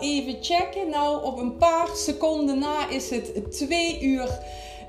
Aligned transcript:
even 0.00 0.36
checken. 0.40 0.90
Nou, 0.90 1.24
op 1.24 1.38
een 1.38 1.56
paar 1.56 1.88
seconden 1.94 2.58
na 2.58 2.88
is 2.88 3.10
het 3.10 3.52
twee 3.52 4.00
uur 4.00 4.38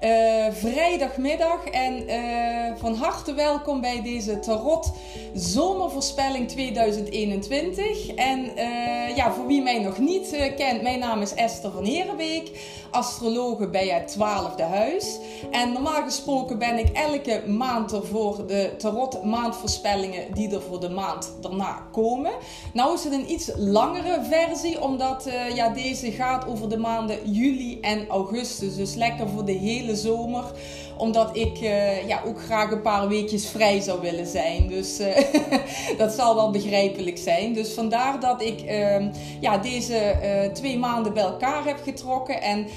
uh, 0.03 0.45
vrijdagmiddag. 0.51 1.65
En 1.65 2.09
uh, 2.09 2.75
van 2.77 2.95
harte 2.95 3.33
welkom 3.33 3.81
bij 3.81 4.01
deze 4.01 4.39
Tarot 4.39 4.91
Zomervoorspelling 5.33 6.47
2021. 6.47 8.07
En 8.15 8.39
uh, 8.39 9.15
ja, 9.15 9.33
voor 9.33 9.47
wie 9.47 9.61
mij 9.61 9.79
nog 9.79 9.97
niet 9.97 10.51
kent, 10.57 10.81
mijn 10.81 10.99
naam 10.99 11.21
is 11.21 11.33
Esther 11.33 11.71
van 11.71 11.83
Herenbeek, 11.83 12.51
astrologe 12.91 13.67
bij 13.67 13.87
het 13.87 14.07
twaalfde 14.07 14.63
huis. 14.63 15.17
En 15.51 15.73
normaal 15.73 16.03
gesproken 16.03 16.59
ben 16.59 16.77
ik 16.77 16.89
elke 16.89 17.43
maand 17.47 17.91
er 17.91 18.05
voor 18.05 18.47
de 18.47 18.71
Tarot 18.77 19.23
maandvoorspellingen 19.23 20.33
die 20.33 20.53
er 20.53 20.61
voor 20.61 20.79
de 20.79 20.89
maand 20.89 21.33
daarna 21.41 21.83
komen. 21.91 22.31
Nou 22.73 22.93
is 22.93 23.03
het 23.03 23.13
een 23.13 23.31
iets 23.31 23.51
langere 23.55 24.23
versie, 24.29 24.81
omdat 24.81 25.29
ja, 25.53 25.69
deze 25.69 26.11
gaat 26.11 26.47
over 26.47 26.69
de 26.69 26.77
maanden 26.77 27.31
juli 27.31 27.79
en 27.79 28.07
augustus. 28.07 28.75
Dus 28.75 28.93
lekker 28.95 29.29
voor 29.29 29.45
de 29.45 29.51
hele 29.51 29.95
zomer 29.95 30.43
omdat 30.99 31.37
ik 31.37 31.61
uh, 31.61 32.07
ja, 32.07 32.21
ook 32.25 32.41
graag 32.41 32.71
een 32.71 32.81
paar 32.81 33.07
weekjes 33.07 33.47
vrij 33.47 33.79
zou 33.79 34.01
willen 34.01 34.27
zijn. 34.27 34.67
Dus 34.67 34.99
uh, 34.99 35.07
dat 35.97 36.11
zal 36.11 36.35
wel 36.35 36.51
begrijpelijk 36.51 37.17
zijn. 37.17 37.53
Dus 37.53 37.73
vandaar 37.73 38.19
dat 38.19 38.41
ik 38.41 38.63
uh, 38.63 39.05
ja, 39.39 39.57
deze 39.57 40.15
uh, 40.23 40.53
twee 40.53 40.77
maanden 40.77 41.13
bij 41.13 41.23
elkaar 41.23 41.65
heb 41.65 41.79
getrokken. 41.83 42.41
En 42.41 42.67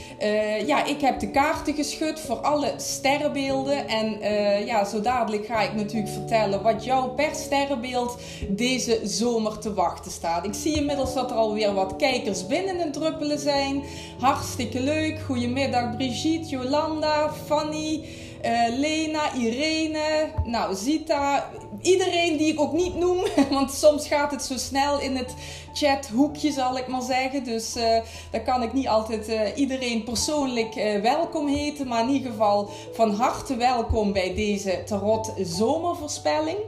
ja, 0.66 0.84
ik 0.84 1.00
heb 1.00 1.20
de 1.20 1.30
kaarten 1.30 1.74
geschud 1.74 2.20
voor 2.20 2.36
alle 2.36 2.72
sterrenbeelden. 2.76 3.88
En 3.88 4.18
ja, 4.66 4.84
zo 4.84 5.00
dadelijk 5.00 5.46
ga 5.46 5.60
ik 5.60 5.74
natuurlijk 5.74 6.12
vertellen 6.12 6.62
wat 6.62 6.84
jou 6.84 7.10
per 7.10 7.34
sterrenbeeld 7.34 8.16
deze 8.48 9.00
zomer 9.04 9.58
te 9.58 9.74
wachten 9.74 10.12
staat. 10.12 10.44
Ik 10.44 10.54
zie 10.54 10.76
inmiddels 10.76 11.14
dat 11.14 11.30
er 11.30 11.36
alweer 11.36 11.74
wat 11.74 11.96
kijkers 11.96 12.46
binnen 12.46 12.78
het 12.78 12.92
druppelen 12.92 13.38
zijn. 13.38 13.82
Hartstikke 14.20 14.80
leuk. 14.80 15.20
Goedemiddag 15.20 15.96
Brigitte, 15.96 16.48
Jolanda, 16.48 17.30
Fanny. 17.46 18.11
Uh, 18.44 18.78
Lena, 18.78 19.32
Irene, 19.34 20.30
nou, 20.44 20.74
Zita. 20.74 21.50
Iedereen 21.80 22.36
die 22.36 22.52
ik 22.52 22.60
ook 22.60 22.72
niet 22.72 22.94
noem. 22.94 23.26
Want 23.50 23.72
soms 23.72 24.06
gaat 24.06 24.30
het 24.30 24.42
zo 24.42 24.56
snel 24.56 25.00
in 25.00 25.16
het 25.16 25.34
chathoekje, 25.72 26.52
zal 26.52 26.78
ik 26.78 26.86
maar 26.86 27.02
zeggen. 27.02 27.44
Dus 27.44 27.76
uh, 27.76 28.44
kan 28.44 28.62
ik 28.62 28.72
niet 28.72 28.88
altijd 28.88 29.28
uh, 29.28 29.40
iedereen 29.54 30.04
persoonlijk 30.04 30.74
welkom 31.02 31.48
heten. 31.48 31.88
Maar 31.88 32.02
in 32.02 32.14
ieder 32.14 32.30
geval 32.30 32.70
van 32.92 33.14
harte 33.14 33.56
welkom 33.56 34.12
bij 34.12 34.34
deze 34.34 34.82
Tarot 34.84 35.32
Zomervoorspelling. 35.38 36.58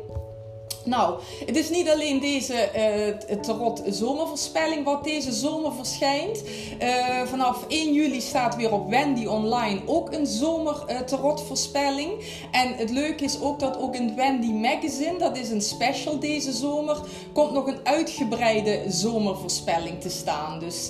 Nou, 0.85 1.21
het 1.47 1.57
is 1.57 1.71
niet 1.71 1.91
alleen 1.91 2.21
deze 2.21 2.69
uh, 2.77 3.37
tarot 3.37 3.83
zomervoorspelling 3.87 4.85
wat 4.85 5.05
deze 5.05 5.33
zomer 5.33 5.73
verschijnt. 5.73 6.43
Uh, 6.83 7.23
vanaf 7.25 7.65
1 7.69 7.93
juli 7.93 8.21
staat 8.21 8.57
weer 8.57 8.73
op 8.73 8.91
Wendy 8.91 9.27
Online 9.27 9.81
ook 9.87 10.13
een 10.13 10.27
zomer 10.27 10.85
uh, 10.89 10.99
tarotvoorspelling. 10.99 12.13
En 12.51 12.75
het 12.75 12.91
leuke 12.91 13.25
is 13.25 13.41
ook 13.41 13.61
dat 13.61 13.79
ook 13.79 13.95
in 13.95 14.17
Wendy 14.17 14.51
Magazine, 14.51 15.19
dat 15.19 15.37
is 15.37 15.51
een 15.51 15.63
special 15.63 16.19
deze 16.19 16.53
zomer, 16.53 16.97
komt 17.33 17.53
nog 17.53 17.67
een 17.67 17.79
uitgebreide 17.83 18.83
zomervoorspelling 18.89 20.01
te 20.01 20.11
staan. 20.11 20.59
Dus 20.59 20.89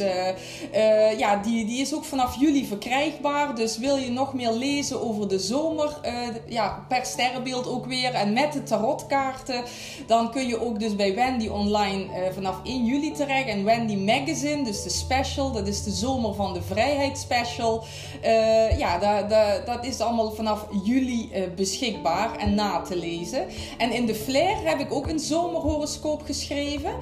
ja, 1.19 1.37
die, 1.37 1.67
die 1.67 1.81
is 1.81 1.95
ook 1.95 2.05
vanaf 2.05 2.41
juli 2.41 2.67
verkrijgbaar. 2.67 3.55
Dus 3.55 3.79
wil 3.79 3.97
je 3.97 4.11
nog 4.11 4.35
meer 4.35 4.53
lezen 4.53 5.03
over 5.03 5.29
de 5.29 5.39
zomer, 5.39 6.01
ja, 6.49 6.85
per 6.89 7.07
sterrenbeeld 7.07 7.69
ook 7.69 7.87
weer 7.87 8.15
en 8.15 8.33
met 8.33 8.53
de 8.53 8.63
tarotkaarten 8.63 9.65
dan 10.07 10.31
kun 10.31 10.47
je 10.47 10.61
ook 10.61 10.81
dus 10.81 10.97
bij 10.97 11.15
Wendy 11.15 11.49
online 11.49 12.05
uh, 12.05 12.33
vanaf 12.35 12.61
1 12.65 12.85
juli 12.85 13.13
terecht. 13.13 13.49
En 13.49 13.65
Wendy 13.65 13.97
Magazine, 13.97 14.65
dus 14.65 14.83
de 14.83 14.91
special, 14.91 15.53
dat 15.53 15.67
is 15.67 15.83
de 15.83 15.91
Zomer 15.91 16.35
van 16.35 16.53
de 16.53 16.63
Vrijheid 16.63 17.19
special. 17.19 17.85
Uh, 18.25 18.79
ja, 18.79 18.99
dat, 18.99 19.67
dat, 19.67 19.85
is 19.85 20.01
allemaal 20.01 20.31
vanaf 20.31 20.67
juli 20.85 21.31
uh, 21.35 21.43
beschikbaar 21.57 22.37
en 22.37 22.55
na 22.55 22.81
te 22.81 22.97
lezen. 22.97 23.47
En 23.79 23.93
in 23.93 24.07
de 24.07 24.15
Flair 24.15 24.57
heb 24.65 24.81
ik 24.81 24.93
ook 24.93 25.09
een 25.09 25.19
zomerhoroscoop 25.19 26.23
geschreven. 26.23 26.93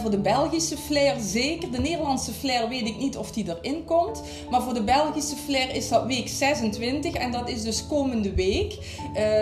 voor 0.00 0.10
de 0.10 0.18
Belgische 0.18 0.76
Flair 0.76 1.16
zeker. 1.20 1.70
De 1.70 1.80
Nederlandse 1.80 2.32
Flair 2.32 2.68
weet 2.68 2.86
ik 2.86 2.98
niet 2.98 3.16
of 3.16 3.30
die 3.32 3.44
erin 3.48 3.84
komt. 3.84 4.22
Maar 4.50 4.62
voor 4.62 4.74
de 4.74 4.82
Belgische 4.82 5.36
Flair 5.36 5.74
is 5.74 5.88
dat 5.88 6.06
week 6.06 6.28
26. 6.28 7.14
En 7.14 7.32
dat 7.32 7.48
is 7.48 7.62
dus 7.62 7.86
komende 7.86 8.34
week. 8.34 8.78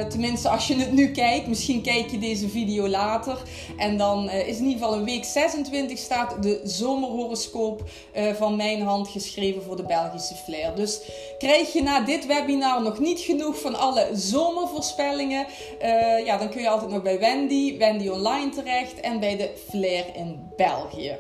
tenminste, 0.08 0.48
als 0.48 0.66
je 0.66 0.76
het 0.76 0.92
nu 0.92 1.10
kijkt. 1.10 1.46
Misschien 1.46 1.82
kijk 1.82 2.10
je 2.10 2.18
deze 2.18 2.48
video 2.48 2.57
video 2.58 2.88
later. 2.88 3.42
En 3.76 3.96
dan 3.96 4.24
uh, 4.24 4.48
is 4.48 4.58
in 4.58 4.64
ieder 4.64 4.78
geval 4.78 4.98
een 4.98 5.04
week 5.04 5.24
26 5.24 5.98
staat 5.98 6.42
de 6.42 6.60
zomerhoroscoop 6.64 7.82
uh, 8.16 8.34
van 8.34 8.56
mijn 8.56 8.82
hand 8.82 9.08
geschreven 9.08 9.62
voor 9.62 9.76
de 9.76 9.82
Belgische 9.82 10.34
Flair. 10.34 10.74
Dus 10.74 11.00
krijg 11.38 11.72
je 11.72 11.82
na 11.82 12.00
dit 12.00 12.26
webinar 12.26 12.82
nog 12.82 12.98
niet 12.98 13.20
genoeg 13.20 13.60
van 13.60 13.74
alle 13.74 14.08
zomervoorspellingen, 14.12 15.46
uh, 15.82 16.26
ja, 16.26 16.38
dan 16.38 16.48
kun 16.48 16.60
je 16.60 16.69
altijd 16.69 16.91
nog 16.91 17.02
bij 17.02 17.19
Wendy, 17.19 17.78
Wendy 17.78 18.08
Online 18.08 18.50
terecht 18.50 19.00
en 19.00 19.20
bij 19.20 19.36
de 19.36 19.50
Flair 19.69 20.04
in 20.14 20.50
België. 20.56 21.16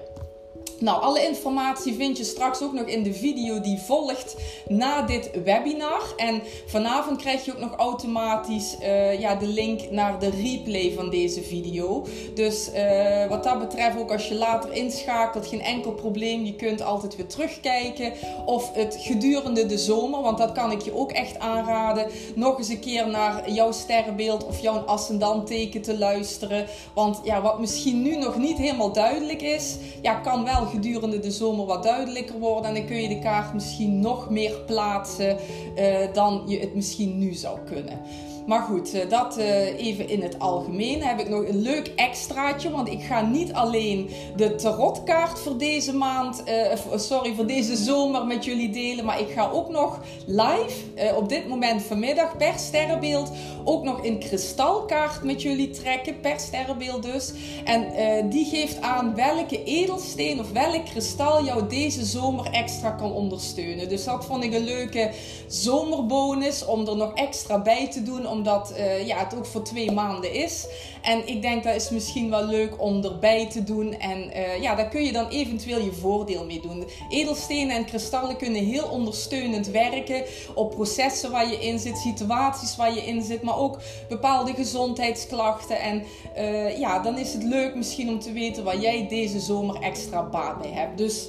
Nou, 0.80 1.02
alle 1.02 1.26
informatie 1.26 1.94
vind 1.94 2.18
je 2.18 2.24
straks 2.24 2.62
ook 2.62 2.72
nog 2.72 2.86
in 2.86 3.02
de 3.02 3.14
video 3.14 3.60
die 3.60 3.78
volgt 3.78 4.36
na 4.68 5.02
dit 5.02 5.30
webinar. 5.44 6.02
En 6.16 6.42
vanavond 6.66 7.20
krijg 7.20 7.44
je 7.44 7.52
ook 7.52 7.60
nog 7.60 7.74
automatisch 7.76 8.76
uh, 8.82 9.20
ja, 9.20 9.34
de 9.34 9.46
link 9.46 9.90
naar 9.90 10.18
de 10.18 10.30
replay 10.30 10.92
van 10.94 11.10
deze 11.10 11.42
video. 11.42 12.06
Dus 12.34 12.70
uh, 12.74 13.26
wat 13.28 13.44
dat 13.44 13.58
betreft, 13.58 13.98
ook 13.98 14.12
als 14.12 14.28
je 14.28 14.34
later 14.34 14.72
inschakelt, 14.72 15.46
geen 15.46 15.62
enkel 15.62 15.92
probleem. 15.92 16.44
Je 16.44 16.54
kunt 16.54 16.82
altijd 16.82 17.16
weer 17.16 17.26
terugkijken. 17.26 18.12
Of 18.46 18.74
het 18.74 18.96
gedurende 19.00 19.66
de 19.66 19.78
zomer, 19.78 20.22
want 20.22 20.38
dat 20.38 20.52
kan 20.52 20.70
ik 20.70 20.80
je 20.80 20.96
ook 20.96 21.12
echt 21.12 21.38
aanraden. 21.38 22.06
Nog 22.34 22.58
eens 22.58 22.68
een 22.68 22.80
keer 22.80 23.08
naar 23.08 23.50
jouw 23.50 23.72
sterrenbeeld 23.72 24.46
of 24.46 24.60
jouw 24.60 24.78
ascendantteken 24.78 25.82
te 25.82 25.98
luisteren. 25.98 26.66
Want 26.94 27.20
ja, 27.24 27.42
wat 27.42 27.58
misschien 27.58 28.02
nu 28.02 28.16
nog 28.16 28.36
niet 28.36 28.58
helemaal 28.58 28.92
duidelijk 28.92 29.42
is, 29.42 29.76
ja, 30.02 30.14
kan 30.14 30.44
wel 30.44 30.57
gedurende 30.66 31.18
de 31.18 31.30
zomer 31.30 31.66
wat 31.66 31.82
duidelijker 31.82 32.38
worden. 32.38 32.64
En 32.64 32.74
dan 32.74 32.86
kun 32.86 33.02
je 33.02 33.08
de 33.08 33.18
kaart 33.18 33.54
misschien 33.54 34.00
nog 34.00 34.30
meer 34.30 34.60
plaatsen 34.66 35.38
uh, 35.78 35.96
dan 36.12 36.42
je 36.46 36.58
het 36.58 36.74
misschien 36.74 37.18
nu 37.18 37.32
zou 37.32 37.58
kunnen. 37.66 38.00
Maar 38.48 38.62
goed, 38.62 38.94
eh, 38.94 39.08
dat 39.08 39.36
eh, 39.36 39.86
even 39.86 40.08
in 40.08 40.22
het 40.22 40.38
algemeen. 40.38 41.02
heb 41.02 41.20
ik 41.20 41.28
nog 41.28 41.46
een 41.46 41.62
leuk 41.62 41.92
extraatje. 41.96 42.70
Want 42.70 42.88
ik 42.88 43.02
ga 43.02 43.20
niet 43.20 43.52
alleen 43.52 44.10
de 44.36 44.54
tarotkaart 44.54 45.38
voor 45.38 45.58
deze 45.58 45.94
maand, 45.94 46.42
uh, 46.48 46.98
sorry, 46.98 47.34
voor 47.34 47.46
deze 47.46 47.76
zomer 47.76 48.26
met 48.26 48.44
jullie 48.44 48.70
delen. 48.70 49.04
Maar 49.04 49.20
ik 49.20 49.30
ga 49.30 49.50
ook 49.50 49.70
nog 49.70 50.00
live, 50.26 51.14
op 51.16 51.28
dit 51.28 51.48
moment 51.48 51.82
vanmiddag, 51.82 52.36
per 52.36 52.58
sterrenbeeld, 52.58 53.32
ook 53.64 53.84
nog 53.84 54.04
een 54.04 54.18
kristalkaart 54.18 55.22
met 55.22 55.42
jullie 55.42 55.70
trekken. 55.70 56.20
Per 56.20 56.40
sterrenbeeld 56.40 57.02
dus. 57.02 57.32
En 57.64 57.86
die 58.28 58.44
geeft 58.44 58.80
aan 58.80 59.14
welke 59.14 59.64
edelsteen 59.64 60.40
of 60.40 60.52
welk 60.52 60.84
kristal 60.84 61.44
jou 61.44 61.68
deze 61.68 62.04
zomer 62.04 62.50
extra 62.50 62.90
kan 62.90 63.12
ondersteunen. 63.12 63.88
Dus 63.88 64.04
dat 64.04 64.24
vond 64.24 64.44
ik 64.44 64.54
een 64.54 64.64
leuke 64.64 65.10
zomerbonus 65.46 66.64
om 66.64 66.86
er 66.88 66.96
nog 66.96 67.14
extra 67.14 67.62
bij 67.62 67.88
te 67.90 68.02
doen 68.02 68.26
omdat 68.38 68.72
uh, 68.76 69.06
ja, 69.06 69.18
het 69.18 69.34
ook 69.36 69.46
voor 69.46 69.62
twee 69.62 69.90
maanden 69.90 70.32
is. 70.32 70.66
En 71.02 71.28
ik 71.28 71.42
denk 71.42 71.64
dat 71.64 71.74
is 71.74 71.90
misschien 71.90 72.30
wel 72.30 72.44
leuk 72.44 72.82
om 72.82 73.04
erbij 73.04 73.48
te 73.50 73.64
doen. 73.64 73.98
En 73.98 74.30
uh, 74.36 74.62
ja, 74.62 74.74
daar 74.74 74.88
kun 74.88 75.04
je 75.04 75.12
dan 75.12 75.28
eventueel 75.28 75.80
je 75.80 75.92
voordeel 75.92 76.44
mee 76.44 76.60
doen. 76.60 76.84
Edelstenen 77.08 77.76
en 77.76 77.84
kristallen 77.84 78.36
kunnen 78.36 78.64
heel 78.64 78.88
ondersteunend 78.88 79.66
werken 79.66 80.24
op 80.54 80.70
processen 80.70 81.30
waar 81.30 81.50
je 81.50 81.58
in 81.58 81.78
zit, 81.78 81.98
situaties 81.98 82.76
waar 82.76 82.94
je 82.94 83.06
in 83.06 83.22
zit, 83.22 83.42
maar 83.42 83.58
ook 83.58 83.78
bepaalde 84.08 84.54
gezondheidsklachten. 84.54 85.80
En 85.80 86.02
uh, 86.36 86.78
ja, 86.78 86.98
dan 86.98 87.18
is 87.18 87.32
het 87.32 87.42
leuk 87.42 87.74
misschien 87.74 88.08
om 88.08 88.20
te 88.20 88.32
weten 88.32 88.64
waar 88.64 88.78
jij 88.78 89.08
deze 89.08 89.40
zomer 89.40 89.80
extra 89.80 90.22
baat 90.22 90.58
bij 90.58 90.70
hebt. 90.70 90.98
Dus 90.98 91.28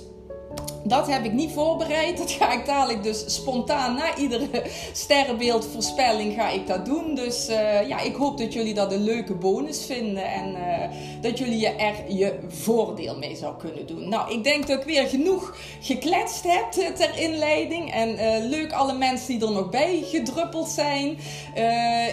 dat 0.89 1.07
heb 1.07 1.25
ik 1.25 1.33
niet 1.33 1.51
voorbereid. 1.51 2.17
Dat 2.17 2.31
ga 2.31 2.51
ik 2.51 2.65
dadelijk 2.65 3.03
dus 3.03 3.23
spontaan 3.35 3.95
na 3.95 4.17
iedere 4.17 4.47
sterrenbeeldvoorspelling 4.91 6.33
ga 6.33 6.49
ik 6.49 6.67
dat 6.67 6.85
doen. 6.85 7.15
Dus 7.15 7.49
uh, 7.49 7.87
ja, 7.87 7.99
ik 7.99 8.15
hoop 8.15 8.37
dat 8.37 8.53
jullie 8.53 8.73
dat 8.73 8.91
een 8.91 9.03
leuke 9.03 9.33
bonus 9.33 9.85
vinden. 9.85 10.23
En 10.23 10.55
uh, 10.55 11.21
dat 11.21 11.37
jullie 11.37 11.67
er 11.67 11.95
je 12.07 12.39
voordeel 12.47 13.17
mee 13.17 13.35
zou 13.35 13.57
kunnen 13.57 13.87
doen. 13.87 14.09
Nou, 14.09 14.33
ik 14.33 14.43
denk 14.43 14.67
dat 14.67 14.79
ik 14.79 14.85
weer 14.85 15.07
genoeg 15.07 15.55
gekletst 15.81 16.43
heb 16.43 16.73
eh, 16.73 16.87
ter 16.87 17.19
inleiding. 17.19 17.93
En 17.93 18.09
uh, 18.09 18.49
leuk 18.49 18.71
alle 18.71 18.93
mensen 18.93 19.27
die 19.27 19.47
er 19.47 19.53
nog 19.53 19.69
bij 19.69 20.03
gedruppeld 20.05 20.69
zijn. 20.69 21.17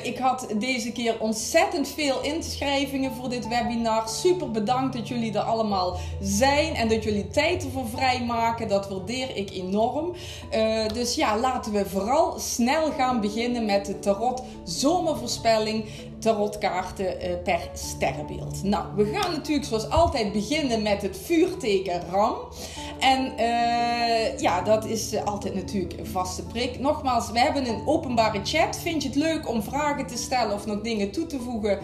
ik 0.03 0.19
had 0.19 0.47
deze 0.59 0.93
keer 0.93 1.21
ontzettend 1.21 1.89
veel 1.89 2.23
inschrijvingen 2.23 3.13
voor 3.13 3.29
dit 3.29 3.49
webinar. 3.49 4.09
Super 4.09 4.51
bedankt 4.51 4.97
dat 4.97 5.09
jullie 5.09 5.33
er 5.33 5.41
allemaal 5.41 5.97
zijn. 6.21 6.75
En 6.75 6.89
dat 6.89 7.05
jullie 7.05 7.29
tijd 7.29 7.65
ervoor 7.65 7.89
vrijmaken. 7.89 8.66
Dat 8.69 8.89
waardeer 8.89 9.37
ik 9.37 9.51
enorm. 9.51 10.13
Uh, 10.55 10.89
dus 10.89 11.15
ja, 11.15 11.39
laten 11.39 11.73
we 11.73 11.87
vooral 11.87 12.39
snel 12.39 12.91
gaan 12.91 13.21
beginnen 13.21 13.65
met 13.65 13.87
de 13.87 13.99
tarot 13.99 14.43
zomervoorspelling 14.65 15.85
tarotkaarten 16.19 17.07
uh, 17.07 17.43
per 17.45 17.61
sterrenbeeld. 17.73 18.63
Nou, 18.63 18.85
we 18.97 19.05
gaan 19.05 19.33
natuurlijk 19.33 19.67
zoals 19.67 19.91
altijd 19.91 20.33
beginnen 20.33 20.83
met 20.83 21.03
het 21.03 21.19
vuurteken 21.25 22.03
Ram. 22.11 22.37
En 22.99 23.33
uh, 23.39 24.39
ja, 24.39 24.61
dat 24.61 24.85
is 24.85 25.25
altijd 25.25 25.55
natuurlijk 25.55 25.99
een 25.99 26.07
vaste 26.07 26.43
prik. 26.43 26.79
Nogmaals, 26.79 27.31
we 27.31 27.39
hebben 27.39 27.69
een 27.69 27.87
openbare 27.87 28.41
chat. 28.45 28.79
Vind 28.79 29.03
je 29.03 29.09
het 29.09 29.19
leuk 29.19 29.49
om 29.49 29.63
vragen 29.63 30.07
te 30.07 30.17
stellen 30.17 30.55
of 30.55 30.67
nog 30.67 30.81
dingen 30.81 31.11
toe 31.11 31.27
te 31.27 31.41
voegen? 31.41 31.79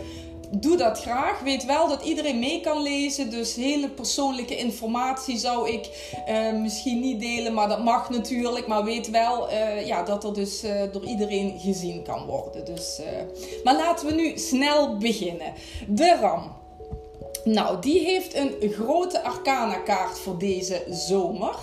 Doe 0.61 0.77
dat 0.77 1.01
graag. 1.01 1.41
Weet 1.41 1.65
wel 1.65 1.89
dat 1.89 2.03
iedereen 2.03 2.39
mee 2.39 2.61
kan 2.61 2.83
lezen. 2.83 3.31
Dus 3.31 3.55
hele 3.55 3.89
persoonlijke 3.89 4.57
informatie 4.57 5.39
zou 5.39 5.71
ik 5.71 6.15
uh, 6.29 6.53
misschien 6.53 7.01
niet 7.01 7.21
delen. 7.21 7.55
Maar 7.55 7.69
dat 7.69 7.85
mag 7.85 8.11
natuurlijk. 8.11 8.67
Maar 8.67 8.85
weet 8.85 9.11
wel 9.11 9.51
uh, 9.51 9.87
ja, 9.87 10.03
dat 10.03 10.25
er 10.25 10.35
dus 10.35 10.65
uh, 10.65 10.83
door 10.93 11.05
iedereen 11.05 11.59
gezien 11.61 12.03
kan 12.03 12.25
worden. 12.27 12.65
Dus, 12.65 13.01
maar 13.65 13.77
laten 13.77 14.07
we 14.07 14.15
nu 14.15 14.39
snel 14.39 14.97
beginnen. 14.97 15.53
De 15.89 16.17
RAM. 16.21 16.61
Nou, 17.45 17.81
die 17.81 18.05
heeft 18.05 18.35
een 18.35 18.73
grote 18.73 19.23
arcana 19.23 19.77
kaart 19.77 20.19
voor 20.19 20.39
deze 20.39 20.83
zomer. 20.89 21.55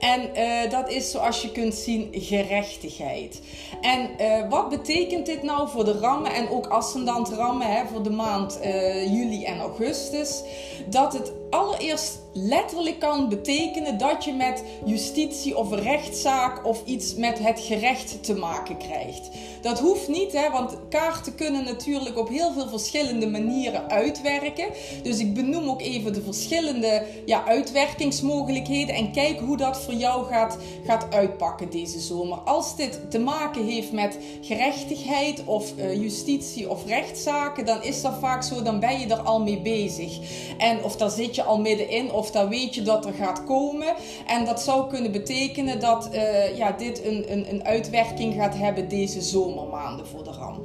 En 0.00 0.30
uh, 0.36 0.70
dat 0.70 0.90
is 0.90 1.10
zoals 1.10 1.42
je 1.42 1.52
kunt 1.52 1.74
zien 1.74 2.08
gerechtigheid. 2.12 3.40
En 3.80 4.10
uh, 4.20 4.48
wat 4.48 4.68
betekent 4.68 5.26
dit 5.26 5.42
nou 5.42 5.68
voor 5.68 5.84
de 5.84 5.98
rammen 5.98 6.34
en 6.34 6.48
ook 6.48 6.66
ascendant 6.66 7.28
rammen 7.28 7.66
hè, 7.66 7.86
voor 7.86 8.02
de 8.02 8.10
maand 8.10 8.58
uh, 8.64 9.14
juli 9.14 9.44
en 9.44 9.60
augustus? 9.60 10.42
Dat 10.86 11.12
het 11.12 11.32
allereerst 11.50 12.18
letterlijk 12.32 12.98
kan 12.98 13.28
betekenen 13.28 13.98
dat 13.98 14.24
je 14.24 14.32
met 14.32 14.64
justitie 14.84 15.56
of 15.56 15.72
rechtszaak 15.72 16.66
of 16.66 16.82
iets 16.84 17.14
met 17.14 17.38
het 17.38 17.60
gerecht 17.60 18.24
te 18.24 18.34
maken 18.34 18.76
krijgt. 18.76 19.28
Dat 19.60 19.80
hoeft 19.80 20.08
niet, 20.08 20.32
hè, 20.32 20.50
want 20.50 20.76
kaarten 20.88 21.34
kunnen 21.34 21.64
natuurlijk 21.64 22.18
op 22.18 22.28
heel 22.28 22.52
veel 22.52 22.68
verschillende 22.68 23.26
manieren 23.26 23.90
uitwerken. 23.90 24.66
Dus 25.02 25.18
ik 25.18 25.34
benoem 25.34 25.68
ook 25.68 25.80
even 25.80 26.12
de 26.12 26.22
verschillende 26.22 27.06
ja, 27.26 27.44
uitwerkingsmogelijkheden 27.46 28.94
en 28.94 29.12
kijk 29.12 29.40
hoe 29.40 29.56
dat 29.56 29.80
voor 29.90 29.98
jou 29.98 30.26
gaat, 30.26 30.58
gaat 30.84 31.14
uitpakken 31.14 31.70
deze 31.70 32.00
zomer. 32.00 32.38
Als 32.38 32.76
dit 32.76 33.10
te 33.10 33.18
maken 33.18 33.64
heeft 33.64 33.92
met 33.92 34.18
gerechtigheid 34.40 35.44
of 35.44 35.72
uh, 35.76 36.02
justitie 36.02 36.70
of 36.70 36.86
rechtszaken, 36.86 37.66
dan 37.66 37.82
is 37.82 38.02
dat 38.02 38.14
vaak 38.20 38.42
zo, 38.42 38.62
dan 38.62 38.80
ben 38.80 39.00
je 39.00 39.06
er 39.06 39.20
al 39.20 39.42
mee 39.42 39.60
bezig. 39.60 40.18
En 40.58 40.84
of 40.84 40.96
daar 40.96 41.10
zit 41.10 41.34
je 41.34 41.42
al 41.42 41.60
middenin 41.60 42.12
of 42.12 42.30
dan 42.30 42.48
weet 42.48 42.74
je 42.74 42.82
dat 42.82 43.06
er 43.06 43.12
gaat 43.12 43.44
komen. 43.44 43.94
En 44.26 44.44
dat 44.44 44.60
zou 44.60 44.88
kunnen 44.88 45.12
betekenen 45.12 45.80
dat 45.80 46.08
uh, 46.12 46.56
ja, 46.56 46.72
dit 46.72 47.04
een, 47.04 47.32
een, 47.32 47.50
een 47.50 47.64
uitwerking 47.64 48.34
gaat 48.34 48.54
hebben 48.54 48.88
deze 48.88 49.20
zomermaanden 49.20 50.06
voor 50.06 50.24
de 50.24 50.30
RAM. 50.30 50.62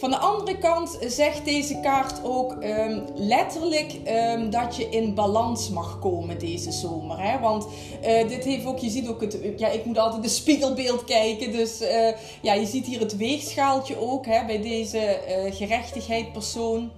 Van 0.00 0.10
de 0.10 0.18
andere 0.18 0.58
kant 0.58 0.98
zegt 1.06 1.44
deze 1.44 1.80
kaart 1.80 2.24
ook 2.24 2.52
um, 2.52 3.04
letterlijk 3.14 3.96
um, 4.06 4.50
dat 4.50 4.76
je 4.76 4.88
in 4.88 5.14
balans 5.14 5.70
mag 5.70 5.98
komen 5.98 6.38
deze 6.38 6.72
zomer. 6.72 7.20
Hè? 7.20 7.38
Want 7.38 7.66
uh, 8.04 8.28
dit 8.28 8.44
heeft 8.44 8.64
ook, 8.64 8.78
je 8.78 8.90
ziet 8.90 9.08
ook 9.08 9.20
het, 9.20 9.38
ja, 9.56 9.68
ik 9.68 9.84
moet 9.84 9.98
altijd 9.98 10.22
de 10.22 10.28
spiegelbeeld 10.28 11.04
kijken. 11.04 11.52
Dus 11.52 11.82
uh, 11.82 12.08
ja, 12.42 12.52
je 12.52 12.66
ziet 12.66 12.86
hier 12.86 13.00
het 13.00 13.16
weegschaaltje 13.16 14.00
ook 14.00 14.26
hè, 14.26 14.46
bij 14.46 14.60
deze 14.60 14.98
uh, 14.98 15.54
gerechtigheid 15.54 16.32
persoon. 16.32 16.90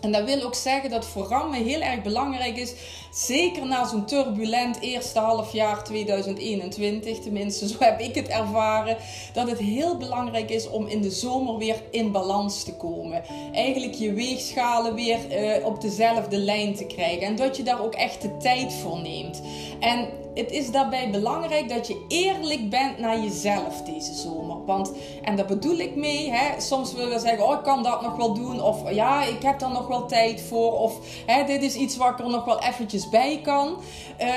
En 0.00 0.12
dat 0.12 0.24
wil 0.24 0.42
ook 0.42 0.54
zeggen 0.54 0.90
dat 0.90 1.06
voor 1.06 1.48
heel 1.52 1.80
erg 1.80 2.02
belangrijk 2.02 2.56
is, 2.56 2.74
zeker 3.16 3.66
na 3.66 3.86
zo'n 3.86 4.04
turbulent 4.04 4.80
eerste 4.80 5.18
halfjaar 5.18 5.84
2021, 5.84 7.18
tenminste 7.18 7.68
zo 7.68 7.76
heb 7.78 8.00
ik 8.00 8.14
het 8.14 8.28
ervaren, 8.28 8.96
dat 9.32 9.50
het 9.50 9.58
heel 9.58 9.96
belangrijk 9.96 10.50
is 10.50 10.68
om 10.68 10.86
in 10.86 11.02
de 11.02 11.10
zomer 11.10 11.56
weer 11.56 11.82
in 11.90 12.12
balans 12.12 12.62
te 12.62 12.74
komen. 12.74 13.22
Eigenlijk 13.52 13.94
je 13.94 14.12
weegschalen 14.12 14.94
weer 14.94 15.18
uh, 15.30 15.66
op 15.66 15.80
dezelfde 15.80 16.38
lijn 16.38 16.74
te 16.74 16.86
krijgen 16.86 17.26
en 17.26 17.36
dat 17.36 17.56
je 17.56 17.62
daar 17.62 17.84
ook 17.84 17.94
echt 17.94 18.22
de 18.22 18.36
tijd 18.36 18.72
voor 18.72 19.00
neemt. 19.00 19.42
En 19.80 20.08
het 20.36 20.50
is 20.50 20.70
daarbij 20.70 21.10
belangrijk 21.10 21.68
dat 21.68 21.86
je 21.86 22.04
eerlijk 22.08 22.70
bent 22.70 22.98
naar 22.98 23.20
jezelf 23.20 23.82
deze 23.82 24.14
zomer. 24.14 24.64
Want, 24.64 24.92
en 25.22 25.36
daar 25.36 25.46
bedoel 25.46 25.78
ik 25.78 25.96
mee, 25.96 26.30
hè, 26.30 26.60
soms 26.60 26.92
willen 26.92 27.12
we 27.12 27.18
zeggen, 27.18 27.46
oh 27.46 27.52
ik 27.52 27.62
kan 27.62 27.82
dat 27.82 28.02
nog 28.02 28.16
wel 28.16 28.34
doen. 28.34 28.62
Of 28.62 28.92
ja, 28.92 29.22
ik 29.22 29.42
heb 29.42 29.58
daar 29.58 29.72
nog 29.72 29.86
wel 29.86 30.06
tijd 30.06 30.40
voor. 30.40 30.78
Of 30.78 30.98
hè, 31.26 31.44
dit 31.44 31.62
is 31.62 31.74
iets 31.74 31.96
waar 31.96 32.12
ik 32.12 32.18
er 32.18 32.30
nog 32.30 32.44
wel 32.44 32.62
eventjes 32.62 33.05
bij 33.10 33.40
kan. 33.42 33.76
Uh, 34.20 34.28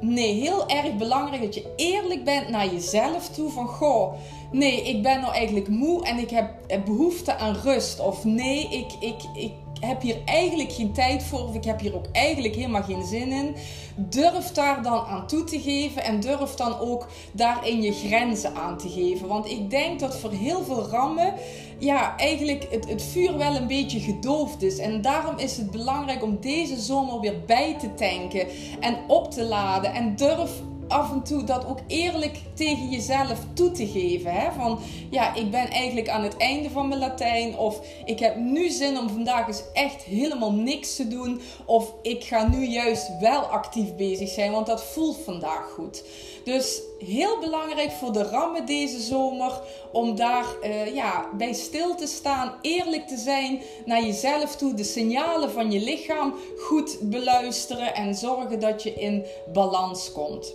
nee, 0.00 0.34
heel 0.34 0.68
erg 0.68 0.96
belangrijk 0.96 1.42
dat 1.42 1.54
je 1.54 1.72
eerlijk 1.76 2.24
bent 2.24 2.48
naar 2.48 2.66
jezelf 2.66 3.28
toe. 3.28 3.50
Van 3.50 3.66
goh, 3.66 4.12
nee, 4.52 4.82
ik 4.82 5.02
ben 5.02 5.20
nou 5.20 5.34
eigenlijk 5.34 5.68
moe 5.68 6.04
en 6.04 6.18
ik 6.18 6.30
heb 6.30 6.50
behoefte 6.84 7.36
aan 7.36 7.56
rust. 7.62 8.00
Of 8.00 8.24
nee, 8.24 8.68
ik, 8.68 8.92
ik, 9.00 9.22
ik 9.34 9.52
heb 9.80 10.02
hier 10.02 10.16
eigenlijk 10.24 10.72
geen 10.72 10.92
tijd 10.92 11.22
voor 11.22 11.48
of 11.48 11.54
ik 11.54 11.64
heb 11.64 11.80
hier 11.80 11.94
ook 11.94 12.06
eigenlijk 12.12 12.54
helemaal 12.54 12.82
geen 12.82 13.04
zin 13.04 13.32
in. 13.32 13.56
Durf 13.96 14.52
daar 14.52 14.82
dan 14.82 15.04
aan 15.04 15.26
toe 15.26 15.44
te 15.44 15.60
geven 15.60 16.04
en 16.04 16.20
durf 16.20 16.54
dan 16.54 16.78
ook 16.78 17.06
daarin 17.32 17.82
je 17.82 17.92
grenzen 17.92 18.54
aan 18.54 18.78
te 18.78 18.88
geven. 18.88 19.28
Want 19.28 19.50
ik 19.50 19.70
denk 19.70 20.00
dat 20.00 20.16
voor 20.16 20.30
heel 20.30 20.64
veel 20.64 20.82
rammen 20.82 21.34
ja, 21.80 22.16
eigenlijk 22.16 22.66
het, 22.70 22.88
het 22.88 23.02
vuur 23.02 23.38
wel 23.38 23.56
een 23.56 23.66
beetje 23.66 24.00
gedoofd 24.00 24.62
is. 24.62 24.78
En 24.78 25.02
daarom 25.02 25.38
is 25.38 25.56
het 25.56 25.70
belangrijk 25.70 26.22
om 26.22 26.40
deze 26.40 26.76
zomer 26.76 27.20
weer 27.20 27.44
bij 27.46 27.76
te 27.78 27.94
tanken 27.94 28.46
en 28.80 28.96
op 29.06 29.30
te 29.30 29.44
laden. 29.44 29.94
En 29.94 30.16
durf 30.16 30.50
af 30.90 31.12
en 31.12 31.22
toe 31.22 31.44
dat 31.44 31.66
ook 31.66 31.78
eerlijk 31.86 32.38
tegen 32.54 32.90
jezelf 32.90 33.38
toe 33.52 33.70
te 33.70 33.86
geven. 33.86 34.32
Hè? 34.32 34.52
Van 34.52 34.78
ja, 35.10 35.34
ik 35.34 35.50
ben 35.50 35.68
eigenlijk 35.68 36.08
aan 36.08 36.22
het 36.22 36.36
einde 36.36 36.70
van 36.70 36.88
mijn 36.88 37.00
Latijn. 37.00 37.56
Of 37.56 37.80
ik 38.04 38.18
heb 38.18 38.36
nu 38.36 38.68
zin 38.68 38.98
om 38.98 39.08
vandaag 39.08 39.46
eens 39.46 39.62
echt 39.72 40.02
helemaal 40.02 40.52
niks 40.52 40.96
te 40.96 41.08
doen. 41.08 41.40
Of 41.64 41.92
ik 42.02 42.24
ga 42.24 42.48
nu 42.48 42.66
juist 42.66 43.18
wel 43.20 43.40
actief 43.40 43.94
bezig 43.94 44.28
zijn, 44.28 44.52
want 44.52 44.66
dat 44.66 44.84
voelt 44.84 45.18
vandaag 45.24 45.70
goed. 45.74 46.04
Dus 46.44 46.82
heel 46.98 47.38
belangrijk 47.38 47.90
voor 47.90 48.12
de 48.12 48.22
rammen 48.22 48.66
deze 48.66 49.00
zomer 49.00 49.60
om 49.92 50.16
daar 50.16 50.46
uh, 50.62 50.94
ja, 50.94 51.28
bij 51.32 51.52
stil 51.52 51.94
te 51.94 52.06
staan, 52.06 52.54
eerlijk 52.60 53.06
te 53.08 53.16
zijn 53.16 53.62
naar 53.84 54.02
jezelf 54.02 54.56
toe, 54.56 54.74
de 54.74 54.84
signalen 54.84 55.50
van 55.50 55.70
je 55.70 55.80
lichaam 55.80 56.34
goed 56.58 56.98
beluisteren 57.02 57.94
en 57.94 58.14
zorgen 58.14 58.60
dat 58.60 58.82
je 58.82 58.94
in 58.94 59.24
balans 59.52 60.12
komt. 60.12 60.54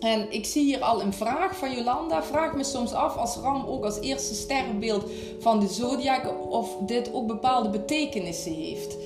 En 0.00 0.32
ik 0.32 0.44
zie 0.44 0.64
hier 0.64 0.80
al 0.80 1.00
een 1.00 1.12
vraag 1.12 1.56
van 1.56 1.74
Jolanda. 1.74 2.22
Vraag 2.22 2.54
me 2.54 2.64
soms 2.64 2.92
af 2.92 3.16
als 3.16 3.36
Ram 3.36 3.64
ook 3.66 3.84
als 3.84 4.00
eerste 4.00 4.34
sterrenbeeld 4.34 5.10
van 5.38 5.60
de 5.60 5.68
zodiac 5.68 6.50
of 6.50 6.76
dit 6.80 7.12
ook 7.12 7.26
bepaalde 7.26 7.68
betekenissen 7.68 8.54
heeft. 8.54 8.96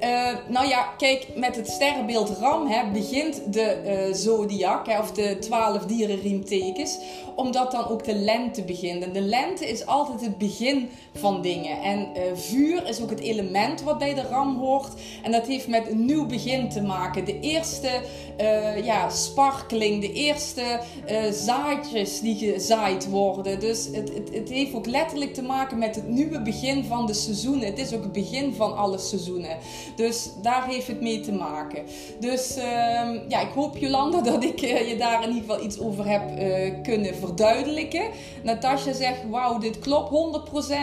Uh, 0.00 0.28
nou 0.48 0.68
ja, 0.68 0.82
kijk, 0.96 1.26
met 1.34 1.56
het 1.56 1.68
sterrenbeeld 1.68 2.30
Ram 2.40 2.66
hè, 2.66 2.90
begint 2.92 3.52
de 3.52 3.82
uh, 4.08 4.14
zodiac, 4.14 4.86
hè, 4.86 4.98
of 4.98 5.12
de 5.12 5.38
twaalf 5.38 5.84
dierenriemtekens, 5.84 6.98
omdat 7.34 7.70
dan 7.70 7.88
ook 7.88 8.04
de 8.04 8.14
lente 8.14 8.62
begint. 8.62 9.02
En 9.02 9.12
de 9.12 9.20
lente 9.20 9.68
is 9.68 9.86
altijd 9.86 10.20
het 10.20 10.38
begin 10.38 10.88
van 11.14 11.42
dingen. 11.42 11.82
En 11.82 11.98
uh, 11.98 12.22
vuur 12.34 12.88
is 12.88 13.00
ook 13.00 13.10
het 13.10 13.20
element 13.20 13.82
wat 13.82 13.98
bij 13.98 14.14
de 14.14 14.22
Ram 14.22 14.58
hoort. 14.58 14.92
En 15.22 15.32
dat 15.32 15.46
heeft 15.46 15.68
met 15.68 15.90
een 15.90 16.04
nieuw 16.04 16.26
begin 16.26 16.68
te 16.68 16.82
maken. 16.82 17.24
De 17.24 17.40
eerste 17.40 18.00
ja, 18.82 19.10
sparkeling, 19.10 20.00
de 20.00 20.12
eerste 20.12 20.80
zaadjes 21.30 22.20
die 22.20 22.36
gezaaid 22.36 23.08
worden. 23.08 23.60
Dus 23.60 23.88
het, 23.92 24.14
het, 24.14 24.34
het 24.34 24.48
heeft 24.48 24.74
ook 24.74 24.86
letterlijk 24.86 25.34
te 25.34 25.42
maken 25.42 25.78
met 25.78 25.94
het 25.94 26.08
nieuwe 26.08 26.42
begin 26.42 26.84
van 26.84 27.06
de 27.06 27.14
seizoenen. 27.14 27.66
Het 27.66 27.78
is 27.78 27.92
ook 27.92 28.02
het 28.02 28.12
begin 28.12 28.54
van 28.54 28.76
alle 28.76 28.98
seizoenen. 28.98 29.56
Dus 29.96 30.30
daar 30.42 30.66
heeft 30.68 30.86
het 30.86 31.00
mee 31.00 31.20
te 31.20 31.32
maken. 31.32 31.82
Dus 32.20 32.56
uh, 32.56 32.64
ja, 33.28 33.40
ik 33.40 33.52
hoop 33.54 33.76
Jolanda 33.76 34.20
dat 34.32 34.44
ik 34.44 34.62
uh, 34.62 34.88
je 34.88 34.96
daar 34.96 35.22
in 35.22 35.28
ieder 35.28 35.42
geval 35.42 35.64
iets 35.64 35.80
over 35.80 36.08
heb 36.08 36.38
uh, 36.38 36.82
kunnen 36.82 37.16
verduidelijken. 37.16 38.04
Natasja 38.42 38.92
zegt, 38.92 39.28
wauw, 39.30 39.58
dit 39.58 39.78
klopt 39.78 40.40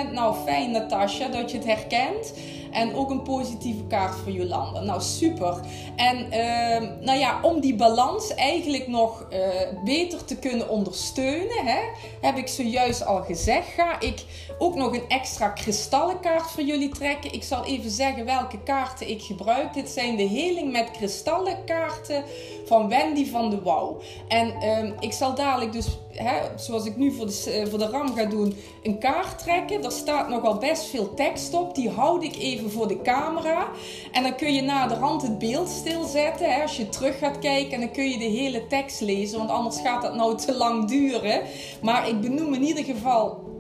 100%. 0.07 0.11
Nou, 0.11 0.35
fijn 0.45 0.71
Natasja 0.71 1.27
dat 1.27 1.51
je 1.51 1.57
het 1.57 1.65
herkent. 1.65 2.33
En 2.73 2.95
ook 2.95 3.09
een 3.09 3.21
positieve 3.21 3.83
kaart 3.83 4.15
voor 4.15 4.31
Jolanda. 4.31 4.79
Nou, 4.79 5.01
super. 5.01 5.59
En 5.95 6.17
uh, 6.17 6.89
nou 7.05 7.19
ja, 7.19 7.39
om 7.41 7.59
die 7.59 7.75
balans 7.75 8.33
eigenlijk 8.33 8.87
nog 8.87 9.27
uh, 9.31 9.37
beter 9.83 10.25
te 10.25 10.35
kunnen 10.35 10.69
ondersteunen, 10.69 11.65
hè, 11.65 11.79
heb 12.21 12.37
ik 12.37 12.47
zojuist 12.47 13.05
al 13.05 13.21
gezegd, 13.21 13.67
ga 13.67 13.99
ik 13.99 14.23
ook 14.57 14.75
nog 14.75 14.93
een 14.93 15.07
extra 15.07 15.49
kristallenkaart 15.49 16.51
voor 16.51 16.63
jullie 16.63 16.89
trekken. 16.89 17.33
Ik 17.33 17.43
zal 17.43 17.65
even 17.65 17.91
zeggen 17.91 18.25
welke 18.25 18.59
kaarten 18.63 19.09
ik 19.09 19.21
gebruik. 19.21 19.73
Dit 19.73 19.89
zijn 19.89 20.15
de 20.15 20.23
Heling 20.23 20.71
met 20.71 20.91
kristallenkaarten 20.91 22.23
van 22.65 22.89
Wendy 22.89 23.29
van 23.29 23.49
de 23.49 23.61
Wouw. 23.61 23.97
En 24.27 24.53
uh, 24.63 24.91
ik 24.99 25.13
zal 25.13 25.35
dadelijk 25.35 25.71
dus, 25.71 25.87
hè, 26.13 26.41
zoals 26.55 26.85
ik 26.85 26.97
nu 26.97 27.11
voor 27.11 27.25
de, 27.25 27.51
eh, 27.51 27.69
voor 27.69 27.79
de 27.79 27.87
ram 27.87 28.15
ga 28.15 28.25
doen, 28.25 28.55
een 28.83 28.99
kaart 28.99 29.39
trekken. 29.39 29.81
Daar 29.81 29.91
staat 29.91 30.29
nogal 30.29 30.57
best 30.57 30.83
veel 30.83 31.13
tekst 31.13 31.53
op. 31.53 31.75
Die 31.75 31.89
houd 31.89 32.23
ik 32.23 32.35
even 32.35 32.71
voor 32.71 32.87
de 32.87 33.01
camera. 33.01 33.67
En 34.11 34.23
dan 34.23 34.35
kun 34.35 34.53
je 34.53 34.61
na 34.61 34.87
de 34.87 34.95
rand 34.95 35.21
het 35.21 35.39
beeld 35.39 35.69
stilzetten. 35.69 36.53
Hè, 36.53 36.61
als 36.61 36.77
je 36.77 36.89
terug 36.89 37.17
gaat 37.17 37.39
kijken. 37.39 37.71
En 37.73 37.79
dan 37.79 37.91
kun 37.91 38.09
je 38.09 38.17
de 38.17 38.23
hele 38.23 38.67
tekst 38.67 39.01
lezen. 39.01 39.37
Want 39.37 39.49
anders 39.49 39.79
gaat 39.79 40.01
dat 40.01 40.15
nou 40.15 40.37
te 40.37 40.55
lang 40.55 40.87
duren. 40.87 41.41
Maar 41.81 42.09
ik 42.09 42.21
benoem 42.21 42.53
in 42.53 42.63
ieder 42.63 42.83
geval 42.83 43.51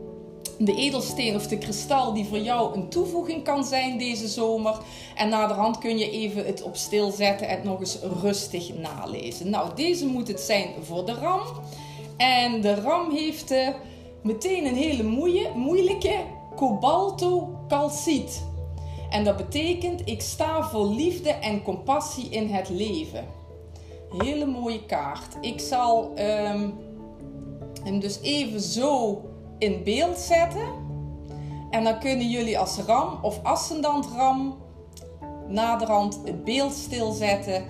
de 0.57 0.75
edelsteen 0.75 1.35
of 1.35 1.47
de 1.47 1.57
kristal 1.57 2.13
die 2.13 2.25
voor 2.25 2.37
jou 2.37 2.75
een 2.75 2.89
toevoeging 2.89 3.43
kan 3.43 3.63
zijn 3.65 3.97
deze 3.97 4.27
zomer. 4.27 4.77
En 5.15 5.29
naderhand 5.29 5.77
kun 5.77 5.97
je 5.97 6.11
even 6.11 6.45
het 6.45 6.61
op 6.61 6.75
stil 6.75 7.11
zetten 7.11 7.47
en 7.47 7.59
nog 7.63 7.79
eens 7.79 7.99
rustig 8.21 8.73
nalezen. 8.73 9.49
Nou, 9.49 9.69
deze 9.75 10.05
moet 10.05 10.27
het 10.27 10.39
zijn 10.39 10.69
voor 10.81 11.05
de 11.05 11.13
ram. 11.13 11.41
En 12.17 12.61
de 12.61 12.75
ram 12.75 13.11
heeft 13.11 13.51
uh, 13.51 13.67
meteen 14.23 14.65
een 14.65 14.75
hele 14.75 15.03
moeie, 15.03 15.49
moeilijke 15.55 16.19
cobalto 16.55 17.59
calciet. 17.67 18.43
En 19.09 19.23
dat 19.23 19.37
betekent 19.37 20.01
ik 20.05 20.21
sta 20.21 20.63
voor 20.63 20.85
liefde 20.85 21.29
en 21.29 21.63
compassie 21.63 22.29
in 22.29 22.47
het 22.47 22.69
leven. 22.69 23.25
Hele 24.17 24.45
mooie 24.45 24.85
kaart. 24.85 25.37
Ik 25.41 25.59
zal 25.59 26.11
um, 26.11 26.73
hem 27.83 27.99
dus 27.99 28.19
even 28.21 28.61
zo 28.61 29.21
in 29.57 29.83
beeld 29.83 30.17
zetten. 30.17 30.67
En 31.69 31.83
dan 31.83 31.99
kunnen 31.99 32.29
jullie 32.29 32.59
als 32.59 32.77
ram 32.77 33.19
of 33.21 33.39
ascendant 33.43 34.07
ram 34.15 34.55
naderhand 35.47 36.19
het 36.25 36.43
beeld 36.43 36.73
stilzetten. 36.73 37.65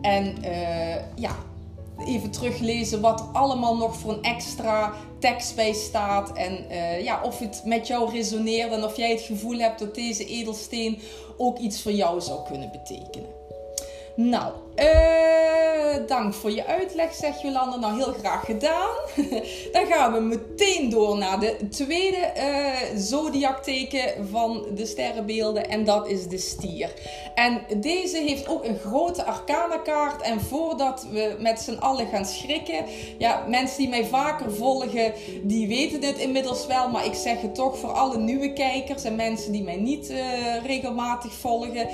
En 0.00 0.34
uh, 0.44 0.94
ja, 1.14 1.36
even 2.06 2.30
teruglezen 2.30 3.00
wat 3.00 3.20
er 3.20 3.26
allemaal 3.32 3.76
nog 3.76 3.96
voor 3.96 4.12
een 4.12 4.22
extra 4.22 4.92
tekst 5.18 5.54
bij 5.54 5.72
staat. 5.72 6.32
En 6.32 6.64
uh, 6.70 7.04
ja, 7.04 7.22
of 7.22 7.38
het 7.38 7.62
met 7.64 7.86
jou 7.86 8.10
resoneert 8.10 8.72
en 8.72 8.84
of 8.84 8.96
jij 8.96 9.10
het 9.10 9.20
gevoel 9.20 9.58
hebt 9.58 9.78
dat 9.78 9.94
deze 9.94 10.26
edelsteen 10.26 10.98
ook 11.36 11.58
iets 11.58 11.82
voor 11.82 11.92
jou 11.92 12.20
zou 12.20 12.46
kunnen 12.48 12.70
betekenen. 12.70 13.37
Nou, 14.20 14.52
uh, 14.76 16.06
dank 16.06 16.34
voor 16.34 16.50
je 16.50 16.66
uitleg, 16.66 17.14
zegt 17.14 17.40
Jolanda. 17.40 17.76
Nou, 17.76 17.96
heel 17.96 18.12
graag 18.12 18.44
gedaan. 18.44 18.90
Dan 19.72 19.86
gaan 19.86 20.12
we 20.12 20.20
meteen 20.20 20.90
door 20.90 21.18
naar 21.18 21.40
de 21.40 21.68
tweede 21.70 22.32
uh, 22.36 22.98
zodiakteken 23.00 24.28
van 24.30 24.66
de 24.74 24.86
sterrenbeelden. 24.86 25.68
En 25.68 25.84
dat 25.84 26.08
is 26.08 26.26
de 26.26 26.38
stier. 26.38 26.92
En 27.34 27.60
deze 27.80 28.16
heeft 28.16 28.48
ook 28.48 28.64
een 28.64 28.78
grote 28.78 29.24
arcana 29.24 29.76
kaart. 29.76 30.22
En 30.22 30.40
voordat 30.40 31.06
we 31.10 31.36
met 31.40 31.60
z'n 31.60 31.76
allen 31.78 32.06
gaan 32.06 32.26
schrikken... 32.26 32.84
Ja, 33.18 33.44
mensen 33.48 33.78
die 33.78 33.88
mij 33.88 34.04
vaker 34.04 34.52
volgen, 34.52 35.12
die 35.42 35.68
weten 35.68 36.00
dit 36.00 36.18
inmiddels 36.18 36.66
wel. 36.66 36.88
Maar 36.88 37.04
ik 37.04 37.14
zeg 37.14 37.40
het 37.40 37.54
toch 37.54 37.78
voor 37.78 37.92
alle 37.92 38.18
nieuwe 38.18 38.52
kijkers 38.52 39.04
en 39.04 39.16
mensen 39.16 39.52
die 39.52 39.62
mij 39.62 39.76
niet 39.76 40.10
uh, 40.10 40.18
regelmatig 40.64 41.32
volgen 41.32 41.88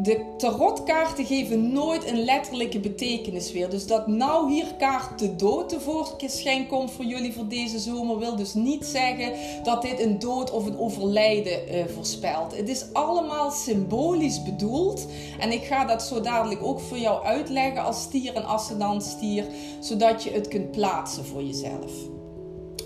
de 0.00 0.34
tarotkaarten 0.36 1.24
geven 1.24 1.72
nooit 1.72 2.10
een 2.10 2.24
letterlijke 2.24 2.80
betekenis 2.80 3.52
weer. 3.52 3.70
Dus 3.70 3.86
dat 3.86 4.06
nou 4.06 4.52
hier 4.52 4.74
kaart 4.78 5.18
de 5.18 5.36
dood 5.36 5.68
tevoorschijn 5.68 6.66
komt 6.66 6.90
voor 6.90 7.04
jullie 7.04 7.32
voor 7.32 7.48
deze 7.48 7.78
zomer, 7.78 8.18
wil 8.18 8.36
dus 8.36 8.54
niet 8.54 8.84
zeggen 8.86 9.32
dat 9.62 9.82
dit 9.82 10.00
een 10.00 10.18
dood 10.18 10.50
of 10.50 10.66
een 10.66 10.78
overlijden 10.78 11.74
uh, 11.74 11.84
voorspelt. 11.94 12.56
Het 12.56 12.68
is 12.68 12.84
allemaal 12.92 13.50
symbolisch 13.50 14.42
bedoeld. 14.42 15.06
En 15.38 15.52
ik 15.52 15.64
ga 15.64 15.84
dat 15.84 16.02
zo 16.02 16.20
dadelijk 16.20 16.62
ook 16.62 16.80
voor 16.80 16.98
jou 16.98 17.24
uitleggen 17.24 17.84
als 17.84 18.02
stier 18.02 18.34
en 18.34 18.44
ascendant 18.44 19.02
stier, 19.02 19.44
zodat 19.80 20.22
je 20.22 20.30
het 20.30 20.48
kunt 20.48 20.70
plaatsen 20.70 21.24
voor 21.24 21.42
jezelf. 21.42 21.92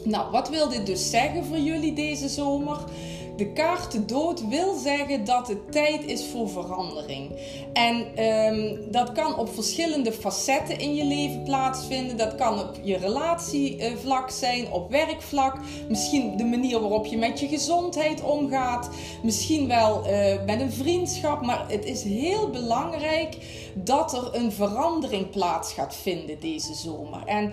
Nou, 0.04 0.31
wat 0.31 0.49
wil 0.49 0.69
dit 0.69 0.87
dus 0.87 1.11
zeggen 1.11 1.45
voor 1.45 1.59
jullie 1.59 1.92
deze 1.92 2.28
zomer? 2.28 2.78
De 3.36 3.52
kaart 3.52 4.08
dood 4.08 4.48
wil 4.48 4.78
zeggen 4.78 5.24
dat 5.24 5.48
het 5.48 5.72
tijd 5.72 6.04
is 6.04 6.26
voor 6.26 6.48
verandering. 6.48 7.30
En 7.72 8.24
um, 8.24 8.90
dat 8.90 9.12
kan 9.12 9.38
op 9.38 9.54
verschillende 9.54 10.12
facetten 10.12 10.78
in 10.78 10.94
je 10.94 11.04
leven 11.04 11.42
plaatsvinden. 11.42 12.16
Dat 12.16 12.34
kan 12.34 12.60
op 12.60 12.78
je 12.82 12.96
relatievlak 12.96 14.30
zijn, 14.30 14.72
op 14.72 14.90
werkvlak. 14.90 15.56
Misschien 15.88 16.36
de 16.36 16.44
manier 16.44 16.80
waarop 16.80 17.06
je 17.06 17.16
met 17.16 17.40
je 17.40 17.48
gezondheid 17.48 18.22
omgaat. 18.22 18.90
Misschien 19.22 19.68
wel 19.68 20.06
uh, 20.06 20.44
met 20.46 20.60
een 20.60 20.72
vriendschap. 20.72 21.42
Maar 21.42 21.64
het 21.68 21.84
is 21.84 22.02
heel 22.02 22.50
belangrijk 22.50 23.36
dat 23.74 24.12
er 24.12 24.40
een 24.40 24.52
verandering 24.52 25.30
plaats 25.30 25.72
gaat 25.72 25.94
vinden 25.94 26.40
deze 26.40 26.74
zomer. 26.74 27.22
En 27.26 27.52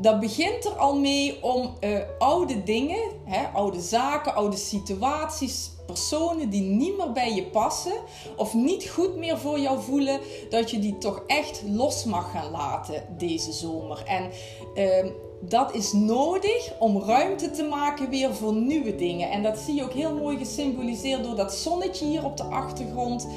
dat 0.00 0.20
begint 0.20 0.64
er 0.64 0.76
al 0.76 0.98
mee 0.98 1.42
om 1.42 1.74
uh, 1.80 1.98
oude 2.18 2.62
dingen, 2.62 3.10
hè, 3.24 3.46
oude 3.46 3.80
zaken, 3.80 4.34
oude 4.34 4.56
situaties, 4.56 5.70
personen 5.86 6.50
die 6.50 6.62
niet 6.62 6.96
meer 6.96 7.12
bij 7.12 7.34
je 7.34 7.44
passen 7.44 8.00
of 8.36 8.54
niet 8.54 8.88
goed 8.88 9.16
meer 9.16 9.38
voor 9.38 9.58
jou 9.58 9.82
voelen, 9.82 10.20
dat 10.50 10.70
je 10.70 10.78
die 10.78 10.98
toch 10.98 11.22
echt 11.26 11.62
los 11.66 12.04
mag 12.04 12.30
gaan 12.30 12.50
laten 12.50 13.02
deze 13.18 13.52
zomer. 13.52 14.02
En 14.06 14.30
uh, 14.74 15.10
dat 15.40 15.74
is 15.74 15.92
nodig 15.92 16.72
om 16.78 17.02
ruimte 17.02 17.50
te 17.50 17.62
maken 17.62 18.10
weer 18.10 18.34
voor 18.34 18.52
nieuwe 18.52 18.94
dingen. 18.94 19.30
En 19.30 19.42
dat 19.42 19.58
zie 19.58 19.74
je 19.74 19.82
ook 19.82 19.92
heel 19.92 20.14
mooi 20.14 20.38
gesymboliseerd 20.38 21.24
door 21.24 21.36
dat 21.36 21.54
zonnetje 21.54 22.04
hier 22.04 22.24
op 22.24 22.36
de 22.36 22.42
achtergrond. 22.42 23.28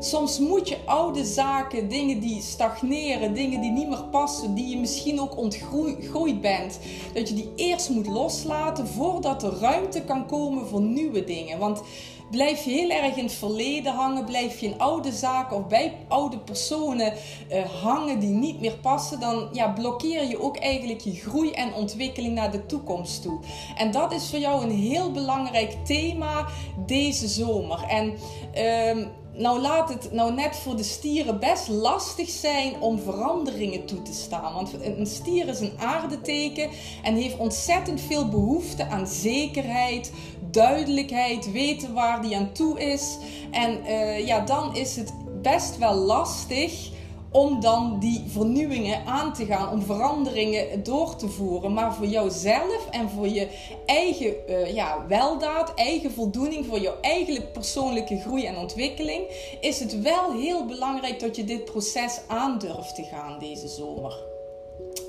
Soms 0.00 0.38
moet 0.38 0.68
je 0.68 0.76
oude 0.84 1.24
zaken, 1.24 1.88
dingen 1.88 2.20
die 2.20 2.42
stagneren, 2.42 3.34
dingen 3.34 3.60
die 3.60 3.70
niet 3.70 3.88
meer 3.88 4.04
passen, 4.10 4.54
die 4.54 4.68
je 4.68 4.78
misschien 4.78 5.20
ook 5.20 5.36
ontgroeid 5.36 6.40
bent, 6.40 6.78
dat 7.14 7.28
je 7.28 7.34
die 7.34 7.52
eerst 7.56 7.90
moet 7.90 8.06
loslaten 8.06 8.86
voordat 8.86 9.42
er 9.42 9.58
ruimte 9.58 10.02
kan 10.02 10.26
komen 10.26 10.66
voor 10.66 10.80
nieuwe 10.80 11.24
dingen. 11.24 11.58
Want 11.58 11.82
blijf 12.30 12.64
je 12.64 12.70
heel 12.70 12.90
erg 12.90 13.16
in 13.16 13.24
het 13.24 13.32
verleden 13.32 13.94
hangen, 13.94 14.24
blijf 14.24 14.58
je 14.58 14.66
in 14.66 14.78
oude 14.78 15.12
zaken 15.12 15.56
of 15.56 15.66
bij 15.66 15.96
oude 16.08 16.38
personen 16.38 17.12
uh, 17.52 17.64
hangen 17.82 18.20
die 18.20 18.30
niet 18.30 18.60
meer 18.60 18.76
passen, 18.82 19.20
dan 19.20 19.48
ja, 19.52 19.68
blokkeer 19.68 20.28
je 20.28 20.42
ook 20.42 20.56
eigenlijk 20.56 21.00
je 21.00 21.14
groei 21.14 21.50
en 21.50 21.74
ontwikkeling 21.74 22.34
naar 22.34 22.50
de 22.50 22.66
toekomst 22.66 23.22
toe. 23.22 23.38
En 23.76 23.90
dat 23.90 24.12
is 24.12 24.30
voor 24.30 24.38
jou 24.38 24.62
een 24.62 24.76
heel 24.76 25.10
belangrijk 25.10 25.76
thema 25.84 26.46
deze 26.86 27.28
zomer. 27.28 27.84
En 27.88 28.14
uh, 28.54 29.06
nou 29.38 29.60
laat 29.60 29.88
het 29.88 30.12
nou 30.12 30.32
net 30.32 30.56
voor 30.56 30.76
de 30.76 30.82
stieren 30.82 31.40
best 31.40 31.68
lastig 31.68 32.28
zijn 32.28 32.80
om 32.80 32.98
veranderingen 32.98 33.86
toe 33.86 34.02
te 34.02 34.12
staan. 34.12 34.54
Want 34.54 34.72
een 34.82 35.06
stier 35.06 35.48
is 35.48 35.60
een 35.60 35.78
aardeteken 35.78 36.70
en 37.02 37.14
heeft 37.14 37.36
ontzettend 37.36 38.00
veel 38.00 38.28
behoefte 38.28 38.86
aan 38.88 39.06
zekerheid, 39.06 40.12
duidelijkheid, 40.50 41.52
weten 41.52 41.94
waar 41.94 42.22
die 42.22 42.36
aan 42.36 42.52
toe 42.52 42.80
is. 42.80 43.16
En 43.50 43.80
uh, 43.86 44.26
ja, 44.26 44.40
dan 44.40 44.76
is 44.76 44.96
het 44.96 45.12
best 45.42 45.78
wel 45.78 45.94
lastig 45.94 46.90
om 47.30 47.60
dan 47.60 47.98
die 47.98 48.24
vernieuwingen 48.26 49.06
aan 49.06 49.34
te 49.34 49.44
gaan, 49.44 49.70
om 49.70 49.82
veranderingen 49.82 50.82
door 50.82 51.16
te 51.16 51.28
voeren. 51.28 51.72
Maar 51.72 51.94
voor 51.94 52.06
jouzelf 52.06 52.88
en 52.90 53.10
voor 53.10 53.28
je 53.28 53.48
eigen 53.86 54.34
uh, 54.48 54.74
ja, 54.74 55.04
weldaad, 55.08 55.74
eigen 55.74 56.10
voldoening, 56.10 56.66
voor 56.66 56.80
jouw 56.80 57.00
eigen 57.00 57.50
persoonlijke 57.50 58.20
groei 58.20 58.46
en 58.46 58.56
ontwikkeling, 58.56 59.22
is 59.60 59.80
het 59.80 60.00
wel 60.00 60.32
heel 60.32 60.66
belangrijk 60.66 61.20
dat 61.20 61.36
je 61.36 61.44
dit 61.44 61.64
proces 61.64 62.20
aandurft 62.26 62.94
te 62.94 63.02
gaan 63.02 63.38
deze 63.38 63.68
zomer. 63.68 64.16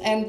En 0.02 0.28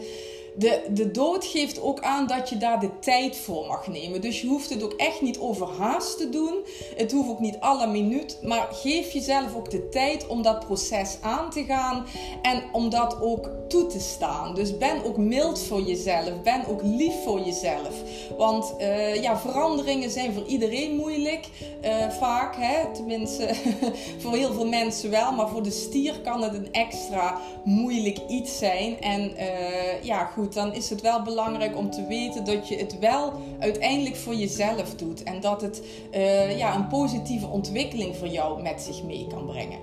de, 0.55 0.83
de 0.91 1.11
dood 1.11 1.45
geeft 1.45 1.81
ook 1.81 2.01
aan 2.01 2.27
dat 2.27 2.49
je 2.49 2.57
daar 2.57 2.81
de 2.81 2.99
tijd 2.99 3.37
voor 3.37 3.67
mag 3.67 3.87
nemen. 3.87 4.21
Dus 4.21 4.41
je 4.41 4.47
hoeft 4.47 4.71
het 4.71 4.83
ook 4.83 4.93
echt 4.93 5.21
niet 5.21 5.39
overhaast 5.39 6.19
te 6.19 6.29
doen. 6.29 6.55
Het 6.97 7.13
hoeft 7.13 7.29
ook 7.29 7.41
niet 7.41 7.57
alle 7.61 7.87
minuut. 7.87 8.39
Maar 8.43 8.69
geef 8.73 9.13
jezelf 9.13 9.55
ook 9.55 9.71
de 9.71 9.89
tijd 9.89 10.27
om 10.27 10.43
dat 10.43 10.67
proces 10.67 11.17
aan 11.21 11.51
te 11.51 11.65
gaan. 11.65 12.07
En 12.43 12.63
om 12.73 12.91
dat 12.91 13.21
ook 13.21 13.51
toe 13.69 13.87
te 13.87 14.01
staan. 14.01 14.55
Dus 14.55 14.79
ben 14.79 15.05
ook 15.05 15.17
mild 15.17 15.63
voor 15.63 15.83
jezelf. 15.83 16.43
Ben 16.43 16.67
ook 16.67 16.81
lief 16.83 17.15
voor 17.25 17.41
jezelf. 17.41 17.95
Want 18.37 18.75
uh, 18.79 19.23
ja, 19.23 19.39
veranderingen 19.39 20.11
zijn 20.11 20.33
voor 20.33 20.47
iedereen 20.47 20.97
moeilijk. 20.97 21.49
Uh, 21.85 22.11
vaak, 22.11 22.57
hè? 22.57 22.95
tenminste 22.95 23.55
voor 24.21 24.37
heel 24.37 24.53
veel 24.53 24.69
mensen 24.69 25.11
wel. 25.11 25.33
Maar 25.33 25.49
voor 25.49 25.63
de 25.63 25.71
stier 25.71 26.21
kan 26.21 26.43
het 26.43 26.55
een 26.55 26.73
extra 26.73 27.41
moeilijk 27.65 28.19
iets 28.29 28.59
zijn. 28.59 29.01
En 29.01 29.33
uh, 29.37 30.03
ja, 30.03 30.25
goed 30.25 30.40
dan 30.49 30.75
is 30.75 30.91
het 30.91 31.01
wel 31.01 31.23
belangrijk 31.23 31.77
om 31.77 31.91
te 31.91 32.07
weten 32.07 32.45
dat 32.45 32.69
je 32.69 32.77
het 32.77 32.99
wel 32.99 33.33
uiteindelijk 33.59 34.17
voor 34.17 34.35
jezelf 34.35 34.95
doet. 34.97 35.23
En 35.23 35.41
dat 35.41 35.61
het 35.61 35.83
uh, 36.15 36.59
ja, 36.59 36.75
een 36.75 36.87
positieve 36.87 37.47
ontwikkeling 37.47 38.17
voor 38.17 38.29
jou 38.29 38.63
met 38.63 38.81
zich 38.81 39.03
mee 39.03 39.27
kan 39.27 39.47
brengen. 39.47 39.79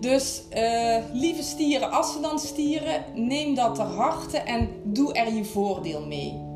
Dus 0.00 0.42
uh, 0.56 0.96
lieve 1.12 1.42
stieren, 1.42 1.90
als 1.90 2.12
ze 2.12 2.20
dan 2.20 2.38
stieren, 2.38 3.04
neem 3.14 3.54
dat 3.54 3.74
ter 3.74 3.84
harte 3.84 4.38
en 4.38 4.68
doe 4.84 5.12
er 5.12 5.34
je 5.34 5.44
voordeel 5.44 6.06
mee. 6.06 6.46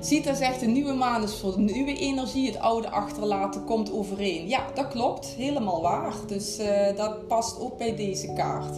Zita 0.00 0.34
zegt 0.34 0.60
de 0.60 0.66
nieuwe 0.66 0.92
maan 0.92 1.22
is 1.22 1.34
voor 1.34 1.52
de 1.52 1.60
nieuwe 1.60 1.94
energie, 1.94 2.46
het 2.46 2.58
oude 2.58 2.90
achterlaten 2.90 3.64
komt 3.64 3.92
overeen. 3.92 4.48
Ja, 4.48 4.66
dat 4.74 4.88
klopt, 4.88 5.26
helemaal 5.26 5.82
waar. 5.82 6.14
Dus 6.26 6.58
uh, 6.60 6.96
dat 6.96 7.26
past 7.26 7.60
ook 7.60 7.78
bij 7.78 7.96
deze 7.96 8.32
kaart. 8.32 8.76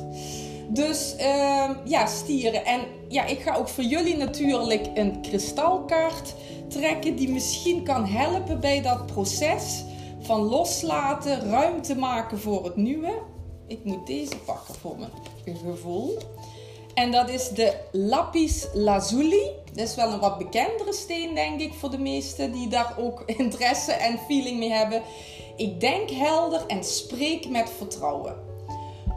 Dus 0.69 1.15
uh, 1.21 1.71
ja, 1.85 2.07
stieren. 2.07 2.65
En 2.65 2.81
ja, 3.09 3.25
ik 3.25 3.41
ga 3.41 3.55
ook 3.55 3.69
voor 3.69 3.85
jullie 3.85 4.17
natuurlijk 4.17 4.87
een 4.95 5.21
kristalkaart 5.21 6.35
trekken 6.69 7.17
die 7.17 7.29
misschien 7.29 7.85
kan 7.85 8.07
helpen 8.07 8.61
bij 8.61 8.83
dat 8.83 9.07
proces 9.07 9.85
van 10.21 10.41
loslaten, 10.41 11.51
ruimte 11.51 11.97
maken 11.97 12.39
voor 12.39 12.65
het 12.65 12.77
nieuwe. 12.77 13.23
Ik 13.67 13.85
moet 13.85 14.07
deze 14.07 14.37
pakken 14.37 14.75
voor 14.75 14.97
mijn 14.99 15.57
gevoel. 15.57 16.19
En 16.95 17.11
dat 17.11 17.29
is 17.29 17.49
de 17.49 17.77
lapis 17.93 18.67
lazuli. 18.73 19.51
Dat 19.73 19.89
is 19.89 19.95
wel 19.95 20.13
een 20.13 20.21
wat 20.21 20.39
bekendere 20.39 20.93
steen, 20.93 21.35
denk 21.35 21.61
ik, 21.61 21.73
voor 21.75 21.91
de 21.91 21.99
meesten 21.99 22.53
die 22.53 22.69
daar 22.69 22.95
ook 22.99 23.23
interesse 23.37 23.93
en 23.93 24.19
feeling 24.19 24.59
mee 24.59 24.73
hebben. 24.73 25.03
Ik 25.57 25.81
denk 25.81 26.11
helder 26.11 26.67
en 26.67 26.85
spreek 26.85 27.49
met 27.49 27.71
vertrouwen. 27.77 28.48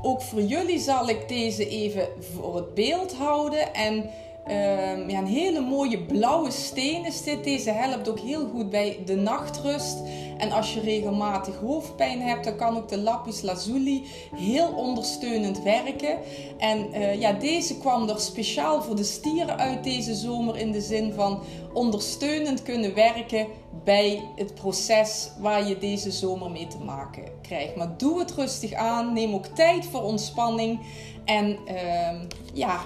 Ook 0.02 0.22
voor 0.22 0.42
jullie 0.42 0.80
zal 0.80 1.10
ik 1.10 1.28
deze 1.28 1.70
even 1.70 2.08
voor 2.34 2.56
het 2.56 2.74
beeld 2.74 3.14
houden. 3.14 3.74
En 3.74 4.10
Ehm, 4.52 5.10
ja, 5.10 5.18
een 5.20 5.26
hele 5.26 5.60
mooie 5.60 6.00
blauwe 6.00 6.52
steen 6.52 7.06
is 7.06 7.24
dit. 7.24 7.44
Deze 7.44 7.72
helpt 7.72 8.10
ook 8.10 8.20
heel 8.20 8.48
goed 8.48 8.70
bij 8.70 9.00
de 9.06 9.16
nachtrust. 9.16 9.98
En 10.38 10.52
als 10.52 10.74
je 10.74 10.80
regelmatig 10.80 11.56
hoofdpijn 11.56 12.22
hebt, 12.22 12.44
dan 12.44 12.56
kan 12.56 12.78
ook 12.78 12.90
de 12.90 12.98
lapis 12.98 13.42
lazuli 13.42 14.06
heel 14.36 14.68
ondersteunend 14.68 15.64
werken. 15.64 16.18
En 16.58 16.88
uh, 16.94 17.20
ja, 17.20 17.34
deze 17.34 17.78
kwam 17.78 18.10
er 18.10 18.20
speciaal 18.20 18.82
voor 18.82 18.96
de 18.96 19.04
stieren 19.04 19.58
uit 19.58 19.84
deze 19.84 20.16
zomer 20.16 20.58
in 20.58 20.72
de 20.72 20.82
zin 20.82 21.14
van 21.14 21.40
ondersteunend 21.74 22.62
kunnen 22.64 22.94
werken 22.94 23.48
bij 23.84 24.24
het 24.36 24.54
proces 24.54 25.30
waar 25.40 25.68
je 25.68 25.78
deze 25.78 26.12
zomer 26.12 26.52
mee 26.52 26.68
te 26.68 26.80
maken 26.86 27.24
krijgt. 27.42 27.76
Maar 27.76 27.98
doe 27.98 28.20
het 28.20 28.32
rustig 28.32 28.74
aan. 28.74 29.14
Neem 29.14 29.34
ook 29.34 29.46
tijd 29.46 29.86
voor 29.86 30.02
ontspanning. 30.02 30.80
En 31.26 31.58
uh, 31.68 32.22
ja, 32.54 32.82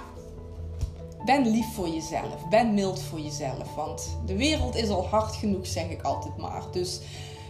ben 1.24 1.50
lief 1.50 1.74
voor 1.74 1.88
jezelf. 1.88 2.48
Ben 2.50 2.74
mild 2.74 3.02
voor 3.02 3.20
jezelf. 3.20 3.74
Want 3.74 4.18
de 4.26 4.36
wereld 4.36 4.76
is 4.76 4.88
al 4.88 5.06
hard 5.06 5.34
genoeg, 5.34 5.66
zeg 5.66 5.88
ik 5.88 6.02
altijd 6.02 6.36
maar. 6.36 6.62
Dus 6.72 7.00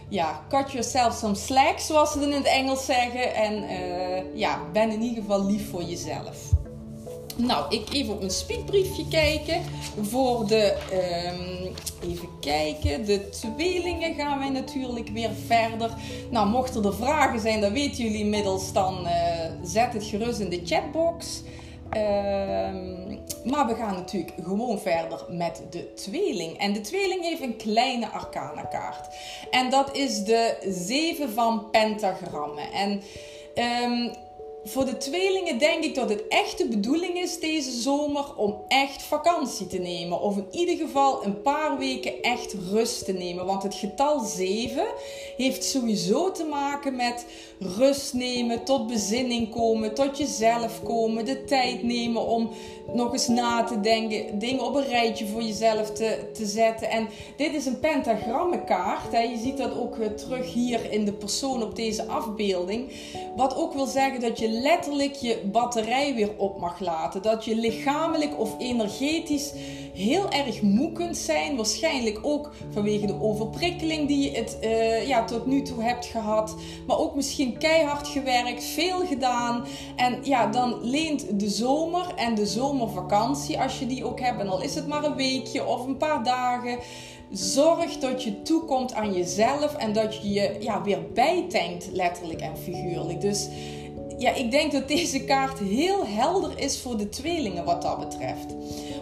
ja, 0.09 0.45
cut 0.49 0.71
yourself 0.71 1.13
some 1.13 1.35
slack, 1.35 1.79
zoals 1.79 2.11
ze 2.11 2.19
het 2.19 2.27
in 2.27 2.33
het 2.33 2.45
Engels 2.45 2.85
zeggen. 2.85 3.35
En 3.35 3.63
uh, 3.63 4.37
ja, 4.39 4.59
ben 4.73 4.91
in 4.91 5.01
ieder 5.01 5.23
geval 5.23 5.45
lief 5.45 5.69
voor 5.69 5.83
jezelf. 5.83 6.55
Nou, 7.37 7.75
ik 7.75 7.93
even 7.93 8.13
op 8.13 8.19
mijn 8.19 8.31
speakbriefje 8.31 9.07
kijken. 9.07 9.61
Voor 10.01 10.47
de, 10.47 10.77
um, 10.91 11.73
even 12.09 12.27
kijken, 12.39 13.05
de 13.05 13.29
tweelingen 13.29 14.15
gaan 14.15 14.39
wij 14.39 14.49
natuurlijk 14.49 15.09
weer 15.09 15.29
verder. 15.45 15.91
Nou, 16.31 16.49
mochten 16.49 16.83
er 16.83 16.95
vragen 16.95 17.39
zijn, 17.39 17.61
dan 17.61 17.73
weten 17.73 18.03
jullie 18.03 18.19
inmiddels, 18.19 18.73
dan 18.73 19.05
uh, 19.05 19.11
zet 19.63 19.93
het 19.93 20.03
gerust 20.03 20.39
in 20.39 20.49
de 20.49 20.61
chatbox. 20.65 21.41
Ehm, 21.89 23.16
maar 23.49 23.67
we 23.67 23.75
gaan 23.75 23.95
natuurlijk 23.95 24.33
gewoon 24.43 24.79
verder 24.79 25.25
met 25.29 25.61
de 25.69 25.93
tweeling. 25.93 26.57
En 26.57 26.73
de 26.73 26.81
tweeling 26.81 27.23
heeft 27.23 27.41
een 27.41 27.55
kleine 27.55 28.07
arcana 28.07 28.61
kaart. 28.61 29.15
En 29.51 29.69
dat 29.69 29.95
is 29.95 30.23
de 30.23 30.57
7 30.67 31.33
van 31.33 31.69
pentagrammen. 31.69 32.71
En 32.71 33.01
um, 33.55 34.11
voor 34.69 34.85
de 34.85 34.97
tweelingen 34.97 35.59
denk 35.59 35.83
ik 35.83 35.95
dat 35.95 36.09
het 36.09 36.27
echt 36.27 36.57
de 36.57 36.67
bedoeling 36.67 37.17
is 37.17 37.39
deze 37.39 37.71
zomer 37.71 38.35
om 38.35 38.55
echt 38.67 39.03
vakantie 39.03 39.67
te 39.67 39.77
nemen. 39.77 40.21
Of 40.21 40.37
in 40.37 40.47
ieder 40.51 40.75
geval 40.75 41.25
een 41.25 41.41
paar 41.41 41.77
weken 41.77 42.21
echt 42.21 42.55
rust 42.71 43.05
te 43.05 43.13
nemen. 43.13 43.45
Want 43.45 43.63
het 43.63 43.75
getal 43.75 44.19
7 44.19 44.85
heeft 45.37 45.63
sowieso 45.63 46.31
te 46.31 46.43
maken 46.43 46.95
met 46.95 47.25
rust 47.59 48.13
nemen, 48.13 48.63
tot 48.63 48.87
bezinning 48.87 49.49
komen, 49.49 49.93
tot 49.93 50.17
jezelf 50.17 50.83
komen, 50.83 51.25
de 51.25 51.43
tijd 51.43 51.83
nemen 51.83 52.27
om 52.27 52.49
nog 52.93 53.13
eens 53.13 53.27
na 53.27 53.63
te 53.63 53.79
denken, 53.79 54.39
dingen 54.39 54.65
op 54.65 54.75
een 54.75 54.87
rijtje 54.87 55.27
voor 55.27 55.41
jezelf 55.41 55.91
te, 55.91 56.29
te 56.33 56.45
zetten. 56.45 56.89
En 56.89 57.07
dit 57.35 57.53
is 57.53 57.65
een 57.65 57.79
pentagrammenkaart. 57.79 59.11
Hè. 59.11 59.19
Je 59.19 59.37
ziet 59.37 59.57
dat 59.57 59.77
ook 59.77 59.95
terug 60.15 60.53
hier 60.53 60.91
in 60.91 61.05
de 61.05 61.13
persoon 61.13 61.63
op 61.63 61.75
deze 61.75 62.05
afbeelding. 62.05 62.91
Wat 63.35 63.55
ook 63.55 63.73
wil 63.73 63.85
zeggen 63.85 64.19
dat 64.19 64.39
je 64.39 64.49
letterlijk 64.49 65.13
je 65.13 65.41
batterij 65.51 66.15
weer 66.15 66.31
op 66.37 66.59
mag 66.59 66.79
laten. 66.79 67.21
Dat 67.21 67.45
je 67.45 67.55
lichamelijk 67.55 68.39
of 68.39 68.55
energetisch 68.59 69.53
heel 69.93 70.29
erg 70.29 70.61
moe 70.61 70.91
kunt 70.91 71.17
zijn. 71.17 71.55
Waarschijnlijk 71.55 72.19
ook 72.21 72.51
vanwege 72.69 73.05
de 73.05 73.21
overprikkeling 73.21 74.07
die 74.07 74.31
je 74.31 74.37
het, 74.37 74.57
uh, 74.63 75.07
ja, 75.07 75.23
tot 75.23 75.45
nu 75.45 75.61
toe 75.61 75.83
hebt 75.83 76.05
gehad. 76.05 76.55
Maar 76.87 76.97
ook 76.97 77.15
misschien 77.15 77.57
keihard 77.57 78.07
gewerkt, 78.07 78.63
veel 78.63 79.05
gedaan. 79.05 79.65
En 79.95 80.19
ja, 80.23 80.47
dan 80.47 80.77
leent 80.81 81.39
de 81.39 81.49
zomer 81.49 82.13
en 82.15 82.35
de 82.35 82.45
zomervakantie, 82.77 83.59
als 83.59 83.79
je 83.79 83.87
die 83.87 84.05
ook 84.05 84.19
hebt, 84.19 84.39
en 84.39 84.47
al 84.47 84.61
is 84.61 84.75
het 84.75 84.87
maar 84.87 85.03
een 85.03 85.15
weekje 85.15 85.65
of 85.65 85.85
een 85.85 85.97
paar 85.97 86.23
dagen. 86.23 86.79
Zorg 87.31 87.97
dat 87.97 88.23
je 88.23 88.41
toekomt 88.41 88.93
aan 88.93 89.13
jezelf 89.13 89.75
en 89.75 89.93
dat 89.93 90.21
je 90.21 90.31
je 90.31 90.57
ja, 90.59 90.81
weer 90.81 91.11
bijtankt, 91.13 91.89
letterlijk 91.91 92.41
en 92.41 92.57
figuurlijk. 92.57 93.21
Dus 93.21 93.47
ja, 94.17 94.33
ik 94.33 94.51
denk 94.51 94.71
dat 94.71 94.87
deze 94.87 95.23
kaart 95.23 95.59
heel 95.59 96.05
helder 96.05 96.59
is 96.59 96.79
voor 96.79 96.97
de 96.97 97.09
tweelingen 97.09 97.65
wat 97.65 97.81
dat 97.81 97.99
betreft. 97.99 98.55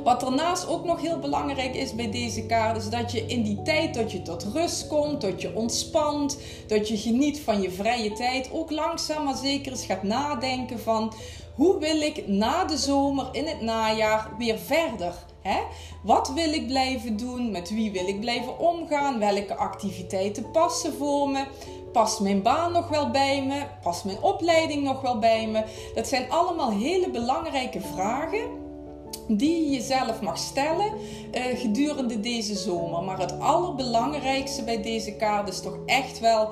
Wat 0.04 0.20
daarnaast 0.20 0.68
ook 0.68 0.86
nog 0.86 1.02
heel 1.02 1.20
belangrijk 1.20 1.76
is 1.76 1.96
bij 1.96 2.12
deze 2.12 2.46
kaart, 2.46 2.78
is 2.78 2.90
dat 2.90 3.12
je 3.12 3.26
in 3.26 3.44
die 3.44 3.62
tijd 3.62 3.94
dat 3.94 4.12
je 4.12 4.22
tot 4.22 4.48
rust 4.54 4.88
komt, 4.88 5.22
dat 5.22 5.42
je 5.42 5.56
ontspant, 5.56 6.38
dat 6.68 6.88
je 6.88 6.98
geniet 6.98 7.40
van 7.40 7.62
je 7.62 7.72
vrije 7.72 8.12
tijd, 8.12 8.50
ook 8.52 8.72
langzaam 8.72 9.24
maar 9.24 9.38
zeker 9.38 9.72
eens 9.72 9.86
gaat 9.86 10.04
nadenken 10.04 10.80
van 10.80 11.14
hoe 11.56 11.80
wil 11.80 12.02
ik 12.02 12.28
na 12.28 12.66
de 12.66 12.78
zomer, 12.78 13.28
in 13.32 13.48
het 13.48 13.62
najaar, 13.62 14.30
weer 14.38 14.58
verder? 14.58 15.14
Hè? 15.42 15.60
Wat 16.04 16.32
wil 16.34 16.54
ik 16.54 16.68
blijven 16.68 17.18
doen? 17.18 17.52
Met 17.52 17.70
wie 17.70 17.92
wil 17.92 18.08
ik 18.08 18.20
blijven 18.20 18.60
omgaan? 18.60 19.20
Welke 19.20 19.56
activiteiten 19.56 20.52
passen 20.52 20.94
voor 20.94 21.30
me? 21.30 21.46
Past 21.92 22.20
mijn 22.20 22.42
baan 22.42 22.72
nog 22.72 22.88
wel 22.88 23.12
bij 23.12 23.46
me? 23.46 23.62
Past 23.82 24.06
mijn 24.06 24.22
opleiding 24.22 24.84
nog 24.84 25.02
wel 25.02 25.20
bij 25.20 25.48
me? 25.48 25.64
Dat 25.96 26.08
zijn 26.08 26.32
allemaal 26.32 26.72
hele 26.72 27.10
belangrijke 27.10 27.82
vragen 27.82 28.64
die 29.28 29.64
je 29.64 29.72
jezelf 29.72 30.22
mag 30.22 30.38
stellen 30.38 30.92
uh, 31.34 31.60
gedurende 31.60 32.20
deze 32.20 32.56
zomer. 32.56 33.04
Maar 33.04 33.20
het 33.20 33.40
allerbelangrijkste 33.40 34.64
bij 34.64 34.82
deze 34.82 35.16
kaart 35.16 35.50
is 35.50 35.62
toch 35.62 35.78
echt 35.86 36.20
wel 36.20 36.50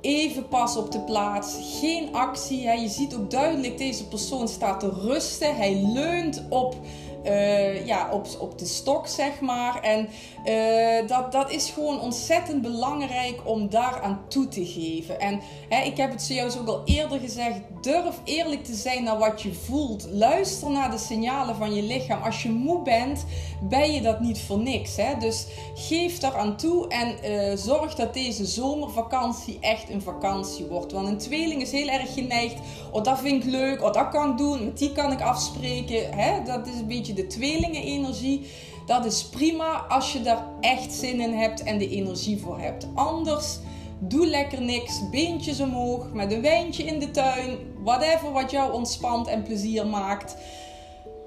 even 0.00 0.48
pas 0.48 0.76
op 0.76 0.92
de 0.92 1.00
plaats. 1.00 1.56
Geen 1.80 2.14
actie. 2.14 2.66
Hè. 2.66 2.72
Je 2.72 2.88
ziet 2.88 3.14
ook 3.14 3.30
duidelijk, 3.30 3.78
deze 3.78 4.08
persoon 4.08 4.48
staat 4.48 4.80
te 4.80 4.90
rusten. 4.90 5.56
Hij 5.56 5.74
leunt 5.74 6.42
op 6.48 6.76
uh, 7.24 7.86
ja, 7.86 8.08
op, 8.12 8.26
op 8.38 8.58
de 8.58 8.66
stok, 8.66 9.06
zeg 9.06 9.40
maar. 9.40 9.82
En 9.82 10.08
uh, 10.48 11.08
dat, 11.08 11.32
dat 11.32 11.50
is 11.50 11.70
gewoon 11.70 12.00
ontzettend 12.00 12.62
belangrijk 12.62 13.40
om 13.44 13.68
daaraan 13.68 14.20
toe 14.28 14.48
te 14.48 14.66
geven. 14.66 15.20
En 15.20 15.40
hè, 15.68 15.82
ik 15.82 15.96
heb 15.96 16.10
het 16.10 16.22
zojuist 16.22 16.58
ook 16.58 16.68
al 16.68 16.82
eerder 16.84 17.20
gezegd: 17.20 17.60
durf 17.80 18.20
eerlijk 18.24 18.64
te 18.64 18.74
zijn 18.74 19.04
naar 19.04 19.18
wat 19.18 19.42
je 19.42 19.52
voelt. 19.52 20.08
Luister 20.10 20.70
naar 20.70 20.90
de 20.90 20.98
signalen 20.98 21.56
van 21.56 21.74
je 21.74 21.82
lichaam. 21.82 22.22
Als 22.22 22.42
je 22.42 22.50
moe 22.50 22.82
bent, 22.82 23.24
ben 23.62 23.92
je 23.92 24.00
dat 24.00 24.20
niet 24.20 24.40
voor 24.40 24.58
niks. 24.58 24.96
Hè? 24.96 25.18
Dus 25.18 25.46
geef 25.74 26.18
daaraan 26.18 26.56
toe 26.56 26.88
en 26.88 27.16
uh, 27.24 27.56
zorg 27.56 27.94
dat 27.94 28.14
deze 28.14 28.44
zomervakantie 28.44 29.58
echt 29.60 29.90
een 29.90 30.02
vakantie 30.02 30.66
wordt. 30.66 30.92
Want 30.92 31.08
een 31.08 31.18
tweeling 31.18 31.62
is 31.62 31.72
heel 31.72 31.88
erg 31.88 32.14
geneigd. 32.14 32.56
Oh, 32.90 33.02
dat 33.02 33.18
vind 33.20 33.44
ik 33.44 33.50
leuk. 33.50 33.82
Oh, 33.82 33.92
dat 33.92 34.08
kan 34.08 34.30
ik 34.30 34.38
doen. 34.38 34.64
Met 34.64 34.78
die 34.78 34.92
kan 34.92 35.12
ik 35.12 35.20
afspreken. 35.20 36.14
Hè? 36.14 36.42
Dat 36.42 36.66
is 36.66 36.78
een 36.78 36.86
beetje 36.86 37.12
de 37.12 37.26
tweelingenenergie. 37.26 38.46
Dat 38.86 39.04
is 39.04 39.24
prima 39.24 39.84
als 39.88 40.12
je 40.12 40.22
daar 40.22 40.46
echt 40.60 40.92
zin 40.92 41.20
in 41.20 41.32
hebt 41.32 41.62
en 41.62 41.78
de 41.78 41.88
energie 41.88 42.40
voor 42.40 42.58
hebt. 42.58 42.86
Anders 42.94 43.58
doe 43.98 44.26
lekker 44.26 44.62
niks, 44.62 45.08
beentjes 45.10 45.60
omhoog, 45.60 46.12
met 46.12 46.32
een 46.32 46.42
wijntje 46.42 46.82
in 46.82 46.98
de 46.98 47.10
tuin, 47.10 47.58
whatever 47.82 48.32
wat 48.32 48.50
jou 48.50 48.72
ontspant 48.72 49.26
en 49.26 49.42
plezier 49.42 49.86
maakt. 49.86 50.36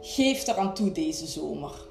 Geef 0.02 0.48
eraan 0.48 0.74
toe 0.74 0.92
deze 0.92 1.28
zomer. 1.28 1.88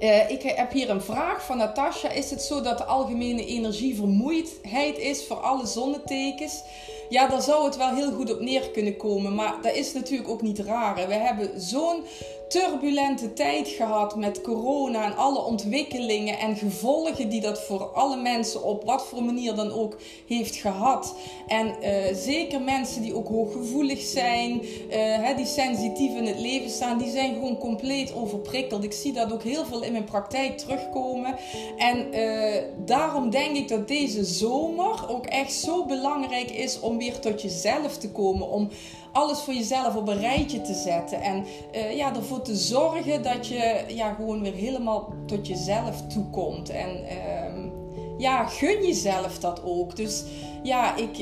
Uh, 0.00 0.30
ik 0.30 0.42
heb 0.42 0.72
hier 0.72 0.90
een 0.90 1.02
vraag 1.02 1.44
van 1.44 1.56
Natasha. 1.56 2.08
Is 2.08 2.30
het 2.30 2.42
zo 2.42 2.60
dat 2.60 2.78
de 2.78 2.84
algemene 2.84 3.46
energievermoeidheid 3.46 4.98
is 4.98 5.26
voor 5.26 5.36
alle 5.36 5.66
zonnetekens? 5.66 6.62
Ja, 7.08 7.28
daar 7.28 7.42
zou 7.42 7.64
het 7.64 7.76
wel 7.76 7.94
heel 7.94 8.12
goed 8.12 8.32
op 8.32 8.40
neer 8.40 8.70
kunnen 8.70 8.96
komen. 8.96 9.34
Maar 9.34 9.54
dat 9.62 9.74
is 9.74 9.92
natuurlijk 9.92 10.28
ook 10.28 10.42
niet 10.42 10.58
raar. 10.58 10.94
We 10.94 11.14
hebben 11.14 11.60
zo'n 11.60 12.04
turbulente 12.52 13.32
tijd 13.32 13.68
gehad 13.68 14.16
met 14.16 14.40
corona 14.40 15.04
en 15.04 15.16
alle 15.16 15.44
ontwikkelingen 15.44 16.38
en 16.38 16.56
gevolgen 16.56 17.28
die 17.28 17.40
dat 17.40 17.62
voor 17.62 17.84
alle 17.84 18.16
mensen 18.16 18.64
op 18.64 18.84
wat 18.84 19.06
voor 19.06 19.22
manier 19.22 19.54
dan 19.54 19.70
ook 19.70 19.96
heeft 20.26 20.56
gehad. 20.56 21.14
En 21.46 21.66
uh, 21.66 21.88
zeker 22.14 22.60
mensen 22.60 23.02
die 23.02 23.14
ook 23.14 23.28
hooggevoelig 23.28 24.00
zijn, 24.00 24.62
uh, 24.62 24.68
hè, 24.94 25.34
die 25.34 25.46
sensitief 25.46 26.16
in 26.16 26.26
het 26.26 26.38
leven 26.38 26.70
staan, 26.70 26.98
die 26.98 27.10
zijn 27.10 27.34
gewoon 27.34 27.58
compleet 27.58 28.14
overprikkeld. 28.14 28.84
Ik 28.84 28.92
zie 28.92 29.12
dat 29.12 29.32
ook 29.32 29.42
heel 29.42 29.64
veel 29.64 29.82
in 29.82 29.92
mijn 29.92 30.04
praktijk 30.04 30.58
terugkomen. 30.58 31.36
En 31.76 32.14
uh, 32.14 32.62
daarom 32.84 33.30
denk 33.30 33.56
ik 33.56 33.68
dat 33.68 33.88
deze 33.88 34.24
zomer 34.24 35.08
ook 35.08 35.26
echt 35.26 35.52
zo 35.52 35.84
belangrijk 35.84 36.50
is 36.50 36.80
om 36.80 36.98
weer 36.98 37.18
tot 37.18 37.42
jezelf 37.42 37.98
te 37.98 38.10
komen. 38.10 38.50
Om 38.50 38.68
alles 39.12 39.40
voor 39.40 39.54
jezelf 39.54 39.96
op 39.96 40.08
een 40.08 40.20
rijtje 40.20 40.60
te 40.60 40.74
zetten. 40.74 41.20
En 41.20 41.44
uh, 41.74 41.96
ja, 41.96 42.14
ervoor 42.14 42.42
te 42.42 42.56
zorgen 42.56 43.22
dat 43.22 43.46
je 43.46 43.84
ja, 43.88 44.14
gewoon 44.14 44.42
weer 44.42 44.54
helemaal 44.54 45.12
tot 45.26 45.46
jezelf 45.46 46.02
toekomt. 46.06 46.70
En 46.70 46.88
uh, 46.88 47.70
ja, 48.18 48.46
gun 48.46 48.86
jezelf 48.86 49.38
dat 49.38 49.62
ook. 49.64 49.96
Dus 49.96 50.24
ja, 50.62 50.96
ik, 50.96 51.18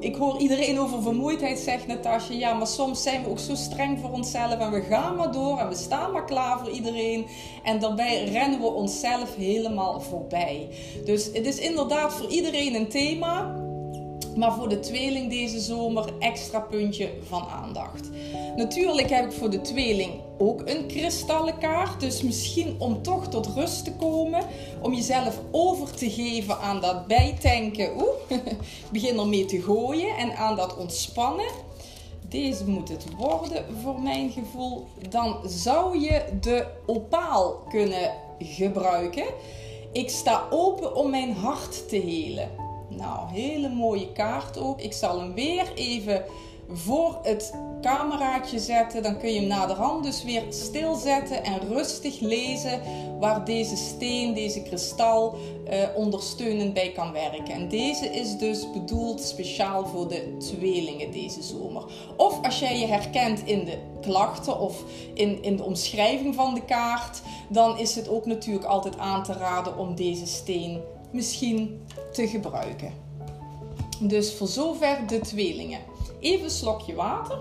ik 0.00 0.16
hoor 0.16 0.38
iedereen 0.38 0.80
over 0.80 1.02
vermoeidheid, 1.02 1.58
zegt 1.58 1.86
Natasja. 1.86 2.34
Ja, 2.34 2.54
maar 2.54 2.66
soms 2.66 3.02
zijn 3.02 3.22
we 3.22 3.30
ook 3.30 3.38
zo 3.38 3.54
streng 3.54 3.98
voor 4.00 4.10
onszelf 4.10 4.58
en 4.58 4.70
we 4.70 4.82
gaan 4.82 5.16
maar 5.16 5.32
door 5.32 5.58
en 5.58 5.68
we 5.68 5.74
staan 5.74 6.12
maar 6.12 6.24
klaar 6.24 6.58
voor 6.58 6.70
iedereen. 6.70 7.26
En 7.62 7.78
daarbij 7.78 8.24
rennen 8.24 8.60
we 8.60 8.66
onszelf 8.66 9.36
helemaal 9.36 10.00
voorbij. 10.00 10.68
Dus 11.04 11.24
het 11.24 11.46
is 11.46 11.58
inderdaad 11.58 12.14
voor 12.14 12.28
iedereen 12.28 12.74
een 12.74 12.88
thema. 12.88 13.68
Maar 14.36 14.52
voor 14.52 14.68
de 14.68 14.80
tweeling 14.80 15.30
deze 15.30 15.60
zomer 15.60 16.12
extra 16.18 16.60
puntje 16.60 17.10
van 17.28 17.42
aandacht. 17.42 18.10
Natuurlijk 18.56 19.10
heb 19.10 19.24
ik 19.24 19.32
voor 19.32 19.50
de 19.50 19.60
tweeling 19.60 20.12
ook 20.38 20.62
een 20.64 20.86
kristallenkaart. 20.86 22.00
Dus 22.00 22.22
misschien 22.22 22.76
om 22.78 23.02
toch 23.02 23.28
tot 23.28 23.46
rust 23.46 23.84
te 23.84 23.92
komen. 23.92 24.44
Om 24.82 24.94
jezelf 24.94 25.40
over 25.50 25.94
te 25.94 26.10
geven 26.10 26.58
aan 26.58 26.80
dat 26.80 27.06
bijtanken. 27.06 27.90
Oeh, 27.96 28.40
begin 28.92 29.18
ermee 29.18 29.44
te 29.44 29.62
gooien. 29.62 30.16
En 30.16 30.36
aan 30.36 30.56
dat 30.56 30.76
ontspannen. 30.76 31.50
Deze 32.28 32.68
moet 32.68 32.88
het 32.88 33.04
worden 33.16 33.64
voor 33.82 34.00
mijn 34.00 34.30
gevoel. 34.30 34.86
Dan 35.08 35.36
zou 35.46 36.00
je 36.00 36.24
de 36.40 36.66
opaal 36.86 37.62
kunnen 37.68 38.12
gebruiken. 38.38 39.24
Ik 39.92 40.08
sta 40.08 40.46
open 40.50 40.94
om 40.94 41.10
mijn 41.10 41.32
hart 41.32 41.88
te 41.88 41.96
helen. 41.96 42.59
Nou, 42.90 43.30
hele 43.32 43.68
mooie 43.68 44.12
kaart 44.12 44.58
ook. 44.58 44.80
Ik 44.80 44.92
zal 44.92 45.20
hem 45.20 45.34
weer 45.34 45.72
even 45.74 46.24
voor 46.72 47.18
het 47.22 47.54
cameraatje 47.80 48.58
zetten. 48.58 49.02
Dan 49.02 49.18
kun 49.18 49.32
je 49.32 49.38
hem 49.38 49.48
naderhand 49.48 50.04
dus 50.04 50.24
weer 50.24 50.42
stilzetten 50.48 51.44
en 51.44 51.68
rustig 51.68 52.20
lezen 52.20 52.80
waar 53.18 53.44
deze 53.44 53.76
steen, 53.76 54.34
deze 54.34 54.62
kristal 54.62 55.34
eh, 55.66 55.78
ondersteunend 55.94 56.74
bij 56.74 56.92
kan 56.92 57.12
werken. 57.12 57.54
En 57.54 57.68
deze 57.68 58.06
is 58.06 58.38
dus 58.38 58.70
bedoeld 58.70 59.20
speciaal 59.20 59.86
voor 59.86 60.08
de 60.08 60.36
tweelingen 60.36 61.12
deze 61.12 61.42
zomer. 61.42 61.84
Of 62.16 62.44
als 62.44 62.58
jij 62.58 62.78
je 62.78 62.86
herkent 62.86 63.42
in 63.44 63.64
de 63.64 63.78
klachten 64.00 64.60
of 64.60 64.84
in, 65.14 65.42
in 65.42 65.56
de 65.56 65.62
omschrijving 65.64 66.34
van 66.34 66.54
de 66.54 66.64
kaart, 66.64 67.22
dan 67.48 67.78
is 67.78 67.94
het 67.94 68.08
ook 68.08 68.26
natuurlijk 68.26 68.64
altijd 68.64 68.98
aan 68.98 69.22
te 69.22 69.32
raden 69.32 69.78
om 69.78 69.94
deze 69.94 70.26
steen 70.26 70.80
misschien 71.12 71.86
te 72.12 72.28
gebruiken. 72.28 72.92
Dus 74.00 74.34
voor 74.34 74.46
zover 74.46 75.06
de 75.06 75.18
tweelingen. 75.18 75.80
Even 76.20 76.44
een 76.44 76.50
slokje 76.50 76.94
water. 76.94 77.38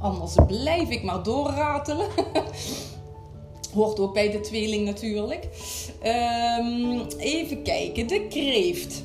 Anders 0.00 0.34
blijf 0.46 0.90
ik 0.90 1.02
maar 1.02 1.22
doorratelen. 1.22 2.08
Hoort 3.74 4.00
ook 4.00 4.14
bij 4.14 4.30
de 4.30 4.40
tweeling 4.40 4.84
natuurlijk. 4.84 5.48
Um, 6.04 7.06
even 7.18 7.62
kijken, 7.62 8.06
de 8.06 8.26
kreeft. 8.28 9.04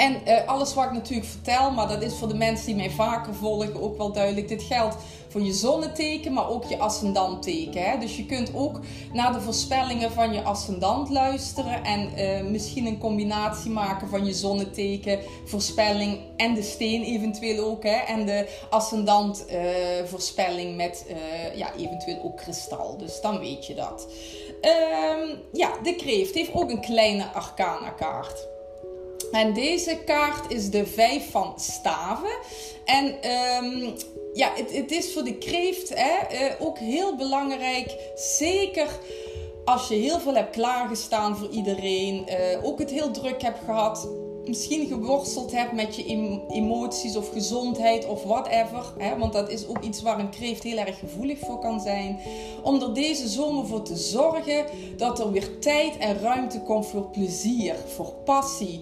En 0.00 0.20
uh, 0.26 0.48
alles 0.48 0.74
wat 0.74 0.84
ik 0.84 0.92
natuurlijk 0.92 1.28
vertel, 1.28 1.70
maar 1.70 1.88
dat 1.88 2.02
is 2.02 2.14
voor 2.14 2.28
de 2.28 2.34
mensen 2.34 2.66
die 2.66 2.74
mij 2.74 2.90
vaker 2.90 3.34
volgen 3.34 3.82
ook 3.82 3.96
wel 3.96 4.12
duidelijk. 4.12 4.48
Dit 4.48 4.62
geldt 4.62 4.96
voor 5.28 5.42
je 5.42 5.52
zonneteken, 5.52 6.32
maar 6.32 6.48
ook 6.48 6.64
je 6.64 6.78
ascendantteken. 6.78 8.00
Dus 8.00 8.16
je 8.16 8.26
kunt 8.26 8.54
ook 8.54 8.80
naar 9.12 9.32
de 9.32 9.40
voorspellingen 9.40 10.12
van 10.12 10.32
je 10.32 10.42
ascendant 10.42 11.08
luisteren 11.08 11.84
en 11.84 12.10
uh, 12.16 12.50
misschien 12.50 12.86
een 12.86 12.98
combinatie 12.98 13.70
maken 13.70 14.08
van 14.08 14.24
je 14.24 14.32
zonneteken, 14.32 15.18
voorspelling 15.44 16.18
en 16.36 16.54
de 16.54 16.62
steen 16.62 17.02
eventueel 17.02 17.64
ook. 17.64 17.82
Hè? 17.82 17.96
En 17.96 18.26
de 18.26 18.48
ascendant 18.70 19.44
uh, 19.50 19.58
voorspelling 20.04 20.76
met 20.76 21.06
ja, 21.54 21.74
eventueel 21.76 22.22
ook 22.22 22.36
kristal. 22.36 22.96
Dus 22.96 23.20
dan 23.20 23.38
weet 23.38 23.66
je 23.66 23.74
dat. 23.74 24.06
Um, 24.62 25.40
ja, 25.52 25.70
de 25.82 25.94
kreeft 25.94 26.34
heeft 26.34 26.54
ook 26.54 26.70
een 26.70 26.80
kleine 26.80 27.24
arcana 27.32 27.90
kaart. 27.90 28.48
En 29.32 29.52
deze 29.52 29.98
kaart 30.04 30.52
is 30.52 30.70
de 30.70 30.86
vijf 30.86 31.30
van 31.30 31.52
staven. 31.56 32.38
En 32.84 33.30
um, 33.64 33.94
ja, 34.32 34.52
het, 34.54 34.72
het, 34.72 34.90
is 34.90 35.12
voor 35.12 35.24
de 35.24 35.38
kreeft 35.38 35.94
hè, 35.94 36.32
uh, 36.32 36.52
ook 36.58 36.78
heel 36.78 37.16
belangrijk. 37.16 38.12
Zeker 38.14 38.88
als 39.64 39.88
je 39.88 39.94
heel 39.94 40.20
veel 40.20 40.34
hebt 40.34 40.50
klaargestaan 40.50 41.36
voor 41.36 41.48
iedereen. 41.50 42.26
Uh, 42.28 42.64
ook 42.64 42.78
het 42.78 42.90
heel 42.90 43.10
druk 43.10 43.42
hebt 43.42 43.64
gehad. 43.64 44.08
Misschien 44.44 44.86
geworsteld 44.86 45.52
hebt 45.52 45.72
met 45.72 45.96
je 45.96 46.04
emoties 46.48 47.16
of 47.16 47.32
gezondheid 47.32 48.06
of 48.06 48.22
whatever. 48.22 48.92
Hè, 48.98 49.18
want 49.18 49.32
dat 49.32 49.50
is 49.50 49.66
ook 49.66 49.82
iets 49.82 50.02
waar 50.02 50.18
een 50.18 50.30
kreeft 50.30 50.62
heel 50.62 50.76
erg 50.76 50.98
gevoelig 50.98 51.38
voor 51.38 51.58
kan 51.58 51.80
zijn. 51.80 52.20
Om 52.62 52.82
er 52.82 52.94
deze 52.94 53.28
zomer 53.28 53.66
voor 53.66 53.82
te 53.82 53.96
zorgen 53.96 54.66
dat 54.96 55.18
er 55.18 55.32
weer 55.32 55.58
tijd 55.58 55.96
en 55.96 56.18
ruimte 56.18 56.60
komt 56.60 56.86
voor 56.86 57.08
plezier, 57.10 57.74
voor 57.86 58.12
passie 58.24 58.80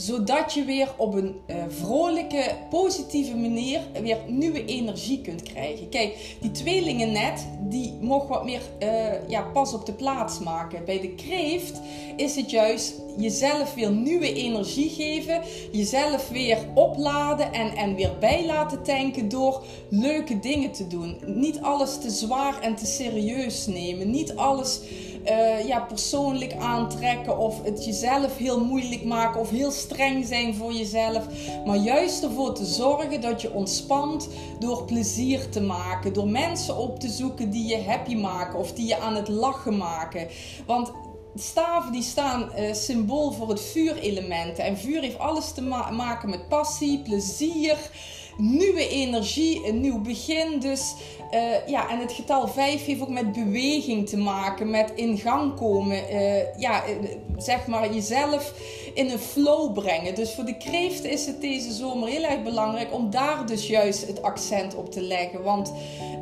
zodat 0.00 0.52
je 0.52 0.64
weer 0.64 0.88
op 0.96 1.14
een 1.14 1.34
uh, 1.46 1.56
vrolijke, 1.68 2.56
positieve 2.70 3.36
manier 3.36 3.80
weer 4.02 4.18
nieuwe 4.26 4.64
energie 4.64 5.20
kunt 5.20 5.42
krijgen. 5.42 5.88
Kijk, 5.88 6.36
die 6.40 6.50
tweelingen 6.50 7.12
net, 7.12 7.46
die 7.60 7.94
mogen 8.00 8.28
wat 8.28 8.44
meer 8.44 8.60
uh, 8.82 9.28
ja, 9.28 9.42
pas 9.42 9.74
op 9.74 9.86
de 9.86 9.92
plaats 9.92 10.38
maken. 10.38 10.84
Bij 10.84 11.00
de 11.00 11.14
kreeft 11.14 11.80
is 12.16 12.36
het 12.36 12.50
juist 12.50 12.94
jezelf 13.16 13.74
weer 13.74 13.90
nieuwe 13.90 14.32
energie 14.32 14.90
geven. 14.90 15.42
Jezelf 15.72 16.28
weer 16.28 16.58
opladen 16.74 17.52
en, 17.52 17.76
en 17.76 17.94
weer 17.94 18.18
bij 18.20 18.46
laten 18.46 18.82
tanken 18.82 19.28
door 19.28 19.62
leuke 19.88 20.38
dingen 20.38 20.72
te 20.72 20.86
doen. 20.86 21.18
Niet 21.26 21.60
alles 21.60 21.98
te 21.98 22.10
zwaar 22.10 22.60
en 22.60 22.74
te 22.74 22.86
serieus 22.86 23.66
nemen. 23.66 24.10
Niet 24.10 24.36
alles 24.36 24.80
uh, 25.24 25.66
ja, 25.66 25.80
persoonlijk 25.80 26.54
aantrekken 26.54 27.38
of 27.38 27.64
het 27.64 27.84
jezelf 27.84 28.36
heel 28.36 28.64
moeilijk 28.64 29.04
maken 29.04 29.40
of 29.40 29.50
heel 29.50 29.70
streng 29.70 30.26
zijn 30.26 30.54
voor 30.54 30.72
jezelf. 30.72 31.26
Maar 31.66 31.76
juist 31.76 32.22
ervoor 32.22 32.54
te 32.54 32.64
zorgen 32.64 33.20
dat 33.20 33.42
je 33.42 33.52
ontspant 33.52 34.28
door 34.58 34.84
plezier 34.84 35.48
te 35.48 35.60
maken. 35.60 36.12
Door 36.12 36.28
mensen 36.28 36.76
op 36.76 37.00
te 37.00 37.08
zoeken 37.08 37.50
die 37.50 37.66
je 37.66 37.82
happy 37.82 38.14
maken 38.14 38.58
of 38.58 38.72
die 38.72 38.86
je 38.86 38.98
aan 38.98 39.14
het 39.14 39.28
lachen 39.28 39.76
maken. 39.76 40.28
Want 40.66 40.92
staven 41.34 41.92
die 41.92 42.02
staan 42.02 42.50
uh, 42.58 42.74
symbool 42.74 43.32
voor 43.32 43.48
het 43.48 43.60
vuurelement. 43.60 44.58
En 44.58 44.78
vuur 44.78 45.00
heeft 45.00 45.18
alles 45.18 45.52
te 45.52 45.62
ma 45.62 45.90
maken 45.90 46.30
met 46.30 46.48
passie, 46.48 46.98
plezier, 46.98 47.76
nieuwe 48.40 48.88
energie, 48.88 49.66
een 49.68 49.80
nieuw 49.80 50.00
begin. 50.00 50.60
Dus 50.60 50.94
uh, 51.34 51.66
ja, 51.66 51.90
en 51.90 51.98
het 51.98 52.12
getal 52.12 52.48
5 52.48 52.84
heeft 52.84 53.00
ook 53.00 53.08
met 53.08 53.32
beweging 53.32 54.08
te 54.08 54.16
maken, 54.16 54.70
met 54.70 54.92
in 54.94 55.18
gang 55.18 55.56
komen. 55.56 56.02
Uh, 56.12 56.58
ja, 56.58 56.84
zeg 57.36 57.66
maar 57.66 57.94
jezelf 57.94 58.52
in 58.94 59.10
een 59.10 59.18
flow 59.18 59.72
brengen. 59.72 60.14
Dus 60.14 60.34
voor 60.34 60.44
de 60.44 60.56
kreeft 60.56 61.04
is 61.04 61.26
het 61.26 61.40
deze 61.40 61.72
zomer 61.72 62.08
heel 62.08 62.22
erg 62.22 62.42
belangrijk 62.42 62.94
om 62.94 63.10
daar 63.10 63.46
dus 63.46 63.66
juist 63.66 64.06
het 64.06 64.22
accent 64.22 64.74
op 64.74 64.90
te 64.90 65.00
leggen. 65.00 65.42
Want 65.42 65.72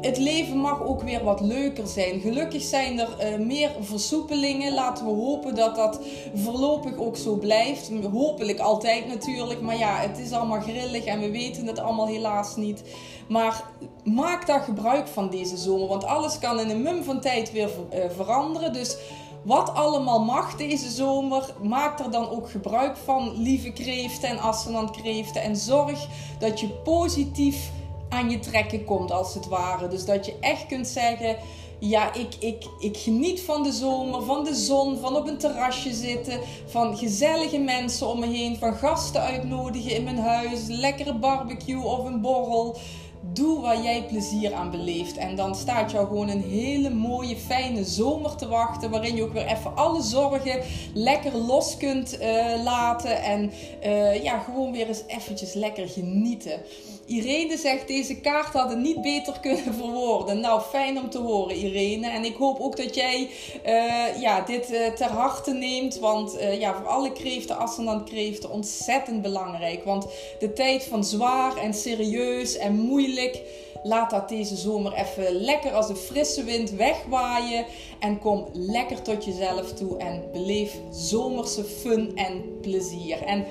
het 0.01 0.19
leven 0.19 0.57
mag 0.57 0.83
ook 0.83 1.03
weer 1.03 1.25
wat 1.25 1.41
leuker 1.41 1.87
zijn. 1.87 2.21
Gelukkig 2.21 2.63
zijn 2.63 2.99
er 2.99 3.09
uh, 3.21 3.47
meer 3.47 3.71
versoepelingen. 3.81 4.75
Laten 4.75 5.05
we 5.05 5.11
hopen 5.11 5.55
dat 5.55 5.77
dat 5.77 6.01
voorlopig 6.35 6.97
ook 6.97 7.17
zo 7.17 7.35
blijft. 7.35 7.91
Hopelijk 8.13 8.59
altijd 8.59 9.07
natuurlijk. 9.07 9.61
Maar 9.61 9.79
ja, 9.79 9.97
het 9.97 10.19
is 10.19 10.33
allemaal 10.33 10.61
grillig 10.61 11.05
en 11.05 11.21
we 11.21 11.31
weten 11.31 11.67
het 11.67 11.79
allemaal 11.79 12.07
helaas 12.07 12.57
niet. 12.57 12.83
Maar 13.29 13.65
maak 14.05 14.47
daar 14.47 14.61
gebruik 14.61 15.09
van 15.09 15.31
deze 15.31 15.57
zomer. 15.57 15.89
Want 15.89 16.05
alles 16.05 16.39
kan 16.39 16.61
in 16.61 16.71
een 16.71 16.83
mum 16.83 17.03
van 17.05 17.21
tijd 17.21 17.53
weer 17.53 17.71
uh, 17.95 18.05
veranderen. 18.11 18.73
Dus 18.73 18.97
wat 19.43 19.75
allemaal 19.75 20.25
mag 20.25 20.57
deze 20.57 20.91
zomer, 20.91 21.55
maak 21.63 21.99
er 21.99 22.11
dan 22.11 22.29
ook 22.29 22.51
gebruik 22.51 22.97
van, 22.97 23.43
lieve 23.43 23.73
kreeften 23.73 24.29
en 24.29 24.39
ascendant 24.39 24.97
En 25.35 25.57
zorg 25.57 26.07
dat 26.39 26.61
je 26.61 26.69
positief 26.69 27.71
aan 28.09 28.31
je 28.31 28.39
trekken 28.39 28.85
komt, 28.85 29.13
als 29.13 29.35
het 29.35 29.49
ware. 29.49 29.89
Dus 29.89 30.05
dat 30.05 30.27
je 30.27 30.35
echt 30.41 30.67
kunt 30.67 30.89
zeggen. 30.89 31.37
Ja, 31.81 32.15
ik, 32.15 32.35
ik, 32.39 32.65
ik 32.79 32.97
geniet 32.97 33.41
van 33.41 33.63
de 33.63 33.73
zomer, 33.73 34.23
van 34.23 34.45
de 34.45 34.55
zon, 34.55 34.99
van 34.99 35.17
op 35.17 35.29
een 35.29 35.39
terrasje 35.39 35.95
zitten, 35.95 36.41
van 36.67 36.97
gezellige 36.97 37.59
mensen 37.59 38.07
om 38.07 38.21
me 38.21 38.27
heen, 38.27 38.57
van 38.57 38.75
gasten 38.75 39.21
uitnodigen 39.21 39.95
in 39.95 40.05
mijn 40.05 40.19
huis, 40.19 40.67
lekkere 40.67 41.15
barbecue 41.15 41.85
of 41.85 42.05
een 42.05 42.21
borrel. 42.21 42.77
Doe 43.21 43.61
waar 43.61 43.83
jij 43.83 44.05
plezier 44.05 44.55
aan 44.55 44.71
beleeft. 44.71 45.17
En 45.17 45.37
dan 45.37 45.55
staat 45.55 45.91
jou 45.91 46.07
gewoon 46.07 46.29
een 46.29 46.43
hele 46.43 46.91
mooie, 46.91 47.37
fijne 47.37 47.85
zomer 47.85 48.37
te 48.37 48.49
wachten. 48.49 48.91
Waarin 48.91 49.17
je 49.17 49.23
ook 49.23 49.33
weer 49.33 49.47
even 49.47 49.77
alle 49.77 50.03
zorgen 50.03 50.63
lekker 50.95 51.37
los 51.37 51.77
kunt 51.77 52.21
uh, 52.21 52.63
laten. 52.65 53.23
En 53.23 53.53
uh, 53.85 54.23
ja, 54.23 54.39
gewoon 54.39 54.73
weer 54.73 54.89
eens 54.89 55.03
eventjes 55.07 55.55
lekker 55.55 55.89
genieten. 55.89 56.61
Irene 57.09 57.57
zegt, 57.57 57.89
deze 57.89 58.21
kaart 58.21 58.53
hadden 58.53 58.81
niet 58.81 59.01
beter 59.01 59.41
kunnen 59.41 59.75
verwoorden. 59.75 60.41
Nou, 60.41 60.61
fijn 60.61 60.99
om 60.99 61.11
te 61.11 61.19
horen 61.19 61.57
Irene. 61.57 62.09
En 62.11 62.25
ik 62.25 62.37
hoop 62.37 62.61
ook 62.61 62.77
dat 62.77 62.95
jij 62.95 63.29
uh, 63.67 64.21
ja, 64.21 64.41
dit 64.41 64.73
uh, 64.73 64.87
ter 64.87 65.11
harte 65.11 65.53
neemt. 65.53 65.99
Want 65.99 66.35
uh, 66.35 66.61
ja, 66.61 66.75
voor 66.75 66.87
alle 66.87 67.13
kreeften, 67.13 67.59
ascendant 67.59 68.05
kreeften, 68.05 68.51
ontzettend 68.51 69.23
belangrijk. 69.23 69.85
Want 69.85 70.07
de 70.39 70.53
tijd 70.53 70.85
van 70.85 71.05
zwaar 71.05 71.57
en 71.57 71.75
serieus 71.75 72.57
en 72.57 72.75
moeilijk 72.75 73.43
laat 73.83 74.11
dat 74.11 74.29
deze 74.29 74.57
zomer 74.57 74.93
even 74.93 75.33
lekker 75.33 75.73
als 75.73 75.89
een 75.89 75.97
frisse 75.97 76.45
wind 76.45 76.71
wegwaaien. 76.71 77.67
En 78.01 78.19
kom 78.19 78.47
lekker 78.53 79.03
tot 79.03 79.25
jezelf 79.25 79.73
toe 79.73 79.99
en 79.99 80.23
beleef 80.33 80.73
zomerse 80.91 81.65
fun 81.65 82.13
en 82.15 82.59
plezier. 82.61 83.23
En 83.23 83.45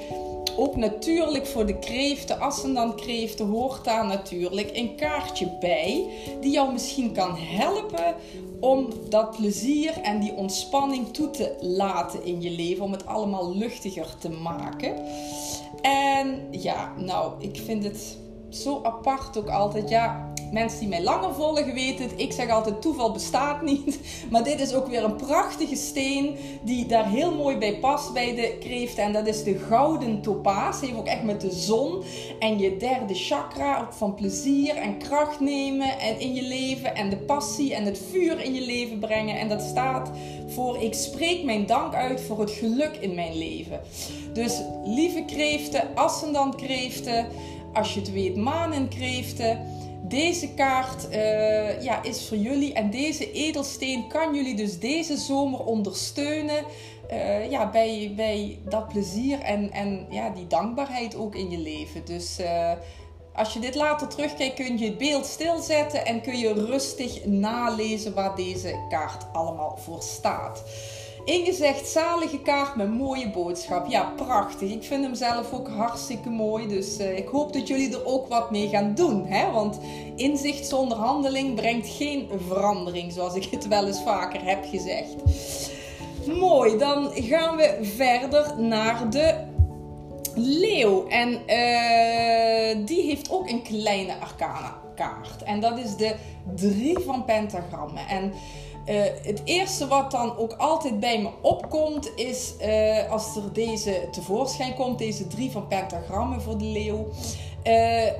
ook 0.57 0.75
natuurlijk 0.75 1.47
voor 1.47 1.65
de 1.65 1.79
kreeften, 1.79 2.73
dan 2.73 2.95
kreeften, 2.95 3.47
hoort 3.47 3.83
daar 3.83 4.05
natuurlijk 4.05 4.69
een 4.73 4.95
kaartje 4.95 5.57
bij. 5.59 6.09
Die 6.41 6.51
jou 6.51 6.71
misschien 6.73 7.13
kan 7.13 7.35
helpen 7.35 8.15
om 8.59 8.89
dat 9.09 9.37
plezier 9.37 10.01
en 10.01 10.19
die 10.19 10.33
ontspanning 10.33 11.13
toe 11.13 11.29
te 11.29 11.55
laten 11.61 12.25
in 12.25 12.41
je 12.41 12.51
leven. 12.51 12.83
Om 12.83 12.91
het 12.91 13.05
allemaal 13.05 13.55
luchtiger 13.55 14.17
te 14.19 14.29
maken. 14.29 14.95
En 15.81 16.47
ja, 16.51 16.93
nou, 16.97 17.33
ik 17.39 17.61
vind 17.65 17.83
het 17.83 18.17
zo 18.49 18.79
apart 18.83 19.37
ook 19.37 19.49
altijd. 19.49 19.89
Ja, 19.89 20.33
mensen 20.51 20.79
die 20.79 20.87
mij 20.87 21.03
langer 21.03 21.33
volgen 21.33 21.73
weten 21.73 22.03
het. 22.03 22.19
Ik 22.19 22.31
zeg 22.31 22.49
altijd 22.49 22.81
toeval 22.81 23.11
bestaat 23.11 23.61
niet. 23.61 23.99
Maar 24.31 24.43
dit 24.43 24.59
is 24.59 24.73
ook 24.73 24.87
weer 24.87 25.03
een 25.03 25.15
prachtige 25.15 25.75
steen 25.75 26.35
die 26.61 26.85
daar 26.85 27.09
heel 27.09 27.35
mooi 27.35 27.57
bij 27.57 27.79
past 27.79 28.13
bij 28.13 28.35
de 28.35 28.57
kreeften. 28.59 29.03
En 29.03 29.13
dat 29.13 29.27
is 29.27 29.43
de 29.43 29.57
gouden 29.57 30.21
topaas. 30.21 30.81
Heeft 30.81 30.95
ook 30.95 31.07
echt 31.07 31.23
met 31.23 31.41
de 31.41 31.51
zon 31.51 32.03
en 32.39 32.59
je 32.59 32.77
derde 32.77 33.13
chakra 33.13 33.81
ook 33.81 33.93
van 33.93 34.13
plezier 34.13 34.75
en 34.75 34.97
kracht 34.97 35.39
nemen 35.39 35.99
en 35.99 36.19
in 36.19 36.33
je 36.33 36.43
leven. 36.43 36.95
En 36.95 37.09
de 37.09 37.17
passie 37.17 37.73
en 37.73 37.85
het 37.85 38.01
vuur 38.11 38.41
in 38.41 38.53
je 38.53 38.65
leven 38.65 38.99
brengen. 38.99 39.39
En 39.39 39.49
dat 39.49 39.61
staat 39.61 40.11
voor 40.47 40.81
ik 40.81 40.93
spreek 40.93 41.43
mijn 41.43 41.65
dank 41.65 41.93
uit 41.93 42.21
voor 42.21 42.39
het 42.39 42.51
geluk 42.51 42.97
in 42.99 43.15
mijn 43.15 43.37
leven. 43.37 43.81
Dus 44.33 44.61
lieve 44.85 45.23
kreeften, 45.25 45.95
ascendant 45.95 46.55
kreeften, 46.55 47.27
als 47.73 47.93
je 47.93 47.99
het 47.99 48.11
weet 48.11 48.35
maan 48.35 48.73
en 48.73 48.87
kreeften 48.87 49.59
deze 50.07 50.53
kaart 50.53 51.07
uh, 51.11 51.81
ja, 51.81 52.03
is 52.03 52.27
voor 52.27 52.37
jullie 52.37 52.73
en 52.73 52.89
deze 52.89 53.31
edelsteen 53.31 54.07
kan 54.07 54.35
jullie 54.35 54.55
dus 54.55 54.79
deze 54.79 55.17
zomer 55.17 55.65
ondersteunen 55.65 56.63
uh, 57.11 57.51
ja, 57.51 57.69
bij, 57.69 58.13
bij 58.15 58.59
dat 58.69 58.87
plezier 58.87 59.39
en, 59.39 59.71
en 59.71 60.05
ja, 60.09 60.29
die 60.29 60.47
dankbaarheid 60.47 61.15
ook 61.15 61.35
in 61.35 61.49
je 61.49 61.57
leven. 61.57 62.05
Dus 62.05 62.39
uh, 62.39 62.71
als 63.33 63.53
je 63.53 63.59
dit 63.59 63.75
later 63.75 64.07
terugkijkt, 64.07 64.55
kun 64.55 64.77
je 64.77 64.85
het 64.85 64.97
beeld 64.97 65.25
stilzetten 65.25 66.05
en 66.05 66.21
kun 66.21 66.37
je 66.37 66.53
rustig 66.53 67.25
nalezen 67.25 68.13
waar 68.13 68.35
deze 68.35 68.85
kaart 68.89 69.25
allemaal 69.33 69.77
voor 69.77 70.01
staat. 70.01 70.63
Ingezegd 71.27 71.87
zalige 71.87 72.39
kaart 72.39 72.75
met 72.75 72.93
mooie 72.93 73.29
boodschap. 73.29 73.87
Ja, 73.87 74.13
prachtig. 74.15 74.71
Ik 74.71 74.83
vind 74.83 75.03
hem 75.03 75.15
zelf 75.15 75.53
ook 75.53 75.67
hartstikke 75.67 76.29
mooi. 76.29 76.67
Dus 76.67 76.99
uh, 76.99 77.17
ik 77.17 77.27
hoop 77.27 77.53
dat 77.53 77.67
jullie 77.67 77.93
er 77.93 78.05
ook 78.05 78.27
wat 78.27 78.51
mee 78.51 78.69
gaan 78.69 78.95
doen. 78.95 79.25
Hè? 79.25 79.51
Want 79.51 79.79
inzicht 80.15 80.67
zonder 80.67 80.97
handeling 80.97 81.55
brengt 81.55 81.87
geen 81.89 82.29
verandering, 82.47 83.11
zoals 83.11 83.35
ik 83.35 83.47
het 83.51 83.67
wel 83.67 83.87
eens 83.87 84.03
vaker 84.03 84.43
heb 84.43 84.65
gezegd. 84.69 85.15
Mooi, 86.25 86.77
dan 86.77 87.09
gaan 87.13 87.55
we 87.55 87.77
verder 87.81 88.61
naar 88.61 89.09
de 89.09 89.45
leeuw. 90.35 91.07
En 91.07 91.29
uh, 91.29 92.85
die 92.85 93.01
heeft 93.01 93.31
ook 93.31 93.49
een 93.49 93.61
kleine 93.61 94.13
arcana 94.19 94.75
kaart. 94.95 95.43
En 95.43 95.59
dat 95.59 95.77
is 95.77 95.95
de 95.95 96.15
drie 96.55 96.99
van 96.99 97.25
pentagrammen. 97.25 98.07
En 98.07 98.33
uh, 98.89 99.01
het 99.23 99.41
eerste 99.43 99.87
wat 99.87 100.11
dan 100.11 100.37
ook 100.37 100.53
altijd 100.53 100.99
bij 100.99 101.21
me 101.21 101.29
opkomt 101.41 102.11
is 102.15 102.53
uh, 102.61 103.11
als 103.11 103.35
er 103.35 103.53
deze 103.53 104.07
tevoorschijn 104.11 104.73
komt, 104.73 104.97
deze 104.97 105.27
drie 105.27 105.51
van 105.51 105.67
pentagrammen 105.67 106.41
voor 106.41 106.57
de 106.57 106.65
leeuw. 106.65 107.07
Uh, 107.63 108.11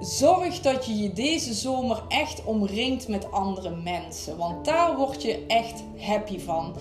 zorg 0.00 0.60
dat 0.60 0.86
je 0.86 0.96
je 0.96 1.12
deze 1.12 1.54
zomer 1.54 2.02
echt 2.08 2.44
omringt 2.44 3.08
met 3.08 3.32
andere 3.32 3.70
mensen, 3.70 4.36
want 4.36 4.64
daar 4.64 4.96
word 4.96 5.22
je 5.22 5.44
echt 5.46 5.82
happy 5.98 6.38
van. 6.38 6.74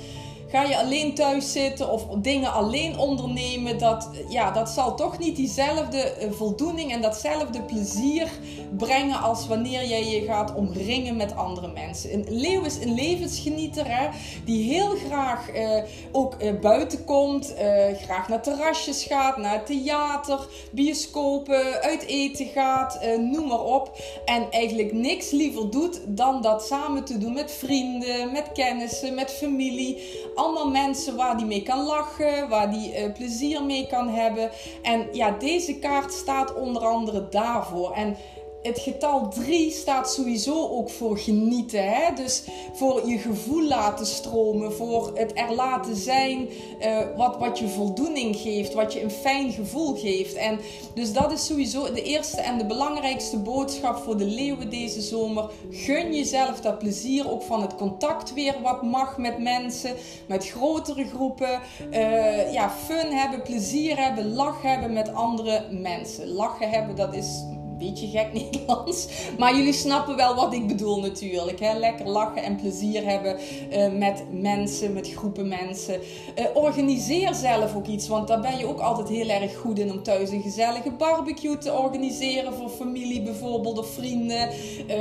Ga 0.54 0.64
je 0.64 0.78
alleen 0.78 1.16
thuis 1.16 1.52
zitten 1.52 1.92
of 1.92 2.06
dingen 2.18 2.54
alleen 2.54 2.98
ondernemen, 2.98 3.78
dat, 3.78 4.10
ja, 4.30 4.52
dat 4.52 4.70
zal 4.70 4.96
toch 4.96 5.18
niet 5.18 5.36
diezelfde 5.36 5.98
eh, 5.98 6.32
voldoening 6.32 6.92
en 6.92 7.02
datzelfde 7.02 7.62
plezier 7.62 8.32
brengen 8.78 9.22
als 9.22 9.48
wanneer 9.48 9.86
jij 9.86 10.06
je 10.06 10.26
gaat 10.26 10.54
omringen 10.56 11.16
met 11.16 11.36
andere 11.36 11.68
mensen. 11.68 12.14
Een 12.14 12.26
leeuw 12.30 12.64
is 12.64 12.78
een 12.78 12.94
levensgenieter 12.94 13.98
hè, 13.98 14.10
die 14.46 14.74
heel 14.74 14.96
graag 14.96 15.50
eh, 15.50 15.84
ook 16.12 16.34
eh, 16.34 16.60
buiten 16.62 17.04
komt, 17.06 17.54
eh, 17.54 17.98
graag 18.02 18.28
naar 18.28 18.42
terrasjes 18.42 19.04
gaat, 19.04 19.38
naar 19.38 19.66
theater, 19.66 20.48
bioscopen, 20.72 21.82
uit 21.82 22.06
eten 22.06 22.46
gaat, 22.46 23.00
noem 23.18 23.48
maar 23.48 23.64
op. 23.64 23.92
En 24.26 24.52
eigenlijk 24.52 24.94
niks 24.94 25.32
liever 25.32 25.70
doet 25.70 26.02
dan 26.08 26.42
dat 26.42 26.66
samen 26.66 27.04
te 27.04 27.18
doen 27.18 27.34
met 27.34 27.52
vrienden, 27.52 28.32
met 28.32 28.52
kennissen, 28.54 29.16
met 29.16 29.32
familie 29.32 29.98
allemaal 30.36 30.70
mensen 30.70 31.16
waar 31.16 31.38
die 31.38 31.46
mee 31.46 31.64
kan 31.64 31.86
lachen, 31.86 32.50
waar 32.50 32.72
die 32.72 33.12
plezier 33.12 33.64
mee 33.64 33.88
kan 33.88 34.10
hebben. 34.10 34.50
En 34.82 35.08
ja, 35.12 35.32
deze 35.32 35.80
kaart 35.80 36.14
staat 36.14 36.54
onder 36.56 36.82
andere 36.86 37.30
daarvoor. 37.30 37.92
En 37.92 38.18
het 38.64 38.80
getal 38.80 39.30
3 39.30 39.72
staat 39.72 40.12
sowieso 40.12 40.68
ook 40.70 40.90
voor 40.90 41.18
genieten. 41.18 41.92
Hè? 41.92 42.14
Dus 42.16 42.44
voor 42.74 43.08
je 43.10 43.18
gevoel 43.18 43.68
laten 43.68 44.06
stromen, 44.06 44.74
voor 44.74 45.12
het 45.14 45.32
er 45.36 45.54
laten 45.54 45.96
zijn 45.96 46.50
uh, 46.82 46.98
wat, 47.18 47.38
wat 47.38 47.60
je 47.60 47.68
voldoening 47.68 48.36
geeft, 48.36 48.74
wat 48.74 48.94
je 48.94 49.04
een 49.04 49.12
fijn 49.12 49.52
gevoel 49.52 49.96
geeft. 49.96 50.34
En 50.34 50.60
dus 50.94 51.14
dat 51.14 51.32
is 51.32 51.46
sowieso 51.46 51.94
de 51.94 52.04
eerste 52.04 52.42
en 52.42 52.58
de 52.58 52.66
belangrijkste 52.66 53.38
boodschap 53.38 53.98
voor 53.98 54.18
de 54.18 54.26
leeuwen 54.26 54.70
deze 54.70 55.02
zomer. 55.02 55.50
Gun 55.70 56.16
jezelf 56.16 56.62
dat 56.62 56.80
plezier 56.80 57.32
ook 57.32 57.42
van 57.42 57.62
het 57.62 57.76
contact 57.76 58.34
weer 58.34 58.56
wat 58.62 58.84
mag 58.84 59.18
met 59.18 59.38
mensen, 59.38 59.96
met 60.28 60.50
grotere 60.50 61.06
groepen. 61.06 61.60
Uh, 61.92 62.54
ja, 62.54 62.70
fun 62.70 63.12
hebben, 63.12 63.42
plezier 63.42 63.98
hebben, 63.98 64.34
lach 64.34 64.62
hebben 64.62 64.94
met 64.94 65.14
andere 65.14 65.68
mensen. 65.72 66.28
Lachen 66.28 66.70
hebben, 66.70 66.96
dat 66.96 67.14
is 67.14 67.44
beetje 67.86 68.08
gek 68.08 68.34
Nederlands. 68.34 69.08
Maar 69.38 69.56
jullie 69.56 69.74
snappen 69.74 70.16
wel 70.16 70.36
wat 70.36 70.54
ik 70.54 70.68
bedoel 70.68 71.00
natuurlijk. 71.00 71.60
Hè? 71.60 71.74
Lekker 71.80 72.08
lachen 72.08 72.44
en 72.44 72.56
plezier 72.56 73.06
hebben 73.06 73.38
uh, 73.72 74.00
met 74.00 74.24
mensen, 74.32 74.94
met 74.94 75.12
groepen 75.12 75.48
mensen. 75.48 76.00
Uh, 76.40 76.46
organiseer 76.54 77.34
zelf 77.34 77.76
ook 77.76 77.88
iets, 77.88 78.08
want 78.08 78.28
daar 78.28 78.42
ben 78.42 78.58
je 78.58 78.68
ook 78.68 78.80
altijd 78.80 79.10
heel 79.10 79.30
erg 79.30 79.58
goed 79.58 79.80
in 79.80 79.92
om 79.92 80.04
thuis 80.04 80.30
een 80.30 80.42
gezellige 80.42 80.92
barbecue 80.92 81.58
te 81.58 81.74
organiseren 81.74 82.54
voor 82.54 82.70
familie 82.70 83.22
bijvoorbeeld 83.22 83.78
of 83.78 83.94
vrienden. 83.94 84.50
Uh, 84.90 84.96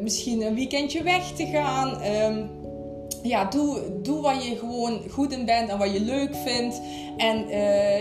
misschien 0.00 0.42
een 0.42 0.54
weekendje 0.54 1.02
weg 1.02 1.32
te 1.32 1.46
gaan. 1.46 2.04
Um, 2.04 2.50
ja, 3.22 3.44
doe, 3.44 3.80
doe 4.02 4.20
waar 4.20 4.44
je 4.44 4.56
gewoon 4.56 5.00
goed 5.10 5.32
in 5.32 5.44
bent 5.44 5.70
en 5.70 5.78
wat 5.78 5.92
je 5.92 6.00
leuk 6.00 6.34
vindt. 6.34 6.80
En 7.16 7.48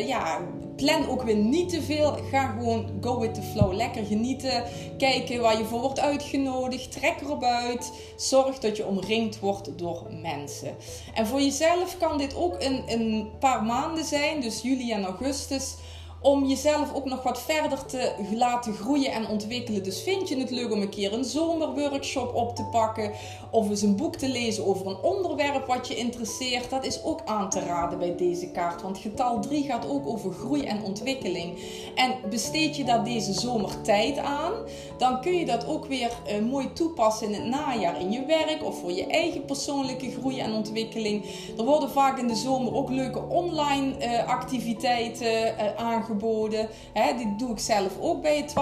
ja, 0.07 0.39
plan 0.77 1.09
ook 1.09 1.23
weer 1.23 1.35
niet 1.35 1.69
te 1.69 1.81
veel. 1.81 2.17
Ga 2.31 2.47
gewoon 2.47 2.89
go 3.01 3.19
with 3.19 3.33
the 3.33 3.41
flow. 3.41 3.73
Lekker 3.73 4.05
genieten. 4.05 4.63
Kijken 4.97 5.41
waar 5.41 5.57
je 5.57 5.65
voor 5.65 5.81
wordt 5.81 5.99
uitgenodigd. 5.99 6.91
Trek 6.91 7.21
erop 7.21 7.43
uit. 7.43 7.91
Zorg 8.15 8.59
dat 8.59 8.77
je 8.77 8.85
omringd 8.85 9.39
wordt 9.39 9.77
door 9.77 10.07
mensen. 10.21 10.75
En 11.13 11.27
voor 11.27 11.41
jezelf 11.41 11.97
kan 11.97 12.17
dit 12.17 12.35
ook 12.35 12.55
een, 12.59 12.83
een 12.87 13.29
paar 13.39 13.63
maanden 13.63 14.05
zijn. 14.05 14.41
Dus 14.41 14.61
juli 14.61 14.91
en 14.91 15.05
augustus 15.05 15.75
om 16.21 16.45
jezelf 16.45 16.93
ook 16.93 17.05
nog 17.05 17.23
wat 17.23 17.41
verder 17.41 17.85
te 17.85 18.11
laten 18.33 18.73
groeien 18.73 19.11
en 19.11 19.27
ontwikkelen. 19.27 19.83
Dus 19.83 20.01
vind 20.01 20.29
je 20.29 20.37
het 20.37 20.51
leuk 20.51 20.71
om 20.71 20.81
een 20.81 20.89
keer 20.89 21.13
een 21.13 21.23
zomerworkshop 21.23 22.35
op 22.35 22.55
te 22.55 22.63
pakken 22.63 23.11
of 23.51 23.69
eens 23.69 23.81
een 23.81 23.95
boek 23.95 24.15
te 24.15 24.29
lezen 24.29 24.65
over 24.65 24.87
een 24.87 24.97
onderwerp 25.01 25.65
wat 25.65 25.87
je 25.87 25.95
interesseert, 25.95 26.69
dat 26.69 26.85
is 26.85 27.03
ook 27.03 27.21
aan 27.25 27.49
te 27.49 27.59
raden 27.59 27.99
bij 27.99 28.15
deze 28.15 28.51
kaart. 28.51 28.81
Want 28.81 28.97
getal 28.97 29.39
3 29.39 29.63
gaat 29.63 29.89
ook 29.89 30.07
over 30.07 30.31
groei 30.31 30.63
en 30.63 30.83
ontwikkeling. 30.83 31.59
En 31.95 32.15
besteed 32.29 32.75
je 32.75 32.83
daar 32.83 33.03
deze 33.03 33.33
zomer 33.33 33.81
tijd 33.81 34.17
aan, 34.17 34.53
dan 34.97 35.21
kun 35.21 35.33
je 35.33 35.45
dat 35.45 35.67
ook 35.67 35.85
weer 35.85 36.11
uh, 36.27 36.49
mooi 36.49 36.73
toepassen 36.73 37.27
in 37.27 37.33
het 37.33 37.45
najaar 37.45 38.01
in 38.01 38.11
je 38.11 38.25
werk 38.25 38.63
of 38.63 38.79
voor 38.79 38.91
je 38.91 39.05
eigen 39.05 39.45
persoonlijke 39.45 40.11
groei 40.11 40.39
en 40.39 40.53
ontwikkeling. 40.53 41.25
Er 41.57 41.63
worden 41.63 41.89
vaak 41.89 42.17
in 42.17 42.27
de 42.27 42.35
zomer 42.35 42.75
ook 42.75 42.89
leuke 42.89 43.21
online 43.29 43.93
uh, 43.99 44.27
activiteiten 44.27 45.27
uh, 45.27 45.75
aangeboden 45.75 46.15
aangeboden. 46.17 46.69
Hè, 46.93 47.17
dit 47.17 47.39
doe 47.39 47.51
ik 47.51 47.59
zelf 47.59 47.97
ook 47.99 48.21
bij 48.21 48.37
het 48.37 48.53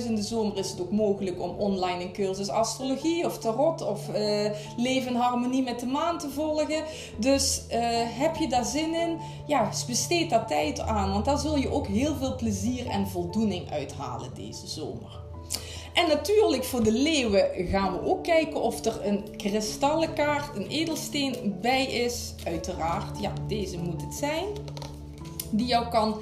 12.000. 0.00 0.06
In 0.06 0.14
de 0.14 0.22
zomer 0.22 0.56
is 0.56 0.70
het 0.70 0.80
ook 0.80 0.90
mogelijk 0.90 1.40
om 1.40 1.50
online 1.58 2.02
een 2.02 2.12
cursus 2.12 2.48
astrologie 2.48 3.26
of 3.26 3.38
tarot 3.38 3.82
of 3.82 4.08
uh, 4.08 4.50
leven 4.76 5.10
in 5.10 5.16
harmonie 5.16 5.62
met 5.62 5.80
de 5.80 5.86
maan 5.86 6.18
te 6.18 6.30
volgen. 6.30 6.84
Dus 7.18 7.62
uh, 7.68 7.76
heb 8.18 8.36
je 8.36 8.48
daar 8.48 8.64
zin 8.64 8.94
in? 8.94 9.18
Ja, 9.46 9.70
besteed 9.86 10.30
daar 10.30 10.46
tijd 10.46 10.80
aan. 10.80 11.12
Want 11.12 11.24
daar 11.24 11.38
zul 11.38 11.56
je 11.56 11.70
ook 11.70 11.86
heel 11.86 12.14
veel 12.14 12.36
plezier 12.36 12.86
en 12.86 13.08
voldoening 13.08 13.70
uithalen 13.70 14.30
deze 14.34 14.66
zomer. 14.66 15.20
En 15.92 16.08
natuurlijk 16.08 16.64
voor 16.64 16.82
de 16.82 16.92
leeuwen 16.92 17.50
gaan 17.54 17.92
we 17.92 18.04
ook 18.04 18.24
kijken 18.24 18.62
of 18.62 18.84
er 18.84 19.06
een 19.06 19.36
kristallenkaart, 19.36 20.56
een 20.56 20.66
edelsteen 20.66 21.56
bij 21.60 21.84
is. 21.84 22.34
Uiteraard, 22.44 23.20
ja, 23.20 23.32
deze 23.48 23.78
moet 23.78 24.02
het 24.02 24.14
zijn. 24.14 24.46
Die 25.50 25.66
jou 25.66 25.88
kan 25.88 26.20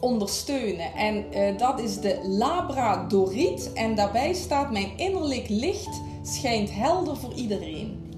ondersteunen. 0.00 0.94
En 0.94 1.24
uh, 1.34 1.58
dat 1.58 1.80
is 1.80 2.00
de 2.00 2.18
Labradoriet. 2.22 3.72
En 3.72 3.94
daarbij 3.94 4.32
staat: 4.32 4.70
Mijn 4.70 4.90
innerlijk 4.96 5.48
licht 5.48 6.00
schijnt 6.22 6.70
helder 6.72 7.16
voor 7.16 7.32
iedereen. 7.32 8.10